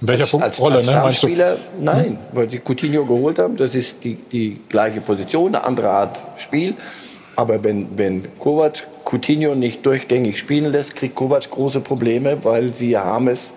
[0.00, 0.92] In welcher als, Fu- als, Rolle, als ne?
[0.92, 3.56] Stammspieler, nein, weil sie Coutinho geholt haben.
[3.56, 6.74] Das ist die, die gleiche Position, eine andere Art Spiel.
[7.36, 12.96] Aber wenn, wenn Kovac Coutinho nicht durchgängig spielen lässt, kriegt Kovac große Probleme, weil sie
[12.96, 13.52] haben es,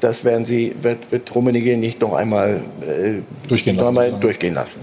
[0.00, 4.80] das werden sie, wird, wird Rummenigge nicht noch einmal äh, Durchgehen lassen, einmal durchgehen lassen.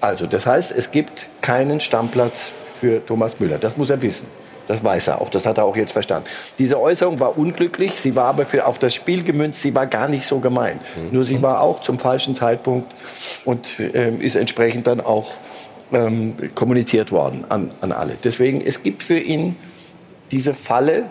[0.00, 2.36] Also, das heißt, es gibt keinen Stammplatz
[2.80, 3.58] für Thomas Müller.
[3.58, 4.26] Das muss er wissen.
[4.68, 5.28] Das weiß er auch.
[5.28, 6.28] Das hat er auch jetzt verstanden.
[6.58, 7.92] Diese Äußerung war unglücklich.
[8.00, 9.60] Sie war aber für, auf das Spiel gemünzt.
[9.60, 10.80] Sie war gar nicht so gemeint.
[11.12, 12.92] Nur sie war auch zum falschen Zeitpunkt
[13.44, 15.32] und ähm, ist entsprechend dann auch
[15.92, 18.16] ähm, kommuniziert worden an, an alle.
[18.22, 19.56] Deswegen, es gibt für ihn
[20.30, 21.04] diese Falle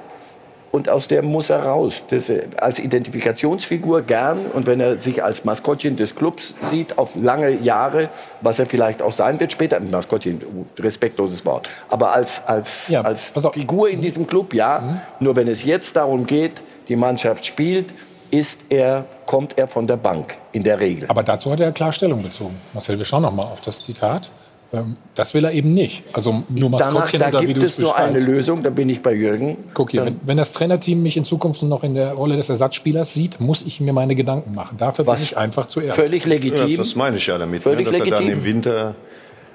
[0.74, 2.02] und aus der muss er raus.
[2.10, 7.16] Das, äh, als Identifikationsfigur gern und wenn er sich als Maskottchen des Clubs sieht, auf
[7.16, 8.10] lange Jahre,
[8.42, 12.92] was er vielleicht auch sein wird, später ein Maskottchen, uh, respektloses Wort, aber als, als,
[12.92, 15.02] als Figur in diesem Club, ja.
[15.20, 17.86] Nur wenn es jetzt darum geht, die Mannschaft spielt,
[18.32, 21.08] ist er, kommt er von der Bank in der Regel.
[21.08, 22.60] Aber dazu hat er klar Stellung bezogen.
[22.74, 24.32] Marcel, wir schauen noch mal auf das Zitat.
[24.74, 26.04] Ähm, Das will er eben nicht.
[26.14, 28.90] Also nur Danach, Maskottchen da oder wie gibt du es nur eine Lösung, da bin
[28.90, 29.58] ich bei Jürgen.
[29.74, 32.50] Guck hier, wenn, wenn das Trainerteam mich in Zukunft nur noch in der Rolle des
[32.50, 34.78] Ersatzspielers sieht, muss ich mir meine Gedanken machen.
[34.78, 35.96] Dafür bin ich einfach zu ehrlich.
[35.96, 36.68] Völlig legitim.
[36.68, 38.40] Ja, das meine ich ja damit, Völlig ne, dass er dann legitim.
[38.40, 38.96] im Winter,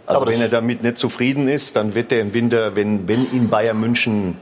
[0.07, 3.27] also Aber wenn er damit nicht zufrieden ist, dann wird er im Winter, wenn, wenn
[3.33, 4.37] ihm Bayern München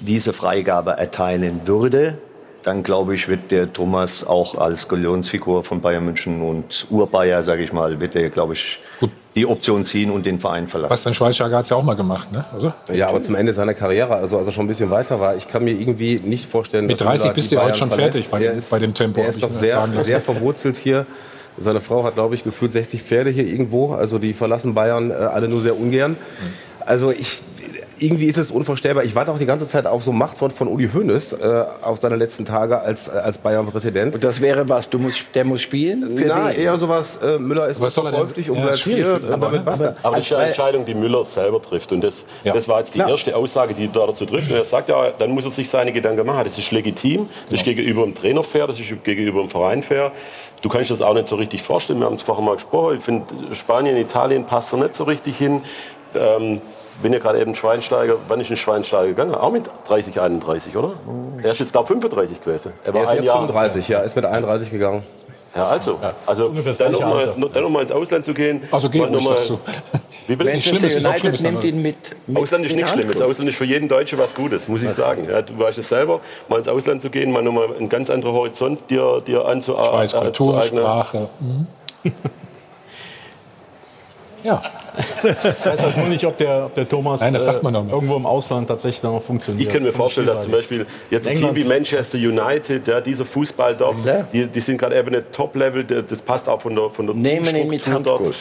[0.00, 2.18] diese Freigabe erteilen würde,
[2.62, 7.62] dann glaube ich, wird der Thomas auch als Galionsfigur von Bayern München und Urbayer, sage
[7.62, 8.80] ich mal, wird er, glaube ich,
[9.34, 10.90] die Option ziehen und den Verein verlassen.
[10.90, 12.44] Bastian Schweinsteiger hat es ja auch mal gemacht, ne?
[12.52, 15.34] Also, Ja, aber zum Ende seiner Karriere, also als er schon ein bisschen weiter war,
[15.36, 17.88] ich kann mir irgendwie nicht vorstellen, Mit dass 30 Müller bist du ja heute schon
[17.88, 18.12] verlässt.
[18.12, 20.76] fertig bei Er dem- ist, bei dem Tempo, Er ist ich doch sehr, sehr verwurzelt
[20.76, 21.04] hier.
[21.58, 23.92] Seine Frau hat, glaube ich, gefühlt 60 Pferde hier irgendwo.
[23.92, 26.16] Also die verlassen Bayern äh, alle nur sehr ungern.
[26.80, 27.42] Also ich,
[27.98, 29.04] irgendwie ist es unvorstellbar.
[29.04, 31.98] Ich warte auch die ganze Zeit auf so ein Machtwort von Uli Hoeneß äh, auf
[31.98, 34.14] seine letzten Tage als, äh, als Bayern-Präsident.
[34.14, 36.16] Und das wäre was, du musst, der muss spielen?
[36.16, 36.56] Für Na, wen?
[36.60, 39.64] eher sowas, äh, Müller ist Was soll denn- verkäuflich und Ja, ihn, äh, aber- damit
[39.64, 39.96] basta.
[40.02, 41.92] Aber das ist eine Entscheidung, die Müller selber trifft.
[41.92, 42.52] Und das, Ja.
[42.52, 43.08] das war jetzt die Ja.
[43.08, 44.50] erste Aussage, die er dazu trifft.
[44.50, 46.44] Und er sagt ja, dann muss er sich seine Gedanken machen.
[46.44, 47.28] Das ist legitim.
[47.50, 48.66] Das ist gegenüber dem Trainer fair.
[48.66, 50.12] Das ist gegenüber dem Verein fair.
[50.62, 51.98] Du kannst das auch nicht so richtig vorstellen.
[52.00, 52.96] Wir haben es vorher mal gesprochen.
[52.98, 55.60] Ich finde, Spanien, Italien passt da nicht so richtig hin.
[56.14, 56.62] Ähm,
[57.02, 58.16] bin ja gerade eben Schweinsteiger.
[58.28, 59.34] Wann ist ein Schweinsteiger gegangen?
[59.34, 60.92] Auch mit 30, 31, oder?
[61.42, 62.72] Er ist jetzt, glaube ich, 35 gewesen.
[62.84, 65.02] Er Er ist ein jetzt Jahr- 35, ja, ist mit 31 gegangen.
[65.56, 67.34] Ja, also, also ungefähr das dann gleiche noch mal, Alter.
[67.38, 68.62] noch- dann noch mal ins Ausland zu gehen.
[68.72, 69.58] Also geh mal ruhig, noch mal- du.
[70.26, 71.96] Wie will Manchester United nimmt ihn mit,
[72.26, 73.10] mit Ausland ist mit nichts Schlimmes.
[73.14, 73.28] Handkuss.
[73.30, 75.28] Ausland ist für jeden Deutschen was Gutes, muss ich sagen.
[75.30, 78.34] Ja, du weißt es selber, mal ins Ausland zu gehen, mal nochmal einen ganz anderen
[78.34, 79.86] Horizont dir, dir anzueignen.
[79.86, 81.26] Ich weiß, Kultur, Sprache.
[81.38, 81.66] Mhm.
[84.44, 84.62] ja.
[84.96, 87.78] Ich weiß halt nur nicht, ob der, ob der Thomas Nein, das sagt man äh,
[87.78, 87.92] doch nicht.
[87.92, 89.66] irgendwo im Ausland tatsächlich noch funktioniert.
[89.66, 93.24] Ich kann mir vorstellen, dass zum Beispiel jetzt ein Team wie Manchester United, ja, dieser
[93.24, 93.96] Fußball dort,
[94.32, 97.56] die, die sind gerade eben nicht Top-Level, das passt auch von der, von der Nehmen
[97.56, 98.32] ihn mit Struktur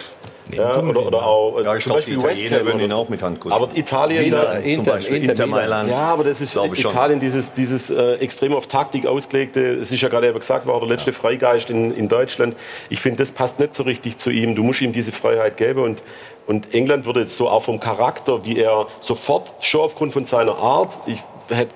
[0.46, 0.58] Handkuss.
[0.58, 2.66] Ja, oder, oder auch äh, Ja, ich zum die Beispiel West Ham.
[2.66, 3.52] würden ihn auch mit Handkuss.
[3.52, 5.62] Aber Italien, Inter- da, Inter- Zum Beispiel Inter Inter Milan.
[5.70, 5.90] Mailand.
[5.90, 6.74] ja, aber das ist schon.
[6.74, 10.88] Italien, dieses, dieses äh, extrem auf Taktik ausgelegte, es ist ja gerade eben gesagt worden,
[10.88, 12.56] der letzte Freigeist in, in Deutschland.
[12.90, 14.56] Ich finde, das passt nicht so richtig zu ihm.
[14.56, 16.04] Du musst ihm diese Freiheit geben und,
[16.48, 20.56] und England würde jetzt so auch vom Charakter, wie er sofort schon aufgrund von seiner
[20.58, 21.20] Art, ich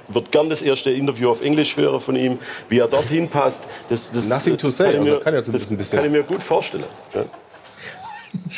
[0.08, 2.40] würde gern das erste Interview auf Englisch hören von ihm,
[2.70, 3.64] wie er dorthin passt.
[3.90, 5.78] Das, das, Nothing to say, kann ich also mir, kann ja so ein das bisschen-
[5.78, 6.84] bisschen- kann ich mir gut vorstellen.
[7.14, 7.26] Ja.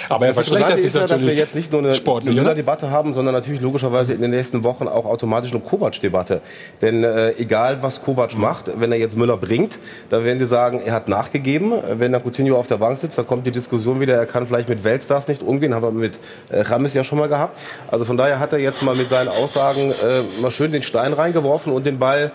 [0.10, 1.94] Aber er Das verschlechtert Interessante sich ist ja, dass wir jetzt nicht nur eine?
[2.32, 6.42] Müller-Debatte haben, sondern natürlich logischerweise in den nächsten Wochen auch automatisch eine Kovac-Debatte.
[6.82, 9.80] Denn äh, egal, was Kovac macht, wenn er jetzt Müller bringt,
[10.10, 11.74] dann werden sie sagen, er hat nachgegeben.
[11.98, 14.70] Wenn der Coutinho auf der Bank sitzt, dann kommt die Diskussion wieder, er kann vielleicht
[14.70, 16.20] mit Weltstars nicht umgehen, haben wir mit
[16.50, 17.58] äh, Rames ja schon mal gehabt.
[17.90, 21.14] Also von daher hat er jetzt mal mit seinen Aussagen äh, mal schön den Stein
[21.14, 22.32] reingeworfen und den Ball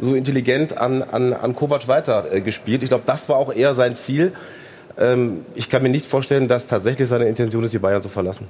[0.00, 2.82] so intelligent an, an, an Kovac weiter äh, gespielt.
[2.82, 4.32] Ich glaube, das war auch eher sein Ziel.
[4.98, 8.46] Ähm, ich kann mir nicht vorstellen, dass tatsächlich seine Intention ist, die Bayern zu verlassen.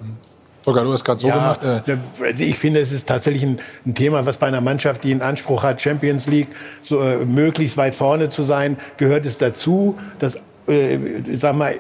[0.63, 1.61] Volker, du hast gerade so Ja, gemacht.
[1.63, 5.13] Äh, also ich finde, es ist tatsächlich ein, ein Thema, was bei einer Mannschaft, die
[5.13, 6.49] einen Anspruch hat, Champions League
[6.81, 10.99] so, äh, möglichst weit vorne zu sein, gehört es dazu, dass, äh,
[11.37, 11.75] sag mal,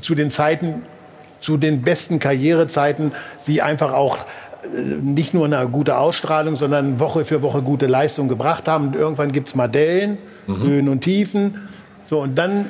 [0.00, 0.82] zu den Zeiten,
[1.40, 7.24] zu den besten Karrierezeiten, sie einfach auch äh, nicht nur eine gute Ausstrahlung, sondern Woche
[7.24, 8.88] für Woche gute Leistung gebracht haben.
[8.88, 11.68] Und irgendwann gibt's Madellen, Höhen und Tiefen.
[12.12, 12.66] So, und dann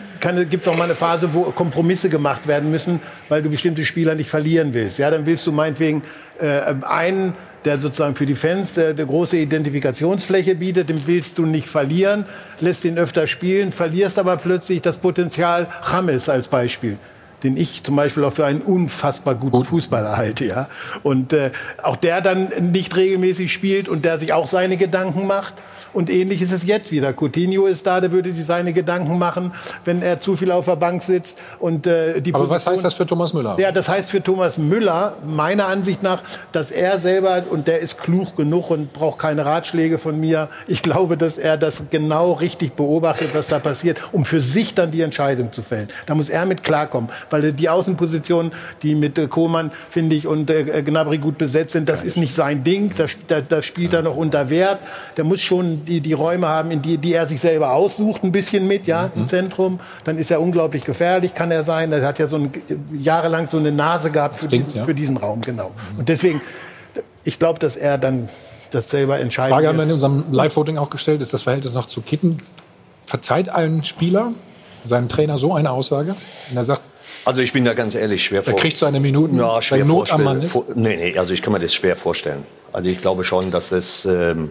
[0.48, 4.14] gibt es auch mal eine Phase, wo Kompromisse gemacht werden müssen, weil du bestimmte Spieler
[4.14, 5.00] nicht verlieren willst.
[5.00, 6.04] Ja, dann willst du meinetwegen
[6.38, 11.44] äh, einen, der sozusagen für die Fans äh, eine große Identifikationsfläche bietet, den willst du
[11.44, 12.24] nicht verlieren,
[12.60, 16.96] lässt ihn öfter spielen, verlierst aber plötzlich das Potenzial James als Beispiel
[17.42, 20.68] den ich zum Beispiel auch für einen unfassbar guten Fußballer halte, ja.
[21.02, 21.50] Und äh,
[21.82, 25.54] auch der dann nicht regelmäßig spielt und der sich auch seine Gedanken macht.
[25.92, 27.12] Und ähnlich ist es jetzt wieder.
[27.12, 29.52] Coutinho ist da, der würde sich seine Gedanken machen,
[29.84, 31.38] wenn er zu viel auf der Bank sitzt.
[31.58, 33.56] Und, äh, die aber was Position- heißt das für Thomas Müller?
[33.58, 37.98] ja, das heißt für Thomas Müller, meiner Ansicht nach, dass er selber, und der ist
[37.98, 42.74] klug genug und braucht keine Ratschläge von mir, ich glaube, dass er das genau richtig
[42.74, 45.88] beobachtet, was da passiert, um für sich dann die Entscheidung zu fällen.
[46.06, 48.52] Da muss er mit klarkommen, weil die Außenpositionen,
[48.82, 52.34] die mit äh, Kohlmann, finde ich, und äh, Gnabry gut besetzt sind, das ist nicht
[52.34, 54.78] sein Ding, da, da, da spielt er noch unter Wert.
[55.16, 58.32] Der muss schon die, die Räume haben, in die, die er sich selber aussucht, ein
[58.32, 59.22] bisschen mit, ja, Mhm.
[59.22, 59.80] im Zentrum.
[60.04, 61.92] Dann ist er unglaublich gefährlich, kann er sein.
[61.92, 62.52] Er hat ja so ein,
[62.98, 64.84] jahrelang so eine Nase gehabt für, Instinkt, diesen, ja.
[64.84, 65.72] für diesen Raum, genau.
[65.98, 66.40] Und deswegen,
[67.24, 68.28] ich glaube, dass er dann
[68.70, 71.86] das selber entscheiden Frage haben wir in unserem Live-Voting auch gestellt, ist das Verhältnis noch
[71.86, 72.38] zu Kitten?
[73.04, 74.32] Verzeiht ein Spieler
[74.84, 76.14] seinem Trainer so eine Aussage?
[76.50, 76.80] Und er sagt,
[77.24, 80.22] Also ich bin da ganz ehrlich schwer er kriegt seine Minuten, ja, schwer Not am
[80.22, 80.24] vorstellen.
[80.24, 80.52] Mann ist.
[80.52, 82.44] Vor, nee, nee, also ich kann mir das schwer vorstellen.
[82.72, 84.50] Also ich glaube schon, dass es ähm,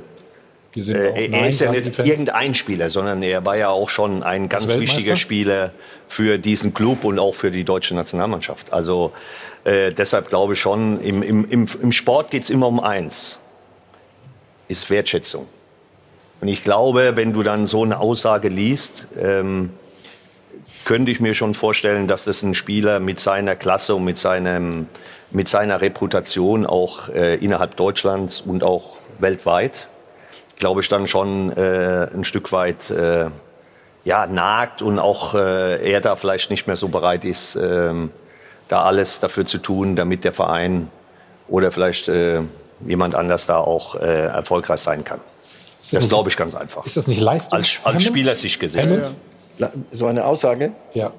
[0.75, 4.67] äh, er ist ja nicht irgendein Spieler, sondern er war ja auch schon ein ganz
[4.77, 5.71] wichtiger Spieler
[6.07, 8.71] für diesen Club und auch für die deutsche Nationalmannschaft.
[8.71, 9.11] Also
[9.63, 13.39] äh, deshalb glaube ich schon, im, im, im, im Sport geht es immer um eins,
[14.67, 15.47] ist Wertschätzung.
[16.39, 19.71] Und ich glaube, wenn du dann so eine Aussage liest, ähm,
[20.85, 24.87] könnte ich mir schon vorstellen, dass das ein Spieler mit seiner Klasse und mit, seinem,
[25.29, 29.87] mit seiner Reputation auch äh, innerhalb Deutschlands und auch weltweit,
[30.61, 33.25] glaube ich, dann schon äh, ein Stück weit äh,
[34.05, 38.11] ja, nagt und auch äh, er da vielleicht nicht mehr so bereit ist, ähm,
[38.69, 40.89] da alles dafür zu tun, damit der Verein
[41.49, 42.41] oder vielleicht äh,
[42.85, 45.19] jemand anders da auch äh, erfolgreich sein kann.
[45.91, 46.85] Das glaube ich ganz einfach.
[46.85, 47.59] Ist das nicht Leistung?
[47.59, 49.03] Als, als Spieler sich gesehen.
[49.59, 49.81] Hammond?
[49.91, 50.71] So eine Aussage?
[50.93, 51.11] Ja.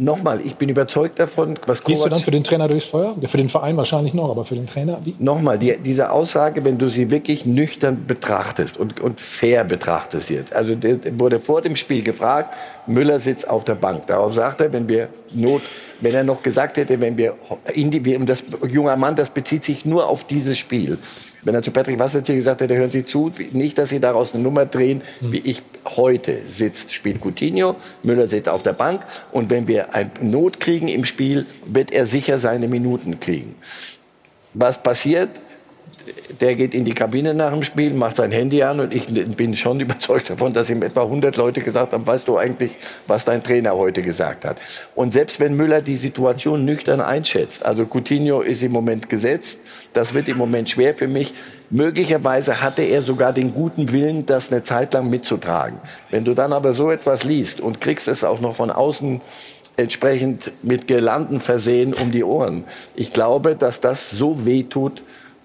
[0.00, 3.16] Nochmal, ich bin überzeugt davon, was Gehst du dann Kovac- für den Trainer durchs Feuer?
[3.24, 5.00] Für den Verein wahrscheinlich noch, aber für den Trainer?
[5.02, 5.16] Wie?
[5.18, 10.54] Nochmal, die, diese Aussage, wenn du sie wirklich nüchtern betrachtest und, und fair betrachtest jetzt.
[10.54, 12.54] Also der wurde vor dem Spiel gefragt,
[12.86, 14.06] Müller sitzt auf der Bank.
[14.06, 15.62] Darauf sagt er, wenn wir Not,
[16.00, 17.34] wenn er noch gesagt hätte, wenn wir-
[17.76, 20.96] und das junger Mann, das bezieht sich nur auf dieses Spiel.
[21.42, 24.42] Wenn er zu Patrick Wassertier gesagt hätte, hören Sie zu, nicht, dass Sie daraus eine
[24.42, 25.62] Nummer drehen, wie ich
[25.96, 29.02] heute sitzt, spielt Coutinho, Müller sitzt auf der Bank
[29.32, 33.54] und wenn wir eine Not kriegen im Spiel, wird er sicher seine Minuten kriegen.
[34.54, 35.30] Was passiert?
[36.40, 39.06] der geht in die Kabine nach dem Spiel, macht sein Handy an und ich
[39.36, 43.24] bin schon überzeugt davon, dass ihm etwa 100 Leute gesagt haben, weißt du eigentlich, was
[43.24, 44.58] dein Trainer heute gesagt hat.
[44.94, 49.58] Und selbst wenn Müller die Situation nüchtern einschätzt, also Coutinho ist im Moment gesetzt,
[49.92, 51.34] das wird im Moment schwer für mich.
[51.70, 55.78] Möglicherweise hatte er sogar den guten Willen, das eine Zeit lang mitzutragen.
[56.10, 59.20] Wenn du dann aber so etwas liest und kriegst es auch noch von außen
[59.76, 62.64] entsprechend mit Girlanden versehen um die Ohren.
[62.96, 65.02] Ich glaube, dass das so weh tut,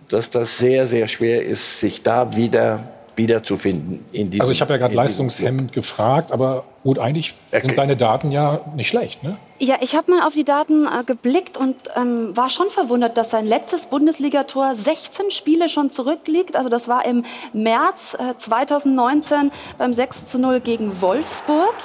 [0.10, 2.84] dass das sehr, sehr schwer ist, sich da wieder
[3.16, 4.00] wiederzufinden.
[4.12, 8.32] In diesem, Also ich habe ja gerade leistungshemmend gefragt, aber gut, eigentlich sind seine Daten
[8.32, 9.24] ja nicht schlecht.
[9.24, 9.38] Ne?
[9.60, 13.30] Ja, ich habe mal auf die Daten äh, geblickt und ähm, war schon verwundert, dass
[13.30, 16.58] sein letztes Bundesligator 16 Spiele schon zurückliegt.
[16.58, 17.24] Also das war im
[17.54, 21.76] März äh, 2019 beim 6 zu 0 gegen Wolfsburg.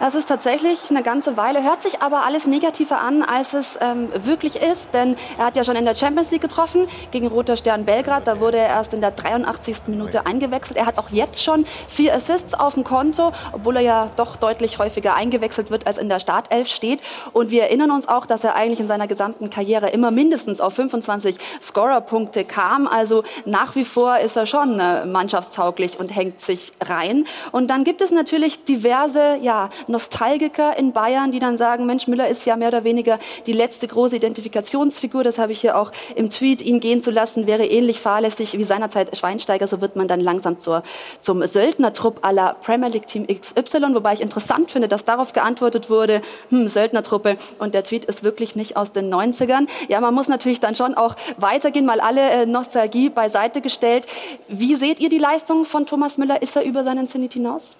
[0.00, 4.08] Das ist tatsächlich eine ganze Weile, hört sich aber alles negativer an, als es ähm,
[4.24, 4.92] wirklich ist.
[4.92, 8.26] Denn er hat ja schon in der Champions League getroffen gegen Roter Stern Belgrad.
[8.26, 9.82] Da wurde er erst in der 83.
[9.86, 10.76] Minute eingewechselt.
[10.76, 14.47] Er hat auch jetzt schon vier Assists auf dem Konto, obwohl er ja doch deutlich
[14.78, 17.02] häufiger eingewechselt wird, als in der Startelf steht.
[17.32, 20.74] Und wir erinnern uns auch, dass er eigentlich in seiner gesamten Karriere immer mindestens auf
[20.74, 22.86] 25 Scorerpunkte kam.
[22.86, 27.26] Also nach wie vor ist er schon äh, mannschaftstauglich und hängt sich rein.
[27.52, 32.28] Und dann gibt es natürlich diverse ja, Nostalgiker in Bayern, die dann sagen, Mensch, Müller
[32.28, 35.24] ist ja mehr oder weniger die letzte große Identifikationsfigur.
[35.24, 38.64] Das habe ich hier auch im Tweet, ihn gehen zu lassen, wäre ähnlich fahrlässig wie
[38.64, 39.66] seinerzeit Schweinsteiger.
[39.66, 40.82] So wird man dann langsam zur,
[41.20, 43.94] zum Söldnertrupp aller Premier League Team XY.
[43.94, 44.37] Wobei ich interessant
[44.70, 47.36] finde, dass darauf geantwortet wurde, hm, Söldnertruppe.
[47.58, 49.68] Und der Tweet ist wirklich nicht aus den 90ern.
[49.88, 54.06] Ja, man muss natürlich dann schon auch weitergehen, mal alle äh, Nostalgie beiseite gestellt.
[54.48, 56.42] Wie seht ihr die Leistung von Thomas Müller?
[56.42, 57.76] Ist er über seinen Zenit hinaus?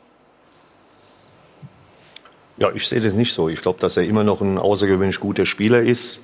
[2.59, 3.49] Ja, ich sehe das nicht so.
[3.49, 6.21] Ich glaube, dass er immer noch ein außergewöhnlich guter Spieler ist,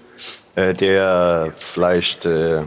[0.57, 2.67] äh, der vielleicht äh, in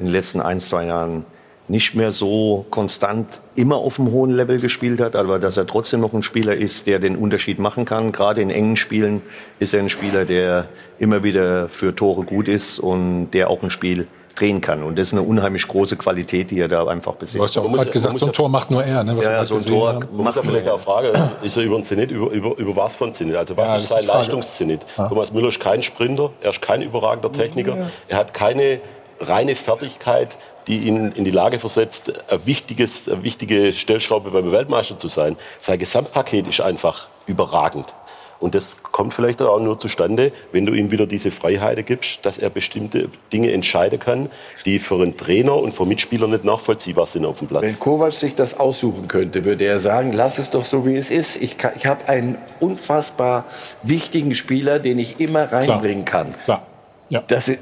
[0.00, 1.24] den letzten ein, zwei Jahren
[1.68, 3.26] nicht mehr so konstant
[3.56, 6.86] immer auf einem hohen Level gespielt hat, aber dass er trotzdem noch ein Spieler ist,
[6.86, 8.12] der den Unterschied machen kann.
[8.12, 9.22] Gerade in engen Spielen
[9.58, 10.66] ist er ein Spieler, der
[10.98, 14.06] immer wieder für Tore gut ist und der auch ein Spiel
[14.36, 14.82] drehen kann.
[14.82, 17.38] Und das ist eine unheimlich große Qualität, die er da einfach besitzt.
[17.38, 19.02] Du hast ja auch gerade gesagt, so ein Tor macht nur er.
[19.02, 20.04] Ne, Ja, so ein Tor haben.
[20.12, 21.08] man muss ja vielleicht auch fragen,
[21.42, 23.34] ist er über den Zenit, über, über, über was von Zenit?
[23.34, 24.18] Also was Ja, ist sein Frage.
[24.18, 24.80] Leistungszenit?
[24.98, 25.08] Ja.
[25.08, 27.90] Thomas Müller ist kein Sprinter, er ist kein überragender Techniker, Ja.
[28.08, 28.78] er hat keine
[29.20, 30.36] reine Fertigkeit,
[30.66, 35.36] die ihn in die Lage versetzt, ein wichtiges, eine wichtige Stellschraube beim Weltmeister zu sein.
[35.60, 37.94] Sein Gesamtpaket ist einfach überragend.
[38.38, 42.36] Und das kommt vielleicht auch nur zustande, wenn du ihm wieder diese Freiheit gibst, dass
[42.36, 44.28] er bestimmte Dinge entscheiden kann,
[44.66, 47.62] die für einen Trainer und für Mitspieler nicht nachvollziehbar sind auf dem Platz.
[47.62, 51.10] Wenn Kovac sich das aussuchen könnte, würde er sagen, lass es doch so, wie es
[51.10, 51.36] ist.
[51.36, 53.44] Ich, kann- ich habe einen unfassbar
[53.82, 56.34] wichtigen Spieler, den ich immer reinbringen kann.
[56.44, 56.66] Klar.
[57.08, 57.22] Ja.
[57.28, 57.58] Das ist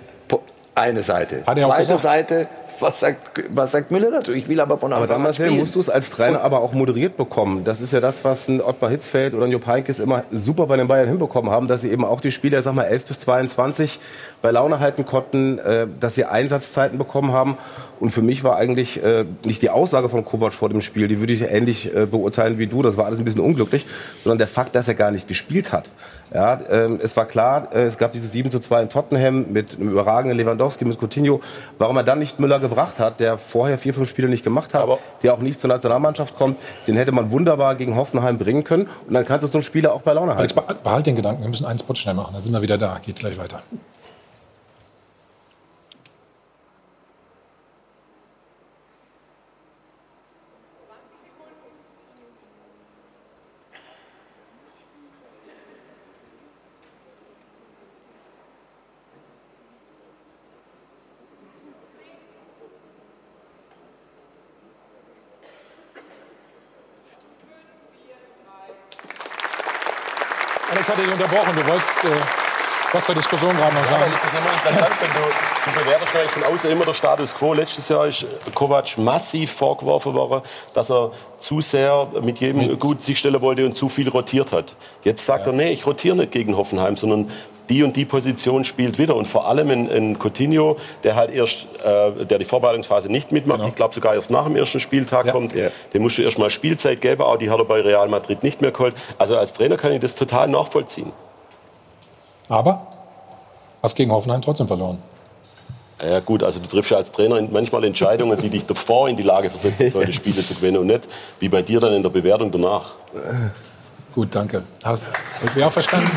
[0.74, 1.44] eine Seite.
[1.46, 2.02] Hat er auch Zweite gesagt.
[2.02, 2.48] Seite,
[2.84, 4.32] was sagt, was sagt Müller dazu?
[4.32, 5.58] Ich will aber von Aber Anfang dann, an Marcel, spielen.
[5.60, 7.64] musst du es als Trainer aber auch moderiert bekommen.
[7.64, 10.76] Das ist ja das, was ein Ottmar Hitzfeld oder ein Jupp Heynckes immer super bei
[10.76, 13.98] den Bayern hinbekommen haben, dass sie eben auch die Spieler, sag mal, 11 bis 22
[14.42, 17.56] bei Laune halten konnten, äh, dass sie Einsatzzeiten bekommen haben.
[18.04, 21.20] Und für mich war eigentlich äh, nicht die Aussage von Kovac vor dem Spiel, die
[21.20, 23.86] würde ich ähnlich äh, beurteilen wie du, das war alles ein bisschen unglücklich,
[24.22, 25.88] sondern der Fakt, dass er gar nicht gespielt hat.
[26.34, 29.76] Ja, ähm, es war klar, äh, es gab dieses 7 zu 2 in Tottenham mit
[29.80, 31.40] einem überragenden Lewandowski, mit Coutinho.
[31.78, 34.86] Warum er dann nicht Müller gebracht hat, der vorher vier, fünf Spiele nicht gemacht hat,
[35.22, 38.86] der auch nicht zur Nationalmannschaft kommt, den hätte man wunderbar gegen Hoffenheim bringen können.
[39.06, 40.70] Und dann kannst du so einen Spieler auch bei Laune Alex, halten.
[40.72, 41.40] beh- behalt den Gedanken.
[41.42, 42.34] Wir müssen einen Spot schnell machen.
[42.34, 42.98] Dann sind wir wieder da.
[43.02, 43.62] Geht gleich weiter.
[70.70, 71.54] Alex hat dich unterbrochen.
[71.54, 72.08] Du wolltest äh,
[72.92, 74.12] was zur Diskussion gerade noch Ja, sagen.
[74.14, 75.14] ich das immer interessant finde.
[75.18, 77.52] Du, du bewertest natürlich von außen immer der Status quo.
[77.52, 78.24] Letztes Jahr ist
[78.54, 80.42] Kovac massiv vorgeworfen worden,
[80.74, 81.10] dass er
[81.40, 84.76] zu sehr mit jedem gut sich stellen wollte und zu viel rotiert hat.
[85.02, 87.30] Jetzt sagt er, nee, ich rotiere nicht gegen Hoffenheim, sondern
[87.68, 89.16] die und die Position spielt wieder.
[89.16, 93.66] Und vor allem in, in Coutinho, der halt erst, äh, der die Vorbereitungsphase nicht mitmacht,
[93.66, 97.00] ich glaube sogar erst nach dem ersten Spieltag kommt, dem musst du erst mal Spielzeit
[97.00, 98.94] geben, auch die hat er bei Real Madrid nicht mehr geholt.
[99.18, 101.10] Also als Trainer kann ich das total nachvollziehen.
[102.48, 102.86] Aber
[103.82, 104.98] hast gegen Hoffenheim trotzdem verloren.
[106.02, 109.22] Ja gut, also du triffst ja als Trainer manchmal Entscheidungen, die dich davor in die
[109.22, 111.08] Lage versetzen, solche Spiele zu gewinnen und nicht
[111.40, 112.92] wie bei dir dann in der Bewertung danach.
[114.14, 114.62] Gut, danke.
[114.82, 115.02] Hast
[115.54, 116.10] du auch verstanden?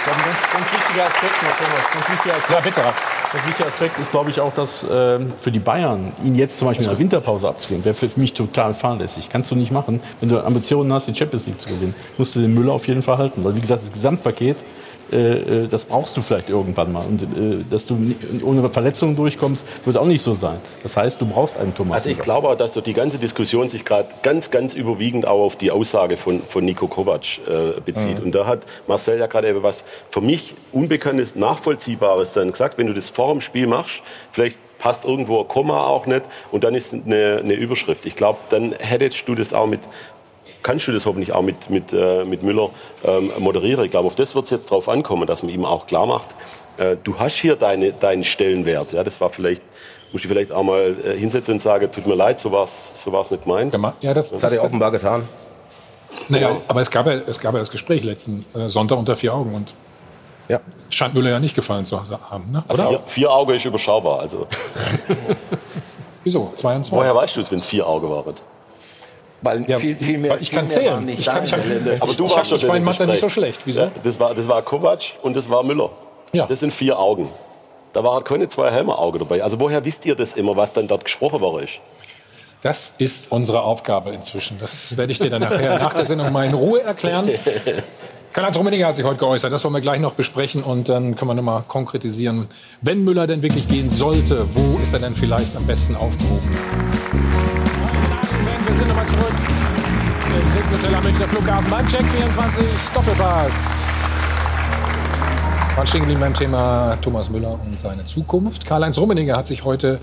[0.00, 1.90] Ich glaube, ein ganz, ganz wichtiger Aspekt noch, Thomas.
[1.92, 2.50] Ganz wichtiger Aspekt.
[2.50, 2.82] Ja, bitte.
[3.32, 6.68] Ganz wichtiger Aspekt ist, glaube ich, auch, dass äh, für die Bayern, ihn jetzt zum
[6.68, 9.28] Beispiel in der Winterpause abzugeben, wäre für mich total fahrlässig.
[9.30, 10.02] Kannst du nicht machen.
[10.20, 13.02] Wenn du Ambitionen hast, die Champions League zu gewinnen, musst du den Müller auf jeden
[13.02, 13.44] Fall halten.
[13.44, 14.56] Weil, wie gesagt, das Gesamtpaket
[15.12, 17.04] äh, äh, das brauchst du vielleicht irgendwann mal.
[17.04, 17.96] Und äh, dass du
[18.42, 20.56] ohne Verletzungen durchkommst, wird auch nicht so sein.
[20.82, 21.98] Das heißt, du brauchst einen Thomas.
[21.98, 25.44] Also ich glaube auch, dass so die ganze Diskussion sich gerade ganz, ganz überwiegend auch
[25.44, 28.18] auf die Aussage von, von Nico Kovac äh, bezieht.
[28.18, 28.26] Mhm.
[28.26, 32.78] Und da hat Marcel ja gerade eben was für mich Unbekanntes, Nachvollziehbares dann gesagt.
[32.78, 36.64] Wenn du das vor dem Spiel machst, vielleicht passt irgendwo ein Komma auch nicht und
[36.64, 38.06] dann ist eine, eine Überschrift.
[38.06, 39.80] Ich glaube, dann hättest du das auch mit
[40.62, 42.70] kannst du das hoffentlich auch mit, mit, äh, mit Müller
[43.04, 43.84] ähm, moderieren.
[43.84, 46.34] Ich glaube, auf das wird es jetzt drauf ankommen, dass man ihm auch klar macht,
[46.76, 48.92] äh, du hast hier deine, deinen Stellenwert.
[48.92, 49.62] Ja, das war vielleicht,
[50.12, 52.92] muss ich vielleicht auch mal äh, hinsetzen und sagen, tut mir leid, so war es
[52.94, 53.74] so war's nicht gemeint.
[54.00, 55.28] Ja, das, das hat er offenbar getan.
[56.28, 59.34] Naja, aber es gab, ja, es gab ja das Gespräch letzten äh, Sonntag unter vier
[59.34, 59.74] Augen und
[60.48, 60.60] ja.
[60.90, 62.64] scheint Müller ja nicht gefallen zu haben, ne?
[62.68, 62.88] oder?
[62.88, 64.20] Vier, vier Augen ist überschaubar.
[64.20, 64.46] Also.
[66.24, 66.52] Wieso?
[66.56, 66.96] Zwei und zwei.
[66.96, 68.34] Woher weißt du es, wenn es vier Augen waren?
[69.42, 70.32] Weil Ja, viel, viel mehr.
[70.32, 71.04] weil ich viel kann mehr zählen.
[71.04, 71.60] Nicht Ich kann- ich hab-.
[72.02, 73.62] Aber du Ich warst hab- schon ich war in im Mathe nicht so schlecht.
[73.64, 73.82] Wieso?
[73.82, 75.90] Ja, das, war, das war Kovac und das war Müller.
[76.32, 76.46] Ja.
[76.46, 77.28] Das sind vier Augen.
[77.92, 79.42] Da waren keine zwei Helmer Augen dabei.
[79.42, 81.80] Also woher wisst ihr das immer, was dann dort gesprochen worden ist?
[82.62, 84.58] Das ist unsere Aufgabe inzwischen.
[84.60, 87.28] Das werde ich dir dann nachher nach der Sendung mal in Ruhe erklären.
[88.32, 89.52] Karl-Heinz Rummenigge hat sich heute geäußert.
[89.52, 92.46] Das wollen wir gleich noch besprechen und dann können wir noch mal konkretisieren.
[92.80, 96.56] Wenn Müller denn wirklich gehen sollte, wo ist er denn vielleicht am besten aufgehoben?
[98.70, 99.32] Wir sind nochmal zurück
[100.26, 102.64] im Hilton Hotel am Münchner Flughafen beim Check 24
[102.94, 103.84] Doppelpass.
[105.74, 108.64] Wir stehen geblieben beim Thema Thomas Müller und seine Zukunft.
[108.64, 109.98] Karl-Heinz Rummenigge hat sich heute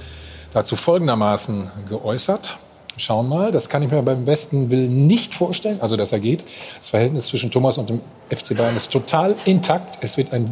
[0.51, 2.57] dazu folgendermaßen geäußert.
[2.97, 6.43] Schauen mal, das kann ich mir beim besten Willen nicht vorstellen, also dass er geht.
[6.79, 9.99] Das Verhältnis zwischen Thomas und dem FC Bayern ist total intakt.
[10.01, 10.49] Es wird ein,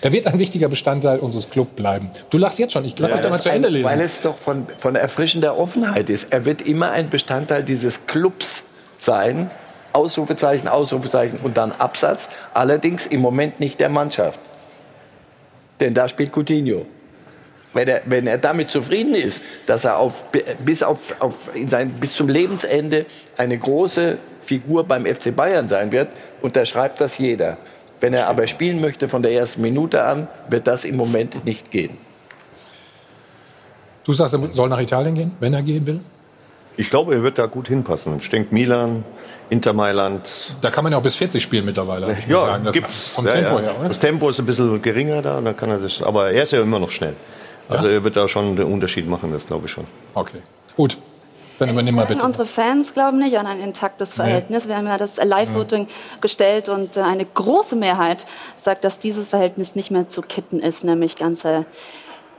[0.00, 2.08] er wird ein wichtiger Bestandteil unseres Clubs bleiben.
[2.30, 3.84] Du lachst jetzt schon, ich lass Ja, doch mal zu Ende lesen.
[3.84, 6.32] Weil es doch von, von erfrischender Offenheit ist.
[6.32, 8.62] Er wird immer ein Bestandteil dieses Clubs
[9.00, 9.50] sein.
[9.92, 12.28] Ausrufezeichen, Ausrufezeichen und dann Absatz.
[12.54, 14.38] Allerdings im Moment nicht der Mannschaft.
[15.80, 16.86] Denn da spielt Coutinho.
[17.72, 20.24] Wenn er, wenn er damit zufrieden ist, dass er auf,
[20.64, 23.06] bis, auf, auf in sein, bis zum Lebensende
[23.36, 26.08] eine große Figur beim FC Bayern sein wird,
[26.42, 27.58] unterschreibt das jeder.
[28.00, 31.70] Wenn er aber spielen möchte von der ersten Minute an, wird das im Moment nicht
[31.70, 31.98] gehen.
[34.04, 36.00] Du sagst, er soll nach Italien gehen, wenn er gehen will?
[36.76, 38.16] Ich glaube, er wird da gut hinpassen.
[38.18, 39.04] Ich denke, Milan,
[39.50, 40.54] Inter Mailand.
[40.60, 42.16] Da kann man ja auch bis 40 spielen mittlerweile.
[42.18, 42.64] ich Ja, sagen.
[42.64, 43.12] Das gibt's.
[43.14, 43.60] Vom ja, Tempo ja.
[43.60, 43.88] her, oder?
[43.88, 46.02] Das Tempo ist ein bisschen geringer da, dann kann er das.
[46.02, 47.14] Aber er ist ja immer noch schnell.
[47.70, 49.86] Also er wird da schon den Unterschied machen, das glaube ich schon.
[50.14, 50.38] Okay.
[50.76, 50.96] Gut.
[51.58, 52.24] Dann übernimm mal bitte.
[52.24, 54.66] Unsere Fans glauben nicht an ein intaktes Verhältnis.
[54.66, 55.88] Wir haben ja das Live-Voting
[56.22, 58.24] gestellt und äh, eine große Mehrheit
[58.56, 61.66] sagt, dass dieses Verhältnis nicht mehr zu kitten ist, nämlich ganze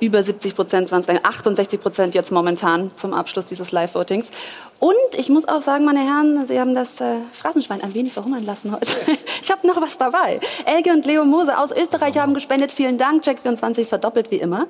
[0.02, 4.32] über 70 Prozent waren es, 68 Prozent jetzt momentan zum Abschluss dieses Live-Votings.
[4.80, 8.46] Und ich muss auch sagen, meine Herren, Sie haben das äh, Phrasenschwein ein wenig verhungern
[8.46, 8.92] lassen heute.
[9.44, 10.40] Ich habe noch was dabei.
[10.66, 12.72] Elke und Leo Mose aus Österreich haben gespendet.
[12.72, 13.24] Vielen Dank.
[13.24, 14.68] Check24 verdoppelt wie immer.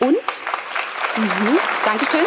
[0.00, 2.24] Und, mhm, Dankeschön.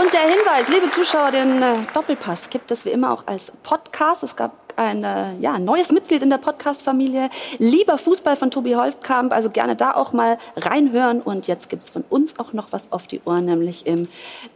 [0.00, 4.22] Und der Hinweis, liebe Zuschauer, den äh, Doppelpass gibt es wie immer auch als Podcast.
[4.22, 7.30] Es gab ein äh, ja, neues Mitglied in der Podcast-Familie.
[7.58, 11.20] Lieber Fußball von Tobi Holtkamp, also gerne da auch mal reinhören.
[11.20, 14.08] Und jetzt gibt es von uns auch noch was auf die Ohren, nämlich im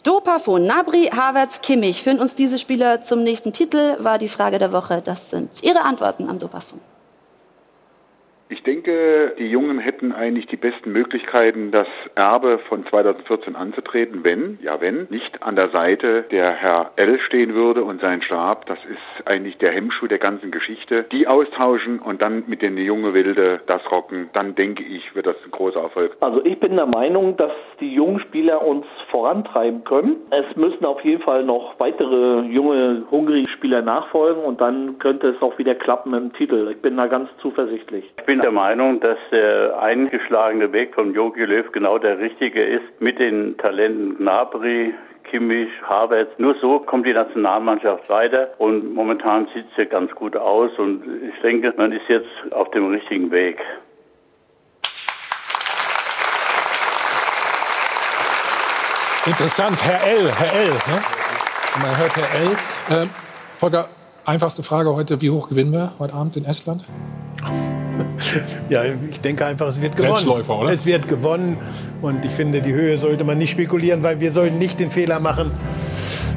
[0.02, 0.66] Dopafon.
[0.66, 2.02] Nabri, Havertz, Kimmich.
[2.02, 5.02] Führen uns diese Spieler zum nächsten Titel, war die Frage der Woche.
[5.04, 6.80] Das sind Ihre Antworten am Dopafon.
[8.48, 14.58] Ich denke, die Jungen hätten eigentlich die besten Möglichkeiten, das Erbe von 2014 anzutreten, wenn,
[14.62, 18.66] ja wenn, nicht an der Seite der Herr L stehen würde und sein Stab.
[18.66, 21.06] Das ist eigentlich der Hemmschuh der ganzen Geschichte.
[21.10, 25.36] Die austauschen und dann mit den junge Wilde das rocken, dann denke ich, wird das
[25.44, 26.16] ein großer Erfolg.
[26.20, 30.16] Also ich bin der Meinung, dass die jungen Spieler uns vorantreiben können.
[30.30, 35.42] Es müssen auf jeden Fall noch weitere junge, hungrige Spieler nachfolgen und dann könnte es
[35.42, 36.68] auch wieder klappen mit dem Titel.
[36.70, 38.04] Ich bin da ganz zuversichtlich.
[38.18, 43.00] Ich bin der Meinung, dass der eingeschlagene Weg von Jogi Löw genau der richtige ist
[43.00, 44.94] mit den Talenten Gnabry,
[45.24, 46.30] Kimmich, Havertz.
[46.38, 51.02] Nur so kommt die Nationalmannschaft weiter und momentan sieht es ja ganz gut aus und
[51.28, 53.58] ich denke, man ist jetzt auf dem richtigen Weg.
[59.26, 60.32] Interessant, Herr L.
[60.32, 60.68] Herr L.
[60.68, 61.02] Ne?
[61.82, 62.56] Man hört Herr L.
[63.02, 63.10] Ähm,
[63.58, 63.88] Volker,
[64.24, 66.84] einfachste Frage heute: Wie hoch gewinnen wir heute Abend in Estland?
[68.68, 70.14] Ja, ich denke einfach, es wird gewonnen.
[70.14, 70.72] Selbstläufer, oder?
[70.72, 71.56] Es wird gewonnen.
[72.02, 75.20] Und ich finde, die Höhe sollte man nicht spekulieren, weil wir sollen nicht den Fehler
[75.20, 75.50] machen,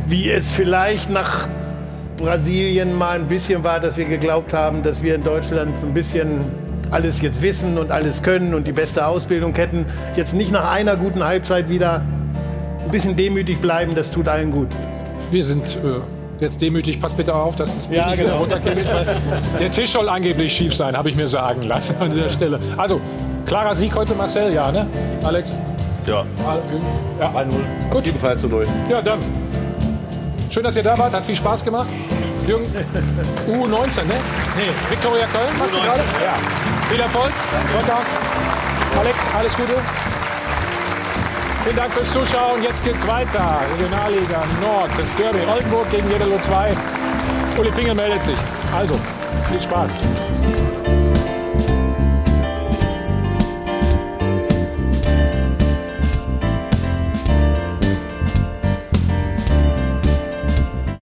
[0.07, 1.47] wie es vielleicht nach
[2.17, 5.93] Brasilien mal ein bisschen war, dass wir geglaubt haben, dass wir in Deutschland so ein
[5.93, 6.41] bisschen
[6.91, 9.85] alles jetzt wissen und alles können und die beste Ausbildung hätten.
[10.15, 12.03] Jetzt nicht nach einer guten Halbzeit wieder
[12.83, 14.67] ein bisschen demütig bleiben, das tut allen gut.
[15.31, 16.99] Wir sind äh, jetzt demütig.
[17.01, 18.37] Pass bitte auf, dass das Bier Ja, genau.
[18.37, 18.93] runterkippt.
[18.93, 19.05] weil
[19.59, 22.59] Der Tisch soll angeblich schief sein, habe ich mir sagen lassen an dieser Stelle.
[22.77, 22.99] Also,
[23.45, 24.87] klarer Sieg heute, Marcel, ja, ne?
[25.23, 25.53] Alex?
[26.05, 26.23] Ja.
[27.19, 27.95] Ja, 1-0.
[27.95, 28.65] Auf jeden Fall zu 0.
[28.89, 29.19] Ja, dann.
[30.49, 31.13] Schön, dass ihr da wart.
[31.13, 31.87] Hat viel Spaß gemacht.
[32.47, 32.65] Jürgen,
[33.47, 34.15] U19, ne?
[34.57, 35.99] Nee, Viktoria Köln, machst du U19, gerade?
[36.23, 36.89] Ja.
[36.89, 37.31] Viel Erfolg.
[37.71, 38.01] Sonntag.
[38.99, 39.73] Alex, alles Gute.
[41.63, 42.63] Vielen Dank fürs Zuschauen.
[42.63, 43.59] Jetzt geht's weiter.
[43.77, 46.73] Regionalliga Nord, das Derby Oldenburg gegen Jeddelo 2.
[47.57, 48.37] Uli Pingel meldet sich.
[48.73, 48.97] Also,
[49.49, 49.95] viel Spaß.